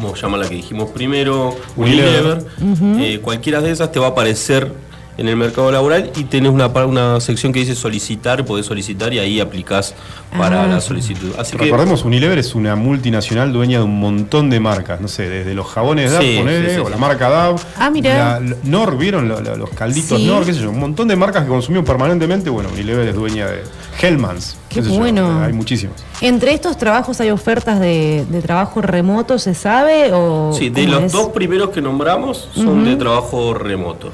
[0.00, 1.54] ¿Cómo se llama la que dijimos primero?
[1.76, 2.44] Unilever.
[2.60, 3.04] Unilever.
[3.04, 4.72] eh, cualquiera de esas te va a aparecer
[5.20, 9.18] en el mercado laboral y tenés una, una sección que dice solicitar, podés solicitar y
[9.18, 9.94] ahí aplicás
[10.36, 10.66] para Ah.
[10.66, 11.32] la solicitud.
[11.38, 15.28] Así que Recordemos, Unilever es una multinacional dueña de un montón de marcas, no sé,
[15.28, 18.40] desde los jabones DAV, Sí, ponele, sí, sí, o la marca DAV, Ah, mirá.
[18.40, 20.26] la- Nor, ¿vieron Lo- lo- los calditos Sí.
[20.26, 20.46] Nor?
[20.46, 23.62] qué sé yo, un montón de marcas que consumimos permanentemente, bueno, Unilever es dueña de
[24.00, 24.56] Hellmans.
[24.70, 25.42] Qué yo, bueno.
[25.42, 25.96] hay muchísimos.
[26.22, 30.12] ¿Entre estos trabajos hay ofertas de, de trabajo remoto, se sabe?
[30.14, 31.12] O Sí, de los es?
[31.12, 34.12] dos primeros que nombramos son de trabajo remoto.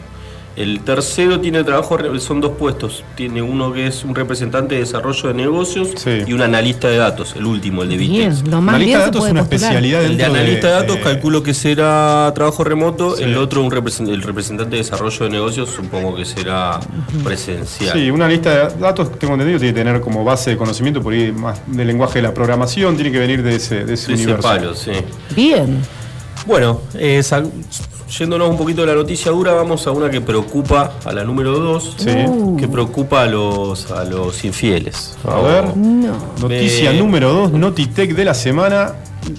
[0.57, 3.05] El tercero tiene trabajo, re- son dos puestos.
[3.15, 6.23] Tiene uno que es un representante de desarrollo de negocios Sí.
[6.27, 8.49] y un analista de datos, el último, el de Bien, Vitex.
[8.51, 9.63] lo más Analista bien de datos es una postular.
[9.63, 13.25] especialidad El de analista de datos de- calculo que será trabajo remoto, Sí.
[13.25, 16.81] el otro un represent- el representante de desarrollo de negocios supongo que será
[17.23, 17.93] presencial.
[17.93, 21.13] Sí, una lista de datos, tengo entendido, tiene que tener como base de conocimiento por
[21.13, 24.15] ahí más del lenguaje de la programación, tiene que venir de ese, de ese De
[24.15, 24.43] ese universo.
[24.49, 24.93] palo, sí.
[25.35, 25.83] Bien.
[26.47, 27.51] Bueno, eh, sal-
[28.19, 31.59] yéndonos un poquito de la noticia dura, vamos a una que preocupa, a la número
[31.59, 32.11] 2, Sí.
[32.29, 32.57] Uh.
[32.57, 35.17] que preocupa a los, a los infieles.
[35.25, 35.77] A ver.
[35.77, 36.15] No.
[36.41, 38.93] Noticia Eh, número 2, Notitech de la semana.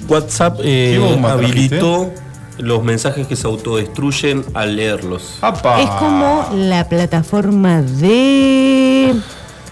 [0.10, 2.12] WhatsApp eh, ¿Qué bomba habilitó
[2.58, 5.38] los mensajes que se autodestruyen al leerlos.
[5.42, 5.80] ¡Apa!
[5.80, 9.14] Es como la plataforma de.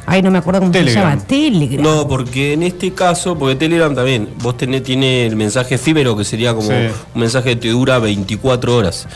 [0.07, 1.03] Ay, no me acuerdo cómo Telegram.
[1.03, 1.27] se llama.
[1.27, 1.84] Telegram.
[1.84, 6.23] No, porque en este caso, porque Telegram también, vos tenés, tiene el mensaje efímero que
[6.23, 6.73] sería como Sí.
[7.15, 9.07] un mensaje que te dura 24 horas.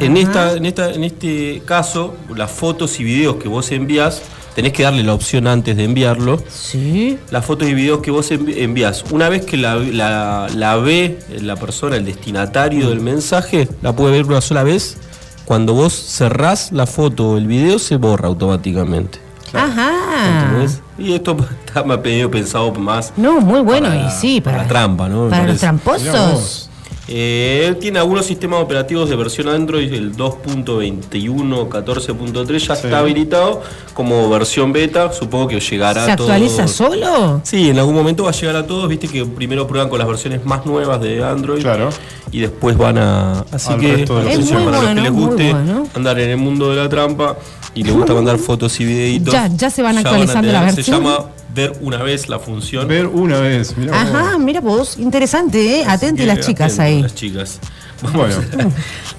[0.00, 4.22] En, esta, en, esta, en este caso, las fotos y videos que vos envías,
[4.56, 6.42] tenés que darle la opción antes de enviarlo.
[6.48, 7.18] Sí.
[7.30, 11.54] Las fotos y videos que vos envías, una vez que la, la- la ve la
[11.56, 14.96] persona, el destinatario del mensaje, la puede ver una sola vez.
[15.44, 19.18] Cuando vos cerrás la foto o el video, se borra automáticamente.
[19.54, 20.44] Ajá.
[20.44, 20.80] ¿Entendés?
[20.98, 23.88] Y esto está más medio pensado más No, muy bueno.
[23.88, 25.28] Para- y sí, para, para trampa, ¿no?
[25.28, 26.68] Para los tramposos.
[27.08, 32.86] Eh, tiene algunos sistemas operativos de versión Android, el 2.21, 14.3 ya Sí.
[32.86, 33.60] está habilitado
[33.92, 36.70] como versión beta, supongo que llegará ¿Se a actualiza todos.
[36.76, 37.40] solo?
[37.42, 40.06] Sí, en algún momento va a llegar a todos, viste que primero prueban con las
[40.06, 41.90] versiones más nuevas de Android Claro.
[42.30, 43.44] y después van a...
[43.50, 45.86] Así Al que resto de Es muy para los que bueno, les guste bueno.
[45.94, 47.36] andar en el mundo de la trampa
[47.74, 49.32] y les gusta mandar fotos y videitos.
[49.32, 50.84] Ya- ya se van actualizando a la versión.
[50.84, 52.88] Se llama ver una vez la función.
[52.88, 53.74] Ver una vez.
[53.92, 54.98] Ajá, mira vos.
[54.98, 55.84] Interesante, ¿eh?
[56.16, 57.02] Que las chicas ahí.
[57.02, 57.58] Las chicas.
[58.14, 58.34] Bueno.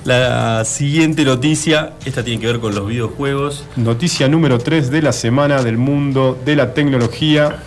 [0.04, 3.64] La siguiente noticia, esta tiene que ver con los videojuegos.
[3.78, 7.60] Noticia número 3 de la semana del mundo de la tecnología.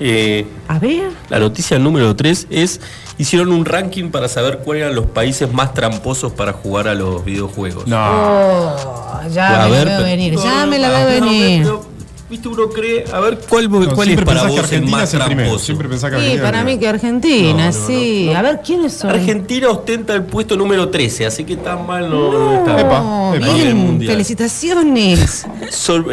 [0.00, 1.10] Eh, A ver.
[1.30, 2.80] la noticia número 3 es,
[3.20, 7.24] hicieron un ranking para saber cuáles eran los países más tramposos para jugar a los
[7.24, 7.86] videojuegos.
[7.86, 7.96] No.
[7.98, 11.20] Oh, ya A me ver, la veo pero- venir, no, ya no, me la veo
[11.20, 11.62] no, venir.
[11.62, 11.90] pero,
[12.30, 15.34] Viste, uno cree, a ver, ¿cuál, No, cuál es para vos el Argentina más primero.
[15.34, 15.64] tramposo?
[15.64, 16.88] Siempre pensás que Sí, Argentina es para mí que.
[16.88, 18.28] Argentina, No, no, no, sí.
[18.32, 18.38] no.
[18.38, 19.10] A ver, ¿quiénes son?
[19.10, 22.80] Argentina ostenta el puesto número 13, así que tan mal no, no está.
[22.80, 23.52] Epa, epa.
[23.52, 24.12] Bien, mundial.
[24.12, 25.44] felicitaciones.
[25.70, 26.06] Sol-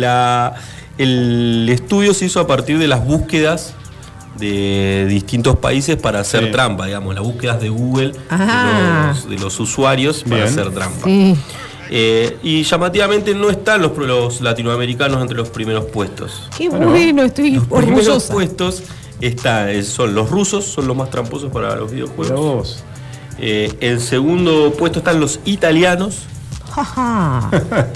[0.00, 0.54] la-
[0.98, 3.74] el estudio se hizo a partir de las búsquedas
[4.40, 6.50] de distintos países para hacer Sí.
[6.50, 9.12] trampa, digamos, las búsquedas de Google Ah.
[9.12, 11.04] de, los, de los usuarios para hacer trampa.
[11.04, 11.36] Sí.
[11.92, 16.48] Eh, y llamativamente no están los, los latinoamericanos entre los primeros puestos.
[16.56, 18.32] Qué Bueno, bueno, estoy Los primeros orgullosa.
[18.32, 18.82] puestos
[19.20, 22.40] está, eh, son los rusos, son los más tramposos para los videojuegos.
[22.40, 22.84] vos.
[23.38, 26.18] Eh, en segundo puesto están los italianos.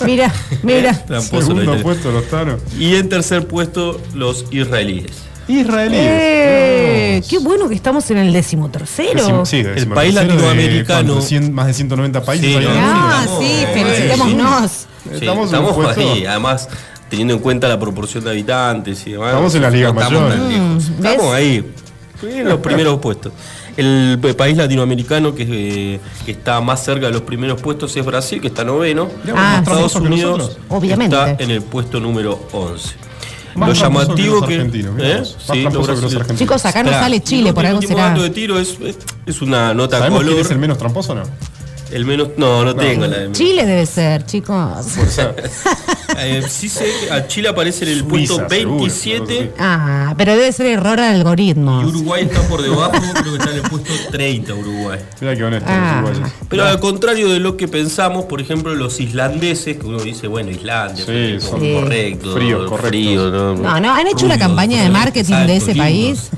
[0.04, 0.94] Mira, mira.
[1.20, 2.60] Segundo puesto, los taros.
[2.78, 5.12] Y en tercer puesto los israelíes.
[5.48, 6.02] Israelíes.
[6.04, 9.20] Eh, qué bueno que estamos en el decimotercero.
[9.22, 11.20] Decimo- sí, El país de, latinoamericano.
[11.52, 12.46] más de 190 países.
[12.56, 12.70] Sí, no.
[12.74, 14.70] Ah, estamos- sí, felicitémonos.
[14.70, 16.68] Sí, Estamos, estamos puesto- ahí, además
[17.10, 19.28] teniendo en cuenta la proporción de habitantes y demás.
[19.28, 20.38] Estamos en la Liga no estamos Mayor.
[20.38, 20.90] tan lejos.
[20.90, 21.04] Mm.
[21.06, 21.72] Estamos ahí,
[22.22, 23.32] en los primeros puestos.
[23.76, 25.42] El país latinoamericano que,
[25.96, 29.08] eh, que está más cerca de los primeros puestos es Brasil, que está noveno.
[29.36, 30.56] Ah, Estados Unidos.
[30.68, 31.14] Obviamente.
[31.16, 32.94] está en el puesto número 11.
[33.56, 34.54] Más lo llamativo los que.
[34.56, 35.18] ¿eh?
[35.18, 36.14] Más Sí, tramposo los que los brasileños.
[36.16, 36.38] argentinos.
[36.38, 38.08] Chicos, acá no sale Chile, por algo será.
[38.08, 40.44] dato de tiro es, es- es una nota ¿Sabemos quién color.
[40.46, 41.22] es el menos tramposo o no?
[41.90, 42.28] El menos.
[42.36, 44.86] No, no, tengo la de Chile debe ser, chicos.
[46.16, 50.32] Eh, sí sé que a Chile aparece en el Suiza, punto seguro, 27 Ah, pero
[50.32, 51.82] debe ser error al algoritmo.
[51.82, 55.00] y Uruguay está por debajo, creo que está en el puesto 30 Uruguay.
[55.20, 56.04] Mira qué honesto Ah.
[56.48, 60.52] Pero al contrario de lo que pensamos, por ejemplo, los islandeses, que uno dice, bueno,
[60.52, 62.88] Islandia, Sí, son correctos, fríos, correctos.
[62.90, 63.54] frío, ¿no?
[63.56, 66.30] No, no, han hecho una campaña de marketing de ese país.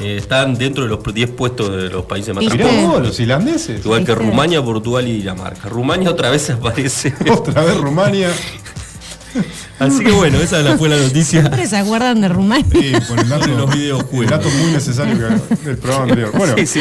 [0.00, 3.02] Eh, están dentro de los 10 puestos de los países más tranquilos.
[3.02, 3.84] los islandeses.
[3.84, 5.68] Igual que Rumania, Portugal y Dinamarca.
[5.68, 7.14] Rumania otra vez aparece.
[7.30, 8.30] Otra vez Rumania.
[9.78, 11.40] Así que bueno, esa fue la noticia.
[11.42, 12.66] Siempre se acuerdan de Rumania.
[12.72, 14.24] Sí, por el dato, los videojuegos.
[14.24, 15.16] El dato muy necesario
[15.64, 16.32] del programa anterior.
[16.36, 16.54] Bueno.
[16.56, 16.80] Sí, sí.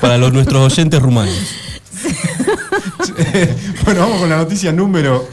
[0.00, 1.34] Para los, nuestros oyentes rumanos.
[3.84, 5.28] bueno, vamos con la noticia número 2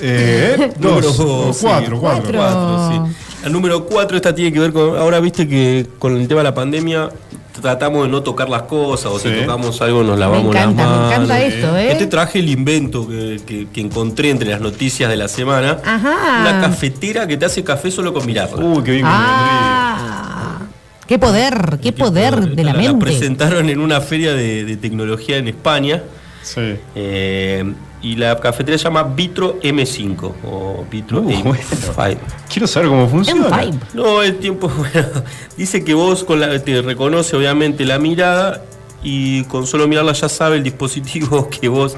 [0.00, 1.54] eh, 4.
[1.60, 3.08] 4, 4.
[3.42, 4.96] La número cuatro, esta tiene que ver con.
[4.96, 7.08] Ahora viste que con el tema de la pandemia
[7.60, 9.28] tratamos de no tocar las cosas, o Sí.
[9.28, 11.12] si tocamos algo nos lavamos encanta, las me manos.
[11.12, 11.92] encanta esto, ¿eh?
[11.92, 15.78] Este traje el invento que, que- que encontré entre las noticias de la semana.
[15.84, 16.40] Ajá.
[16.40, 18.64] Una cafetera que te hace café solo con mirarla.
[18.64, 20.58] Uy, qué bien me Ah,
[21.06, 23.04] qué poder, qué poder de la La mente.
[23.04, 26.02] presentaron en una feria de, de tecnología en España.
[26.42, 26.76] Sí.
[26.94, 27.64] eh,
[28.02, 31.94] y la cafetera se llama Vitro M5 o Vitro Uh, M5.
[31.94, 32.20] bueno.
[32.52, 33.48] Quiero saber cómo funciona.
[33.48, 33.74] M5.
[33.94, 35.08] No, el tiempo, bueno,
[35.56, 38.62] dice que vos con la, te reconoce obviamente la mirada
[39.02, 41.96] y con solo mirarla ya sabe el dispositivo que vos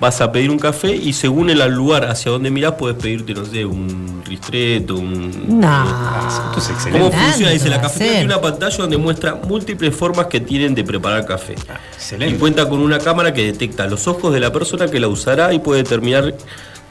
[0.00, 3.44] vas a pedir un café y según el lugar hacia donde mirás puedes pedirte, no
[3.44, 5.60] sé, un ristreto, un...
[5.60, 5.84] No.
[6.28, 7.16] Esto es ¿Cómo excelente.
[7.16, 7.52] funciona?
[7.52, 8.18] Dice, la va a cafetera ser.
[8.18, 11.54] tiene una pantalla donde muestra múltiples formas que tienen de preparar café.
[11.94, 12.34] Excelente.
[12.34, 15.52] Y cuenta con una cámara que detecta los ojos de la persona que la usará
[15.52, 16.34] y puede determinar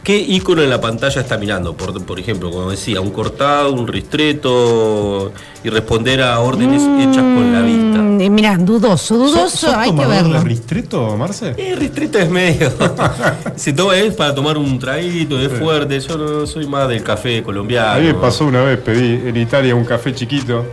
[0.08, 1.76] qué icono en la pantalla está mirando.
[1.76, 5.34] Por, por ejemplo, como decía, un cortado, un ristreto
[5.66, 8.02] y responder a órdenes hechas con la vista.
[8.02, 10.40] Mm, Mira, dudoso, ¿Sos- dudoso, sos hay que verlo.
[10.44, 11.54] ristreto, Marce?
[11.58, 12.72] El ristreto es medio.
[13.58, 16.00] Se toma es para tomar un traguito, es fuerte.
[16.00, 17.92] Yo no soy más del café colombiano.
[17.92, 20.66] A mí me pasó una vez, pedí en Italia un café chiquito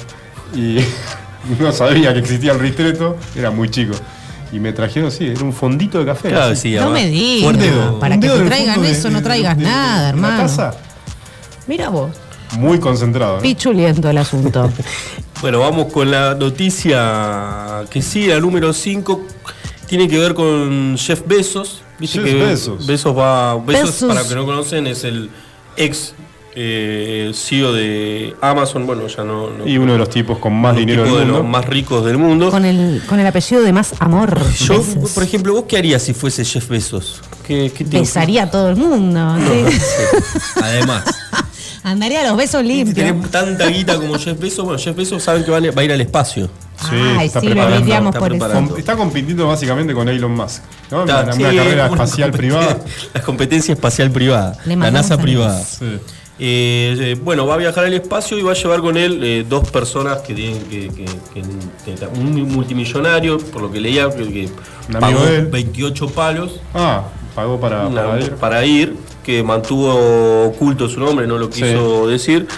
[0.54, 0.76] y
[1.60, 3.94] no sabía que existía el ristreto, era muy chico.
[4.54, 6.28] Y me trajeron, sí, era un fondito de café.
[6.28, 6.70] Claro, así.
[6.70, 7.56] sí, No además, me digas,
[7.98, 10.42] para Un que te traigan de- eso no traigas de- nada, de hermano.
[10.42, 10.74] Taza,
[11.66, 12.10] Mira vos,
[12.58, 13.36] muy concentrado.
[13.36, 13.42] ¿no?
[13.42, 14.70] pichuliento el asunto.
[15.40, 19.26] Bueno, vamos con la noticia que sí, la número 5.
[19.86, 21.82] Tiene que ver con Jeff Bezos.
[21.98, 22.86] Viste Jeff que Bezos.
[22.86, 23.54] Bezos va.
[23.56, 24.08] Bezos, Bezos.
[24.08, 25.28] para los que no conocen, es el
[25.76, 26.14] ex
[26.56, 28.86] eh, CEO de Amazon.
[28.86, 29.50] Bueno, ya no.
[29.50, 31.42] no- Y uno de los tipos con más dinero tipo del de mundo.
[31.42, 32.50] los más ricos del mundo.
[32.50, 34.38] Con el, con el apellido de más amor.
[34.58, 34.82] Yo,
[35.14, 37.20] por ejemplo, ¿vos qué harías si fuese Jeff Bezos?
[37.46, 39.36] ¿Qué, qué te- Besaría a todo el mundo.
[39.38, 39.78] sí.
[40.62, 41.04] Además,
[41.82, 42.94] Andaría a los besos si limpios.
[42.96, 45.84] tenés tanta guita como Jeff Bezos, bueno, Jeff Bezos saben que va a va a
[45.84, 46.48] ir al espacio.
[47.18, 48.76] Ay, está sí, preparando, está preparando.
[48.78, 50.62] Está compitiendo básicamente con Elon Musk.
[50.90, 51.00] ¿no?
[51.00, 52.78] Está- una, sí, una carrera una espacial privada.
[53.14, 54.56] La competencia espacial privada.
[54.64, 55.62] Le La NASA privada.
[55.62, 55.98] Sí.
[56.38, 59.44] Eh, eh, bueno, va a viajar al espacio y va a llevar con él eh,
[59.48, 64.48] dos personas que tienen que, que- que- que- un multimillonario, por lo que leía, que,
[64.98, 65.46] pagó de él.
[65.46, 67.04] 28 palos Ah,
[67.36, 68.30] pagó para, para ir.
[68.34, 72.48] para ir, que mantuvo oculto su nombre, no lo quiso decir.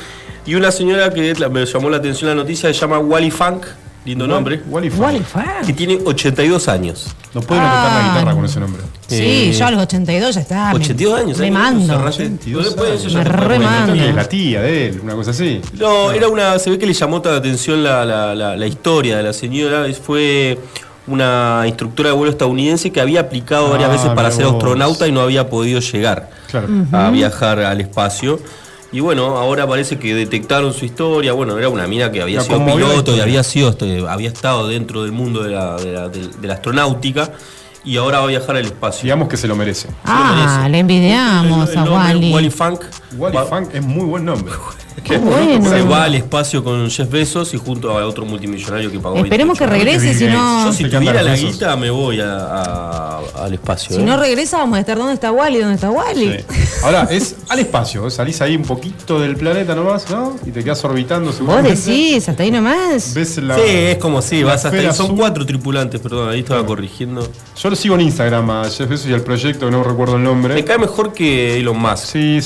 [0.46, 3.66] Y una señora que me llamó la atención la noticia, se llama Wally Funk,
[4.06, 5.02] lindo nombre, Wally Funk.
[5.02, 5.66] Wally Funk.
[5.66, 7.08] que tiene 82 años.
[7.34, 8.08] No pueden tocar la Ah.
[8.14, 8.82] guitarra con ese nombre.
[9.08, 10.70] Sí, Eh, yo a los 82 ya estaba.
[10.70, 11.86] me- 82 años, Me mando.
[11.92, 12.08] Cerrate.
[12.24, 13.70] 82 Después de eso ya Me te puedes re poner.
[13.70, 13.92] mando.
[13.92, 15.60] Creo que la tía de él, una cosa así.
[15.74, 16.58] No, era una.
[16.58, 19.32] Se ve que le llamó toda la atención la, la- la- la historia de la
[19.32, 19.86] señora.
[19.86, 20.58] Es- Fue
[21.08, 24.54] una instructora de vuelo estadounidense que había aplicado varias Ah, veces para ser vos.
[24.54, 26.68] astronauta y no había podido llegar Claro.
[26.92, 28.38] a viajar al espacio.
[28.96, 31.34] Y bueno, ahora parece que detectaron su historia.
[31.34, 34.68] Bueno, era una mina que había La sido piloto y había sido este, había estado
[34.68, 37.30] dentro del mundo de la, de la- de- de la astronáutica
[37.84, 39.02] y ahora va a viajar al espacio.
[39.02, 39.88] Digamos que se lo merece.
[40.02, 40.70] Ah, merece.
[40.70, 42.32] le envidiamos El- el a nombre, Wally.
[42.32, 42.80] Wally Funk.
[43.18, 44.54] Wally Funk es muy buen nombre.
[45.20, 45.70] Bueno.
[45.70, 49.56] Se va al espacio con Jeff Bezos y junto a otro multimillonario que pagó Esperemos
[49.58, 49.90] que 28.
[50.00, 50.66] regrese, si no.
[50.66, 53.94] Yo si tuviera la guita me voy a- a- al espacio.
[53.94, 54.04] Si ¿eh?
[54.04, 54.96] no regresa, vamos a estar.
[54.98, 55.58] ¿Dónde está Wally?
[55.60, 56.38] ¿Dónde está Wally?
[56.48, 56.64] Sí.
[56.82, 58.08] Ahora, es al espacio.
[58.10, 60.36] Salís ahí un poquito del planeta nomás, ¿no?
[60.44, 63.14] Y te quedas orbitando Vos decís, hasta ahí nomás.
[63.14, 63.54] Ves la.
[63.56, 64.92] Sí, es como si vas hasta ahí.
[64.92, 67.26] Son cuatro tripulantes, perdón, ahí estaba corrigiendo.
[67.60, 70.22] Yo lo sigo en Instagram a Jeff Bezos y al proyecto, que no recuerdo el
[70.22, 70.64] Me nombre.
[70.64, 72.04] cae mejor que Elon Musk.
[72.06, 72.40] Sí,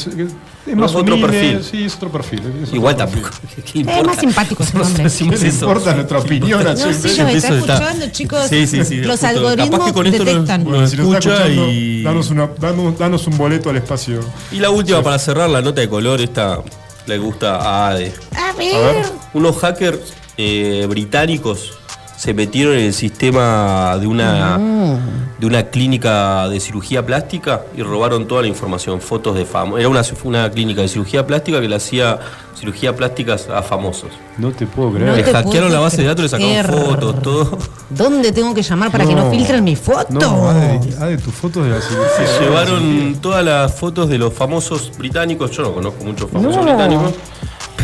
[0.67, 1.65] es, más otro humilde, perfil.
[1.65, 2.41] Sí, es otro perfil.
[2.41, 3.23] es otro Igual perfil.
[3.23, 3.39] tampoco.
[3.65, 4.03] ¿Qué Es importa?
[4.05, 5.03] más simpático ese Nosotros nombre.
[5.03, 5.65] ¿Qué decimos le eso.
[5.67, 8.47] importa nuestra opinión No, sí, yo me está escuchando, chicos.
[8.49, 10.65] Sí, sí, sí, Los algoritmos con esto detectan.
[10.65, 14.21] Bueno, si nos está escucha escuchando, y- danos, una, danos, danos un boleto al espacio.
[14.53, 16.61] Y la última para cerrar, la nota de color, esta
[17.07, 18.13] le gusta a Ade.
[18.37, 19.05] A ver.
[19.35, 19.99] Unos hackers
[20.37, 21.73] eh, británicos
[22.21, 24.59] se metieron en el sistema de una,
[25.39, 29.81] de una clínica de cirugía plástica y robaron toda la información, fotos de famosos.
[29.81, 32.19] Era una, una clínica de cirugía plástica que le hacía
[32.55, 34.11] cirugía plásticas a famosos.
[34.37, 35.17] No te puedo No creer.
[35.17, 37.59] le te hackearon puedo la base de datos, le sacaron fotos, todo.
[37.89, 39.31] ¿Dónde tengo que llamar para que no No.
[39.31, 40.09] filtren mi foto?
[40.11, 42.27] No, Ade, tus fotos de la cirugía.
[42.37, 45.53] Se llevaron todas las fotos de los famosos británicos.
[45.53, 46.65] Yo no conozco muchos famosos No.
[46.65, 47.15] británicos,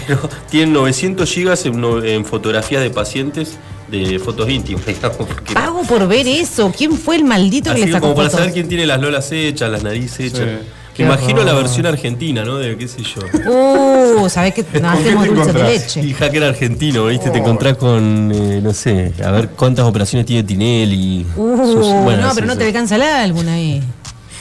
[0.06, 3.56] pero tienen 900 gigas en, no- en fotografías de pacientes
[3.90, 5.16] de fotos íntimas, digamos.
[5.16, 6.72] Porque Pago por ver eso.
[6.76, 8.40] ¿Quién fue el maldito que le sacó como para fotos?
[8.40, 10.40] saber quién tiene las lolas hechas, las narices hechas.
[10.40, 10.44] Sí.
[10.46, 12.56] Me Qué imagino la versión argentina, ¿no?
[12.56, 13.20] De qué sé yo.
[13.52, 16.00] Uh, ¿sabés que no ¿Con qué hacemos dulce de leche?
[16.02, 17.28] Y hacker argentino, ¿viste?
[17.30, 17.42] Te Oh.
[17.42, 21.26] encontrás con, eh, no sé, a ver cuántas operaciones tiene Tinelli.
[21.36, 23.82] Uh, Sus- bueno, no, pero no te alcanza el álbum ahí.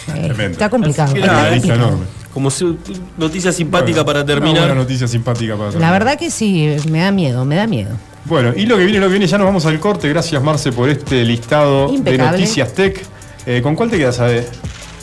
[0.08, 0.52] Eh, Tremendo.
[0.54, 1.08] está complicado.
[1.12, 1.90] Así que está nada, Una lista complicado.
[1.98, 2.26] enorme.
[2.34, 2.78] como si-
[3.18, 4.60] noticia simpática Bueno, para Una terminar.
[4.60, 5.92] buena noticia simpática para La terminar.
[5.94, 7.92] verdad que sí, me da miedo, me da miedo.
[8.26, 10.10] Bueno, y lo que viene, lo que viene, ya nos vamos al corte.
[10.10, 12.24] Gracias, Marce, por este listado Impecable.
[12.24, 13.04] de noticias tech.
[13.46, 14.48] Eh, ¿Con cuál te quedas, Ade?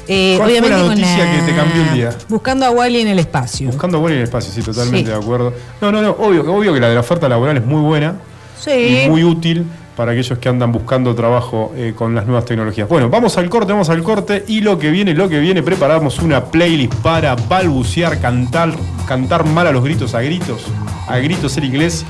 [0.08, 2.10] Eh, ¿Cuál fue la con noticia que te cambió el día?
[2.28, 3.68] Buscando a Wally en el espacio.
[3.68, 5.16] Buscando buena en el espacio, sí, totalmente Sí.
[5.16, 5.52] de acuerdo.
[5.80, 8.16] No, no, no, obvio, obvio que la de la oferta laboral es muy buena
[8.58, 9.04] Sí.
[9.04, 9.64] y muy útil
[9.96, 12.88] para aquellos que andan buscando trabajo eh, con las nuevas tecnologías.
[12.88, 16.18] Bueno, vamos al corte, vamos al corte y lo que viene, lo que viene, preparamos
[16.18, 18.72] una playlist para balbucear, cantar,
[19.06, 20.62] cantar mal a los gritos, a gritos,
[21.06, 22.04] a gritos el inglés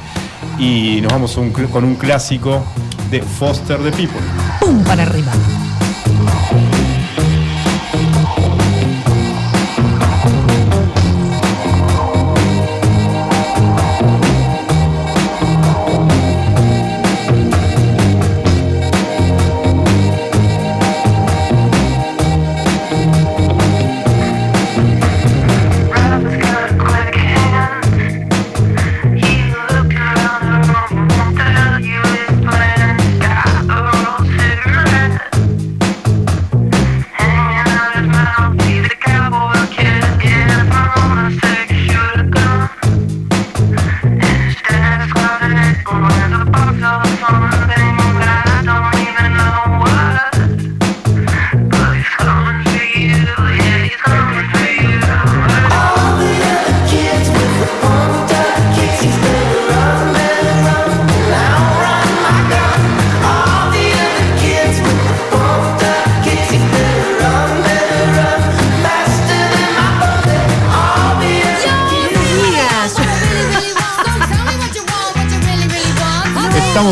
[0.63, 1.37] y nos vamos
[1.73, 2.65] con un clásico
[3.11, 4.21] de Foster the People.
[4.61, 4.85] ¡Pum!
[4.85, 5.33] Para arriba.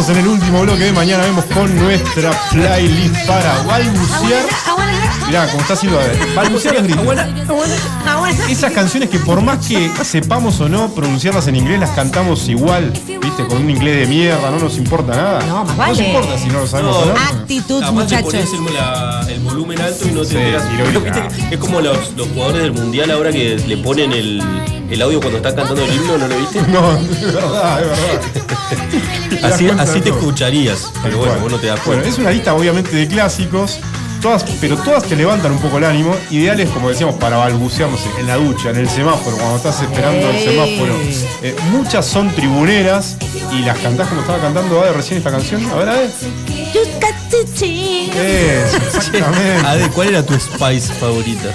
[0.00, 4.44] Estamos en el último bloque de mañana, vemos con nuestra playlist para balbucear.
[5.26, 6.18] Mirá, como está haciendo Ade.
[6.34, 7.06] Balbucear los gritos.
[8.48, 12.90] Esas canciones que por más que sepamos o no pronunciarlas en inglés, las cantamos igual,
[13.20, 15.40] viste, con un inglés de mierda, no nos importa nada.
[15.46, 16.06] No, más nos vale.
[16.08, 17.12] importa si no lo sabemos o no.
[17.12, 19.24] Actitud, Capaz te pones muchachos.
[19.28, 21.34] el, el volumen alto y no te Sí, enteras.
[21.50, 24.42] es como los, los jugadores del mundial ahora que le ponen el,
[24.90, 26.60] el audio cuando están cantando el himno, ¿no lo viste?
[26.68, 29.52] No, es verdad, es verdad.
[29.52, 32.08] Así, así te escucharías, pero bueno, Bueno, vos no te das Bueno, cuenta.
[32.08, 33.78] es una lista obviamente de clásicos,
[34.20, 37.96] todas, pero todas te levantan un poco el ánimo, ideales como decíamos para balbucear, no
[37.96, 40.94] sé, en la ducha, en el semáforo, cuando estás esperando el semáforo.
[41.42, 43.16] Eh, muchas son tribuneras
[43.52, 45.64] y las cantás como estaba cantando Ade recién esta canción.
[45.70, 46.10] A ver, Ade.
[48.14, 49.66] Eso, exactamente.
[49.66, 51.48] Ade, ¿cuál era tu Spice favorita?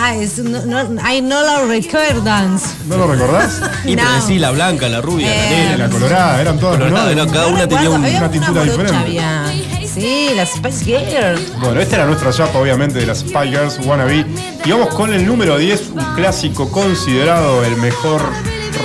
[0.00, 2.56] Ah, es, no, no, ay, no lo recuerdan.
[2.86, 3.60] ¿No lo recordás?
[3.84, 4.20] Y pero No.
[4.24, 5.76] sí, la blanca, la rubia, la Eh, negra.
[5.76, 7.10] La colorada, eran todas Colorada, ¿no?
[7.22, 8.96] era- cada una tenía un- una tintura diferente.
[8.96, 9.52] había.
[9.92, 11.40] Sí, la Spice Girl.
[11.60, 14.24] Bueno, esta era nuestra chapa, obviamente, de las Spy Girls Wannabe.
[14.64, 18.22] Y vamos con el número 10, un clásico considerado el mejor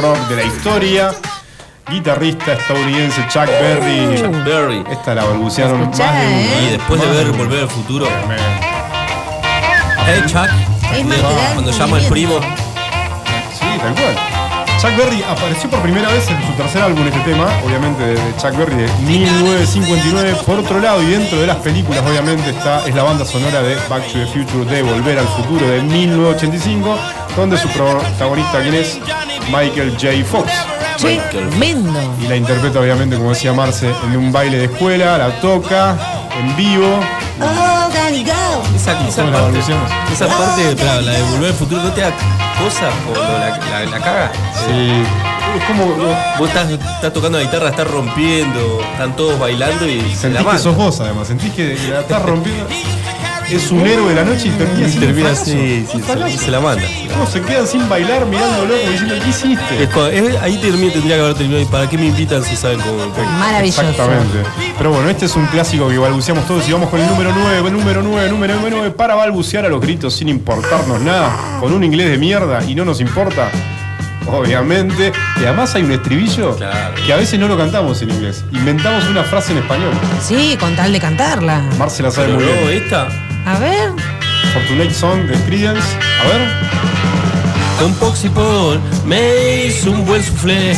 [0.02, 1.12] rock de la historia.
[1.92, 4.20] Guitarrista estadounidense Chuck Berry.
[4.20, 4.84] Chuck Berry.
[4.90, 6.14] Esta la balbucearon más de uno.
[6.24, 6.68] ¿eh?
[6.68, 7.28] Y después de ver.
[7.34, 8.08] Volver al Futuro.
[10.06, 10.50] Hey Chuck.
[10.94, 11.22] Es el
[11.54, 12.40] Cuando llama al primo.
[12.40, 14.44] Sí, tal cual.
[14.80, 18.56] Chuck Berry apareció por primera vez en su tercer álbum este tema, obviamente de Chuck
[18.58, 20.36] Berry de 1959.
[20.46, 23.76] Por otro lado, y dentro de las películas, obviamente, está, es la banda sonora de
[23.90, 26.98] Back to the Future de Volver al Futuro de 1985,
[27.38, 29.00] donde su protagonista, quien es
[29.48, 30.26] Michael J.
[30.30, 30.52] Fox.
[30.98, 32.00] Tremendo.
[32.22, 35.98] Y la interpreta, obviamente, como decía Marce, en un baile de escuela, la toca
[36.40, 37.00] en vivo.
[37.40, 38.32] Oh, Daddy, go.
[38.76, 39.60] Esa, esa ¿Cómo la parte,
[40.12, 42.12] esa parte claro, la de Volver al Futuro, ¿no te da
[42.60, 44.32] cosa cuando la, la, la caga?
[44.66, 45.04] Sí.
[45.58, 45.86] Es como.
[46.40, 50.52] Vos estás, estás tocando la guitarra, estás rompiendo, están todos bailando y se Sentís la
[50.52, 51.28] que sos vos, además.
[51.28, 52.68] Sentís que la estás rompiendo.
[53.56, 56.60] Es un héroe de la noche y termina Y termina así, sí, se, se la
[56.60, 56.82] manda.
[57.12, 59.84] ¿Cómo se quedan sin bailar mirándolo como diciendo, ¿qué hiciste?
[59.84, 61.62] Es cuando- es- ahí tendría que haber terminado.
[61.62, 62.98] ¿Y para qué me invitan si saben cómo?
[63.40, 63.82] Maravilloso.
[63.82, 64.40] Exactamente.
[64.78, 67.70] Pero bueno, este es un clásico que balbuceamos todos y vamos con el número 9,
[67.72, 72.10] número 9, número 9 para balbucear a los gritos sin importarnos nada, con un inglés
[72.10, 73.50] de mierda y no nos importa.
[74.26, 75.12] Obviamente.
[75.42, 76.96] Y además hay un estribillo Claro.
[77.06, 78.44] que a veces no lo cantamos en inglés.
[78.54, 79.92] Inventamos una frase en español.
[80.22, 81.62] Sí, con tal de cantarla.
[81.78, 82.84] Marce la sabe Pero muy luego bien.
[82.84, 83.08] esta,
[83.46, 83.92] A ver.
[84.54, 85.88] Fortunate Song de Creedence.
[86.22, 86.48] A ver.
[87.80, 90.72] con Poxipol, me hizo un buen soufflé.
[90.72, 90.78] ¡Eh!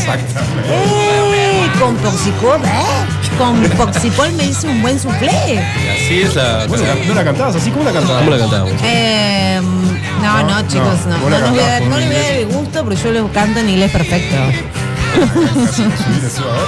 [1.80, 3.38] Con Poxipol, ¿eh?
[3.38, 5.32] Con Poxipol me hizo un buen soufflé.
[5.56, 6.66] Y así es la.
[6.68, 7.70] Bueno, ¿no la cantabas así?
[7.72, 8.20] ¿Cómo la cantabas?
[8.20, 8.74] ¿Cómo la cantábamos?
[8.84, 9.60] Eh,
[10.22, 11.18] no, No, no, chicos, no.
[11.18, 11.30] no.
[11.30, 13.12] No, la les voy a dar- no les voy a dar el gusto, pero yo
[13.12, 14.36] lo canto en inglés perfecto.
[15.76, 16.66] Subir eso, a ver.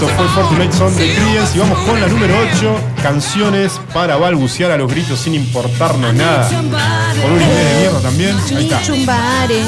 [0.00, 1.56] Esto fue Fortunate Son de Creedence.
[1.56, 2.74] Y vamos con la número 8.
[3.02, 6.48] Canciones para balbucear a los gritos sin importarnos nada.
[6.48, 8.36] Con un inglés de mierda también.
[8.56, 8.82] Ahí está.
[8.82, 9.62] Chumbare.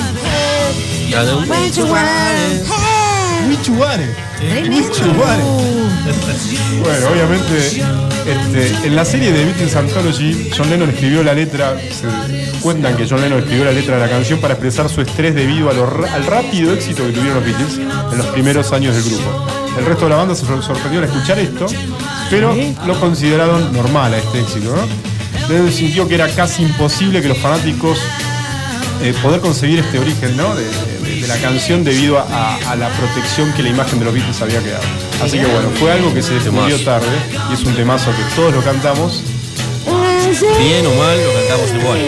[4.39, 4.77] Tremendo.
[4.79, 5.37] Wichuare.
[6.83, 7.85] Bueno, obviamente,
[8.27, 11.77] este, en la serie de Beatles Anthology, John Lennon escribió la letra.
[11.79, 15.35] Se cuentan que John Lennon escribió la letra de la canción para expresar su estrés
[15.35, 17.79] debido a lo al rápido éxito que tuvieron los Beatles
[18.13, 19.62] en los primeros años del grupo.
[19.79, 21.67] El resto de la banda se sor- sorprendió al escuchar esto,
[22.31, 22.55] pero
[22.87, 24.83] lo consideraron normal a este éxito, ¿no?
[25.49, 27.99] Lennon sintió que era casi imposible que los fanáticos
[29.03, 30.55] eh, poder conseguir este origen ¿no?
[30.55, 34.05] de, de- de la canción debido a, a- a la protección que la imagen de
[34.05, 34.83] los Beatles había quedado.
[35.23, 37.07] Así que bueno, fue algo que se descubrió tarde
[37.51, 39.23] y es un temazo que todos lo cantamos.
[40.59, 41.99] Bien o mal, lo cantamos igual.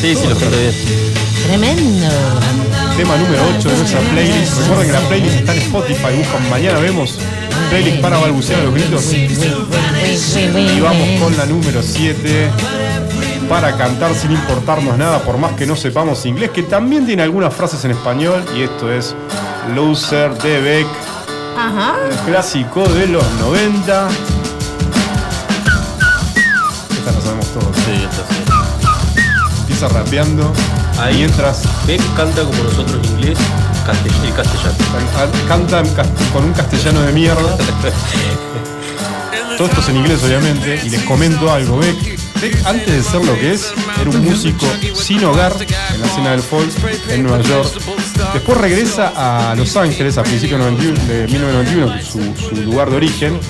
[0.00, 0.74] Sí, sí, lo canté bien.
[1.46, 2.06] Tremendo.
[2.96, 4.58] Tema número 8 de nuestra playlist.
[4.60, 7.18] Recuerden que la playlist está en Spotify, buscan mañana vemos
[7.68, 9.12] playlist para balbucear a los gritos.
[9.12, 12.50] Y vamos con la número 7
[13.48, 17.54] para cantar sin importarnos nada, por más que no sepamos inglés, que también tiene algunas
[17.54, 19.14] frases en español, y esto es
[19.74, 20.86] Loser de Beck,
[21.56, 21.94] Ajá.
[22.10, 24.08] un clásico de los 90.
[26.98, 27.76] Esta la sabemos todos.
[27.76, 28.06] Sí.
[29.60, 30.52] Empieza rapeando,
[30.98, 31.18] Ahí.
[31.18, 33.38] mientras Beck canta como nosotros inglés,
[33.86, 34.74] castell- el castellano.
[35.14, 35.88] can- canta en
[36.32, 37.56] con un castellano de mierda.
[39.56, 41.78] Todo esto es en inglés, obviamente, y les comento algo.
[41.78, 46.06] Beck, Beck, antes de ser lo que es, era un músico sin hogar en la
[46.06, 46.70] escena del folk
[47.08, 47.70] en Nueva York.
[48.32, 52.62] Después regresa a Los Ángeles a principios de 91 de 1991, que es su, su
[52.62, 53.40] lugar de origen,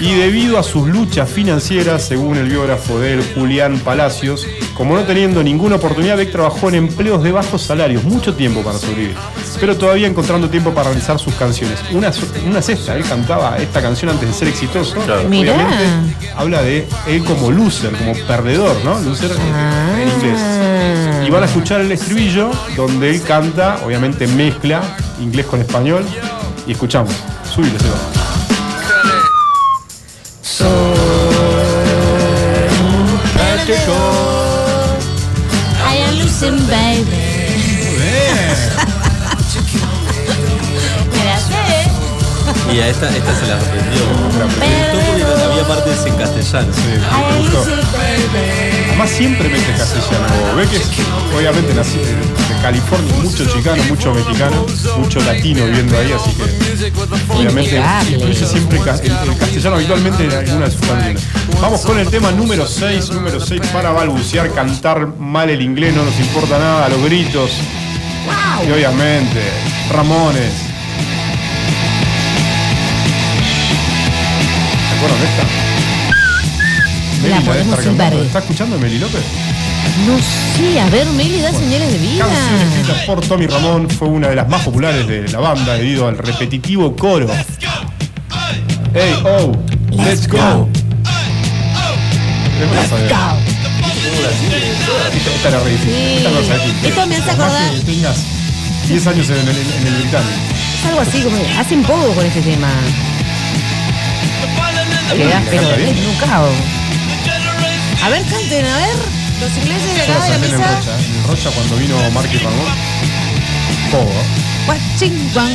[0.00, 5.04] y debido a sus luchas financieras, según el biógrafo de él, Julián Palacios, como no
[5.04, 9.16] teniendo ninguna oportunidad, Beck trabajó en empleos de bajos salarios, mucho tiempo para sobrevivir,
[9.60, 11.78] pero todavía encontrando tiempo para realizar sus canciones.
[11.92, 12.10] Una,
[12.46, 14.94] una es esta, él cantaba esta canción antes de ser exitoso.
[15.26, 15.64] Obviamente
[16.36, 18.98] habla de él como loser, como perdedor, ¿no?
[19.00, 20.40] Loser en- en inglés.
[21.26, 24.80] Y van a escuchar el estribillo donde él canta, obviamente mezcla
[25.20, 26.04] inglés con español.
[26.66, 27.12] Y escuchamos.
[27.54, 27.96] Subile, Seba.
[35.80, 37.26] I am losing, baby.
[42.72, 44.04] Y a esta, esta se la aprendió.
[44.36, 46.72] Me gustó porque había partes en castellano.
[46.76, 48.88] I am losing, baby.
[48.88, 50.56] Además siempre mete castellano.
[50.56, 50.90] Ve que es,
[51.36, 54.66] obviamente nací de, California, mucho chicano, mucho mexicano,
[54.98, 56.92] mucho latino viviendo ahí, así que
[57.32, 57.80] obviamente
[58.10, 61.22] incluye siempre el, el castellano habitualmente en alguna de sus canciones.
[61.62, 66.04] Vamos con el tema número 6, número 6 para balbucear, cantar mal el inglés, no
[66.04, 67.52] nos importa nada, los gritos.
[68.66, 69.40] Y obviamente,
[69.92, 70.67] Ramones.
[74.98, 75.42] Acuerdan de esta?
[77.22, 78.14] Meli debe podemos ver.
[78.26, 79.22] ¿Está escuchando Meli López?
[80.06, 80.16] No
[80.56, 82.24] sé, a ver, Meli da señales de vida.
[82.26, 86.06] Canción escrita por Tommy Ramón fue una de las más populares de la banda debido
[86.06, 87.26] al repetitivo coro.
[88.94, 89.52] Hey, oh,
[89.96, 90.68] let's go.
[92.58, 93.08] ¿Qué pasa, Bebe?
[95.36, 95.94] Esta, era re difícil.
[95.94, 96.16] Sí.
[96.18, 98.16] Esta no sabés qué- Esto me hace acordar- que tengas
[98.88, 100.30] 10 años en el, en el británico.
[100.80, 102.68] Es algo así como hacen poco con este tema.
[105.16, 105.94] Quedás pero ¿Canta bien?
[105.96, 106.48] desnucado.
[108.02, 108.96] A ver, canten, a ver.
[109.40, 110.76] Los ingleses de acá la de la mesa.
[110.78, 110.98] Rocha.
[110.98, 112.66] En Rocha cuando vino Mark y Ramón.
[113.90, 114.12] Todo.
[115.34, 115.52] Guan.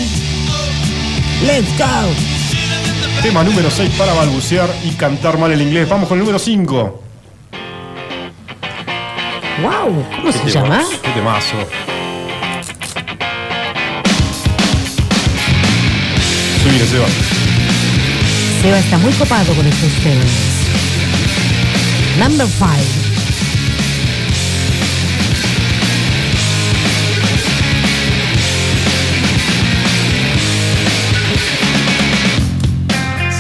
[1.46, 1.86] Let's go.
[3.22, 5.88] Tema número 6 para balbucear y cantar mal el inglés.
[5.88, 7.02] Vamos con el número 5.
[9.62, 10.78] Wow, ¿cómo se ¿Qué llama?
[10.80, 11.02] temazo?
[11.02, 11.58] ¿Qué temazo?
[16.64, 17.08] Subile, Seba.
[18.64, 20.26] Seba está muy copado con estos temas.
[22.18, 22.70] Number 5.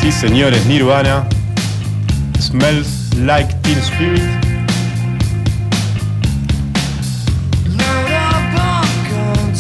[0.01, 1.25] Sí, señores, Nirvana.
[2.41, 4.21] Smells like Teen Spirit.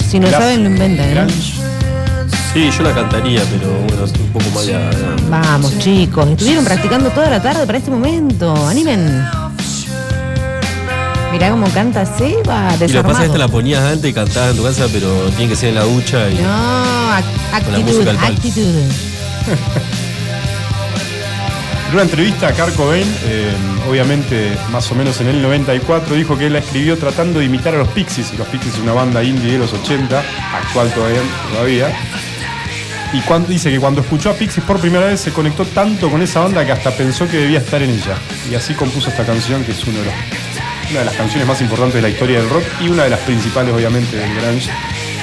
[0.09, 1.29] Si no saben, lo inventan.
[1.29, 1.33] ¿eh?
[2.51, 4.89] Sí, yo la cantaría, pero un poco más ya.
[4.91, 5.15] ya.
[5.29, 6.27] Vamos, chicos.
[6.29, 8.53] Estuvieron practicando toda la tarde para este momento.
[8.67, 9.25] Animen.
[11.31, 12.27] Mirá cómo canta Seba.
[12.27, 13.23] Y lo que pasa es que Desarmado.
[13.25, 15.83] esta la ponías antes y cantabas en tu casa, pero tiene que ser en la
[15.83, 16.35] ducha y.
[16.35, 16.49] No,
[17.11, 17.23] ac-
[17.63, 18.35] Con la actitud, música al palo.
[18.35, 18.75] actitud.
[21.87, 23.51] En una entrevista a Kurt Cobain, eh,
[23.87, 27.75] obviamente más o menos en el 94, dijo que él la escribió tratando de imitar
[27.75, 28.31] a los Pixies.
[28.33, 30.23] Y los Pixies es una banda indie de los 80,
[30.55, 31.19] actual todavía.
[31.51, 31.87] todavía.
[33.13, 36.21] Y cuando, dice que cuando escuchó a Pixies por primera vez se conectó tanto con
[36.21, 38.17] esa banda que hasta pensó que debía estar en ella.
[38.51, 40.09] Y así compuso esta canción que es uno de
[40.89, 43.19] una de las canciones más importantes de la historia del rock y una de las
[43.21, 44.69] principales obviamente del grunge,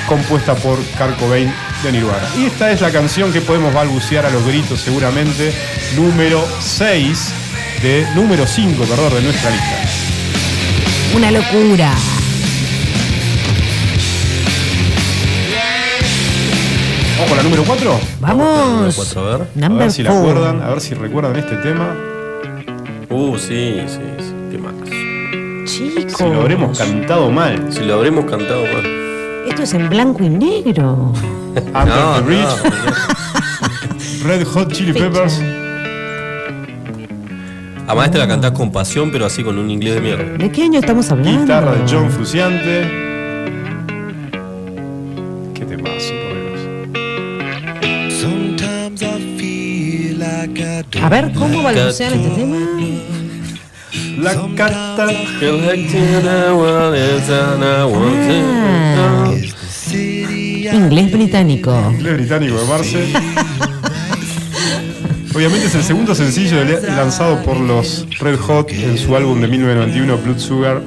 [0.09, 1.53] compuesta por Kurt Cobain
[1.83, 2.29] de Nirvana.
[2.39, 5.53] Y esta es la canción que podemos balbucear a los gritos seguramente,
[5.97, 7.33] número 6
[7.83, 9.77] de número 5, perdón, de nuestra lista.
[11.15, 12.20] Una locura.
[17.21, 18.01] Vamos con la número 4.
[18.21, 18.95] Vamos.
[18.97, 19.43] Cuatro, a ver.
[19.43, 20.21] A Number ver si la four.
[20.31, 21.95] acuerdan, a ver si recuerdan este tema.
[23.11, 24.33] Uh, sí, sí, sí.
[24.51, 24.73] Qué más.
[25.71, 26.13] Chicos.
[26.17, 27.71] Si lo habremos cantado mal.
[27.71, 28.87] Si lo habremos cantado mal.
[29.47, 31.13] Esto es en blanco y negro.
[31.57, 34.25] Under No, the Bridge, no.
[34.27, 35.43] Red Hot Chili Peppers.
[37.87, 40.25] Además, esta la cantás con pasión, pero así con un inglés de mierda.
[40.39, 41.43] ¿De qué año estamos hablando?
[41.43, 43.10] Guitarra de John Fruciante.
[51.03, 52.57] A ver, ¿cómo balbucean este tema?
[54.19, 55.07] La carta.
[58.99, 59.33] Ah,
[60.73, 61.93] inglés británico.
[61.93, 63.13] Inglés británico de Marcel.
[65.35, 70.19] Obviamente es el segundo sencillo lanzado por los Red Hot en su álbum de 1991,
[70.19, 70.83] Blood Sugar.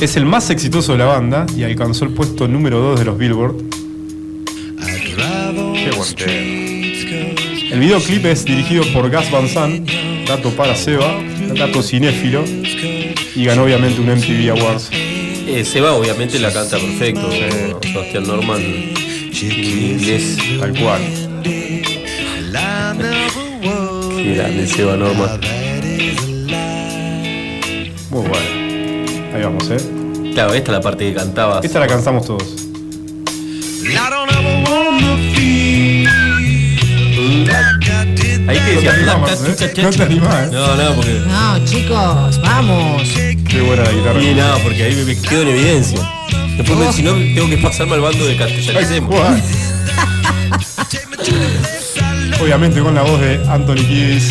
[0.00, 3.18] Es el más exitoso de la banda y alcanzó el puesto número 2 de los
[3.18, 3.56] Billboard.
[5.74, 6.69] Qué buen
[7.80, 9.90] El videoclip es dirigido por Gus Van Sant,
[10.28, 11.18] dato para Seba,
[11.56, 12.44] dato cinéfilo,
[13.34, 14.90] y ganó obviamente un MTV Awards.
[14.92, 17.30] Eh, Seba obviamente la canta perfecto.
[17.32, 20.36] Sebastián Norman en inglés.
[20.60, 21.00] Tal cual.
[24.18, 25.40] Qué grande Seba Norman.
[28.10, 29.34] Muy bueno.
[29.34, 29.78] Ahí vamos, ¿eh?
[30.34, 31.64] Claro, esta es la parte que cantabas.
[31.64, 32.60] Esta la cantamos todos.
[38.50, 39.48] Ahí que No te decía animabas, "Placa, ¿eh?
[39.50, 40.04] No te chucha".
[40.04, 40.52] animabas.
[40.52, 41.20] No, no, porque.
[41.26, 43.02] No, chicos, vamos.
[43.48, 44.22] Qué buena la guitarra.
[44.22, 46.00] Y nada, porque ahí me quedo en evidencia.
[46.56, 49.14] Después, me- si no, tengo que pasarme al bando de castellanicemos.
[52.42, 54.30] Obviamente con la voz de Anthony Kiedis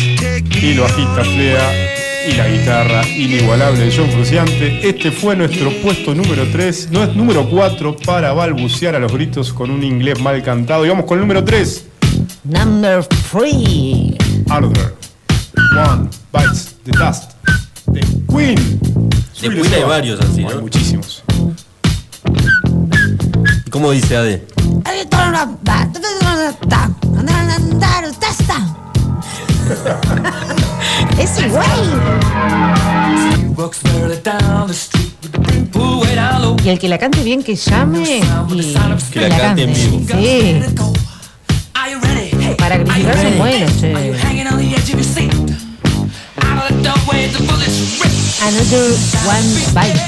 [0.62, 4.80] y lo bajista Flea y la guitarra inigualable de John Fruciante.
[4.88, 9.52] Este fue nuestro puesto número 3, no es número 4 para balbucear a los gritos
[9.52, 10.84] con un inglés mal cantado.
[10.84, 11.86] Y vamos con el número 3.
[12.44, 14.16] Number three.
[14.48, 14.94] Harder.
[15.76, 17.36] One bites the dust.
[17.92, 18.56] The Queen.
[19.40, 20.62] De Queen hay varios así, Hay ¿no?
[20.62, 21.22] muchísimos.
[23.66, 24.46] ¿Y cómo dice Ade?
[31.18, 31.66] Es igual.
[36.64, 38.74] Y el que la cante bien que llame y
[39.12, 40.00] Que la cante en vivo.
[40.18, 40.62] Sí.
[42.56, 43.92] Para criticar son buenos, che.
[48.42, 48.92] Another
[49.26, 50.00] one bite.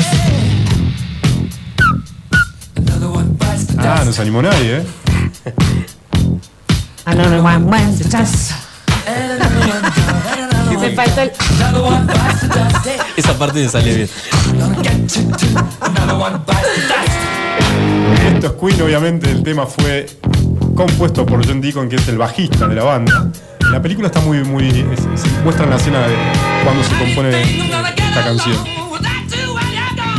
[3.79, 4.87] Ah, no se animó nadie, ¿eh?
[7.05, 8.05] Another one bite.
[8.05, 8.53] Just.
[10.81, 11.33] Me faltó el.
[13.17, 14.09] Esa parte me sale bien.
[18.35, 20.07] Esto es Queen, obviamente el tema fue
[20.75, 23.29] compuesto por John Deacon, que es el bajista de la banda.
[23.71, 24.69] La película está muy, muy.
[24.69, 26.15] es- se muestra la escena de
[26.65, 28.57] cuando se compone esta canción.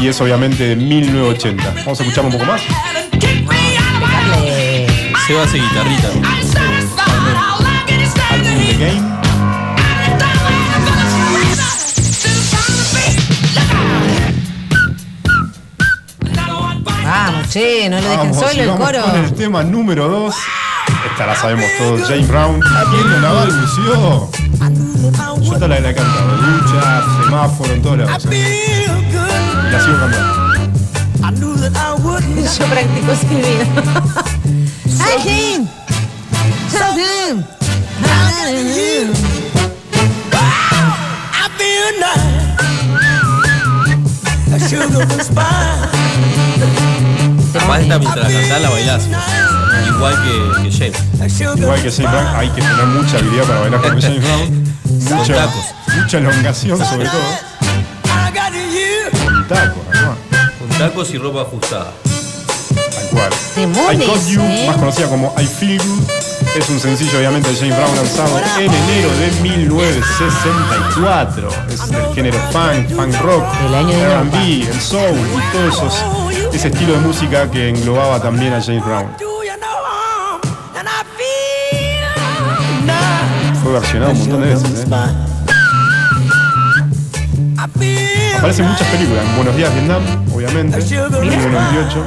[0.02, 1.74] Y es obviamente de 1980.
[1.86, 2.62] Vamos a escuchar un poco más.
[5.28, 6.10] Seba hace guitarrita.
[8.32, 9.23] Álbum The Game.
[17.54, 19.02] Che, no lo dejen Vamos, solo el vamos coro.
[19.04, 20.36] con el tema número 2.
[21.12, 22.02] Esta la sabemos todos.
[22.08, 22.60] James Brown.
[22.60, 24.30] ¿Quién no la balbuceó?
[25.40, 26.36] Yo esta la, la he cantado.
[26.38, 28.28] Lucha, semáforo, en todos lados.
[28.32, 28.86] ¿eh?
[29.68, 30.34] Y la sigo cantando.
[32.60, 33.66] Yo practico silbido.
[45.10, 47.03] Además,
[47.60, 49.04] esta mientras la cantás la bailás.
[49.88, 51.42] Igual que, que James.
[51.58, 54.64] Igual que James Brown, hay que tener mucha habilidad para bailar con James Brown.
[55.04, 55.66] Mucha, tacos.
[55.98, 57.22] mucha elongación, sobre todo.
[59.26, 60.18] Con tacos, además.
[60.60, 61.92] Con tacos y ropa ajustada.
[62.94, 63.30] Tal cual.
[63.56, 64.66] Demones, I Got You, ¿eh?
[64.68, 66.04] más conocida como I Feel Good,
[66.56, 71.50] es un sencillo obviamente de James Brown lanzado en enero de 1964.
[71.70, 75.96] Es del género funk, funk rock, El R&B, el soul y todo esos,
[76.54, 79.08] ese estilo de música que englobaba también a James Brown.
[83.64, 84.82] fue versionado un montón de veces.
[84.82, 84.86] ¿eh?
[88.38, 89.26] Aparece en muchas películas.
[89.26, 90.04] En Buenos Días Vietnam,
[90.34, 90.78] obviamente.
[90.78, 92.04] 1998.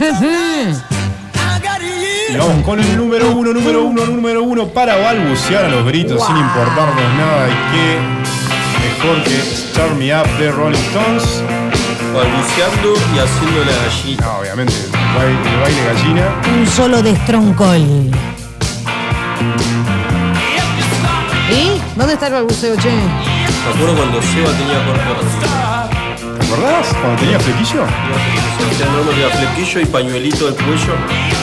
[0.00, 0.04] Y
[2.38, 6.36] vamos con el número uno, número uno, número uno para balbucear a los gritos sin
[6.36, 7.48] importarnos nada.
[7.48, 7.98] Y qué
[8.86, 11.42] mejor que Start Me Up de Rolling Stones.
[12.14, 14.24] Balbuceando y haciendo la gallina.
[14.24, 16.28] No, obviamente, el baile, el baile gallina.
[16.56, 18.12] Un solo de Stroncol.
[21.50, 21.80] ¿Y?
[21.96, 22.90] ¿Dónde está el balbuceo, che?
[22.90, 25.38] Me acuerdo cuando Seba tenía cuerpo así.
[25.40, 25.46] ¿Te
[26.58, 26.86] acordás?
[27.00, 27.84] Cuando tenía flequillo.
[28.58, 30.94] Sebastián Ramos tenía flequillo y pañuelito del cuello.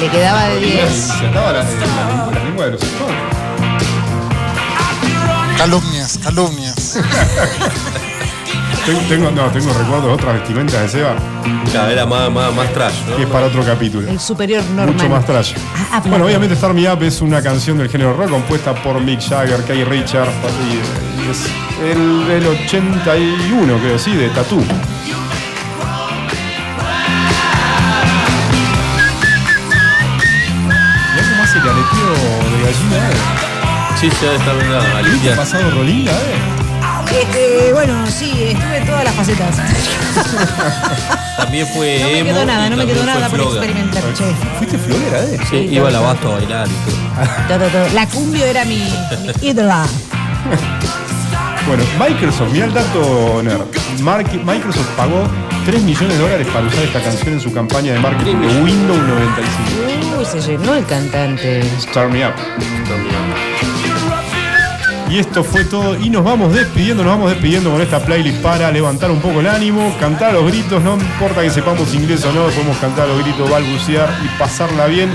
[0.01, 0.89] Le quedaba de Y 10.
[0.93, 3.15] se ataba la, la, lengua- la lengua de los Stones.
[5.57, 6.99] Calumnias, calumnias.
[8.85, 11.15] Tengo, tengo- no, tengo recuerdos de otras vestimentas de Seba,
[11.71, 13.33] Claro, era más, más, más trash, que es ¿no?
[13.33, 14.07] para otro capítulo.
[14.07, 14.93] El superior normal.
[14.93, 15.53] Mucho más trash.
[15.75, 19.01] Ah, ah, Bueno, obviamente Start Me Up es una canción del género rock compuesta por
[19.01, 21.45] Mick Jagger, Kay Richard, y, es
[21.83, 24.63] el, el 81, creo, sí, de Tattoo.
[31.25, 31.61] De
[32.63, 33.97] gallina, eh.
[33.99, 35.35] Sí, se está viendo a ¿Viste limpiar.
[35.37, 36.54] pasado Rolinga, eh?
[37.17, 39.55] Eh, bueno, sí, estuve en todas las facetas.
[41.37, 43.63] También fue No me emo quedó nada, no me quedó nada por flogger.
[43.63, 44.23] experimentar, che.
[44.57, 45.39] ¿Fuiste florera, eh?
[45.49, 46.71] Sí, iba al abasto a bailar y
[47.47, 47.59] todo.
[47.59, 47.93] Todo, todo.
[47.93, 49.85] La cumbio era mi, mi ídola.
[51.67, 53.61] Bueno, Microsoft, mira el dato nerd.
[54.45, 55.23] Microsoft pagó
[55.65, 58.99] 3 millones de dólares para usar esta canción en su campaña de marketing de Windows
[58.99, 60.19] 95.
[60.19, 61.63] Uy, se llenó el cantante.
[61.79, 62.33] Start Me Up.
[65.09, 65.99] Y esto fue todo.
[65.99, 69.47] Y nos vamos despidiendo, nos vamos despidiendo con esta playlist para levantar un poco el
[69.47, 73.49] ánimo, cantar los gritos, no importa que sepamos inglés o no, podemos cantar los gritos,
[73.49, 75.09] balbucear y pasarla bien.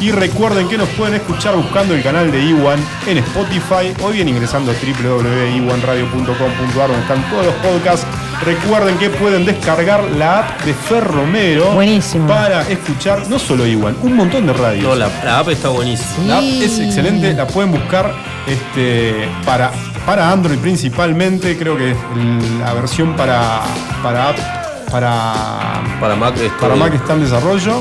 [0.00, 4.28] Y recuerden que nos pueden escuchar buscando el canal de Iwan en Spotify o bien
[4.28, 8.06] ingresando a www.iwanradio.com.ar donde están todos los podcasts.
[8.44, 12.28] Recuerden que pueden descargar la app de Ferromero Buenísimo.
[12.28, 14.84] para escuchar no solo Iwan, un montón de radios.
[14.84, 16.26] No, la, la app está buenísima.
[16.26, 18.12] La app es excelente, la pueden buscar
[18.46, 19.70] este, para,
[20.04, 23.60] para Android principalmente, creo que el- la versión para,
[24.02, 24.36] para app,
[24.90, 25.32] para,
[26.00, 26.76] Para Mac es para todo.
[26.76, 27.80] Mac está en desarrollo.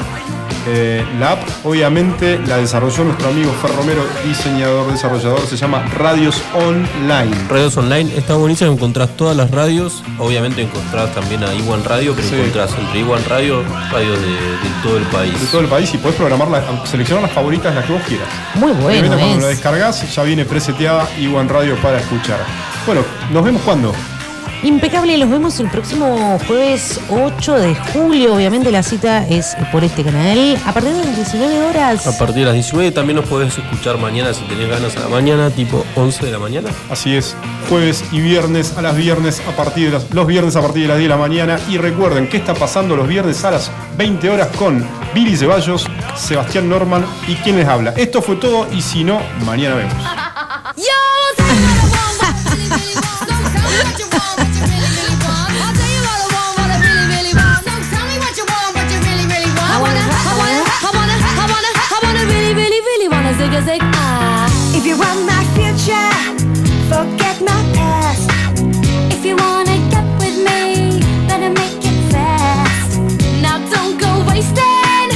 [0.68, 6.42] Eh, la app obviamente la desarrolló nuestro amigo Fer Romero, diseñador, desarrollador, se llama Radios
[6.56, 7.32] Online.
[7.48, 10.02] Radios online está buenísima, encontrás todas las radios.
[10.18, 12.36] Obviamente encontrás también a Iwan Radio, pero Sí.
[12.36, 13.62] encontrás entre Iwan Radio
[13.92, 15.40] radios de, de todo el país.
[15.40, 16.48] De todo el país y podés programar,
[16.90, 18.28] seleccionar las favoritas, las que vos quieras.
[18.56, 19.58] Muy Obviamente bueno cuando la es.
[19.58, 22.40] descargas ya viene preseteada Iwan Radio para escuchar.
[22.88, 23.02] Bueno,
[23.32, 23.94] nos vemos cuando.
[24.64, 28.36] Impecable, los vemos el próximo jueves 8 de julio.
[28.36, 30.58] Obviamente la cita es por este canal.
[30.66, 32.08] A partir de las 19 horas.
[32.08, 35.08] A partir de las 19 también nos podés escuchar mañana si tenés ganas a la
[35.08, 36.70] mañana, tipo 11 de la mañana.
[36.90, 37.36] Así es,
[37.70, 40.88] jueves y viernes a las viernes a partir de las, los viernes a partir de
[40.90, 41.60] las 10 de la mañana.
[41.70, 44.84] Y recuerden qué está pasando los viernes a las 20 horas con
[45.14, 47.94] Billy Ceballos, Sebastián Norman y quien les habla.
[47.96, 49.94] Esto fue todo y si no, mañana vemos.
[63.58, 64.76] Ah.
[64.76, 66.12] If you want my future,
[66.92, 68.30] forget my past.
[69.10, 73.00] If you wanna get with me, better make it fast.
[73.42, 75.08] Now don't go wasting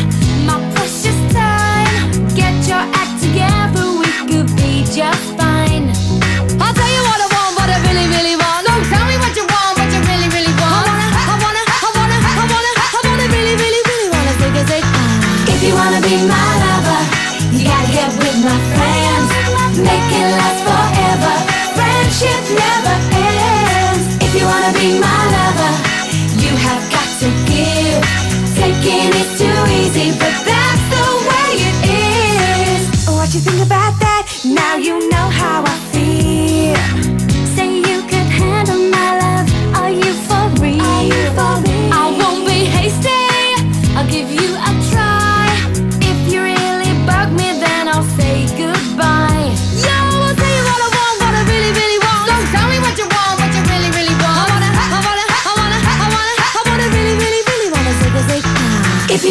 [0.45, 2.11] my precious time.
[2.33, 5.38] Get your act together, we could be just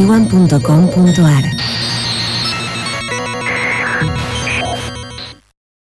[0.00, 1.44] iwan.com.ar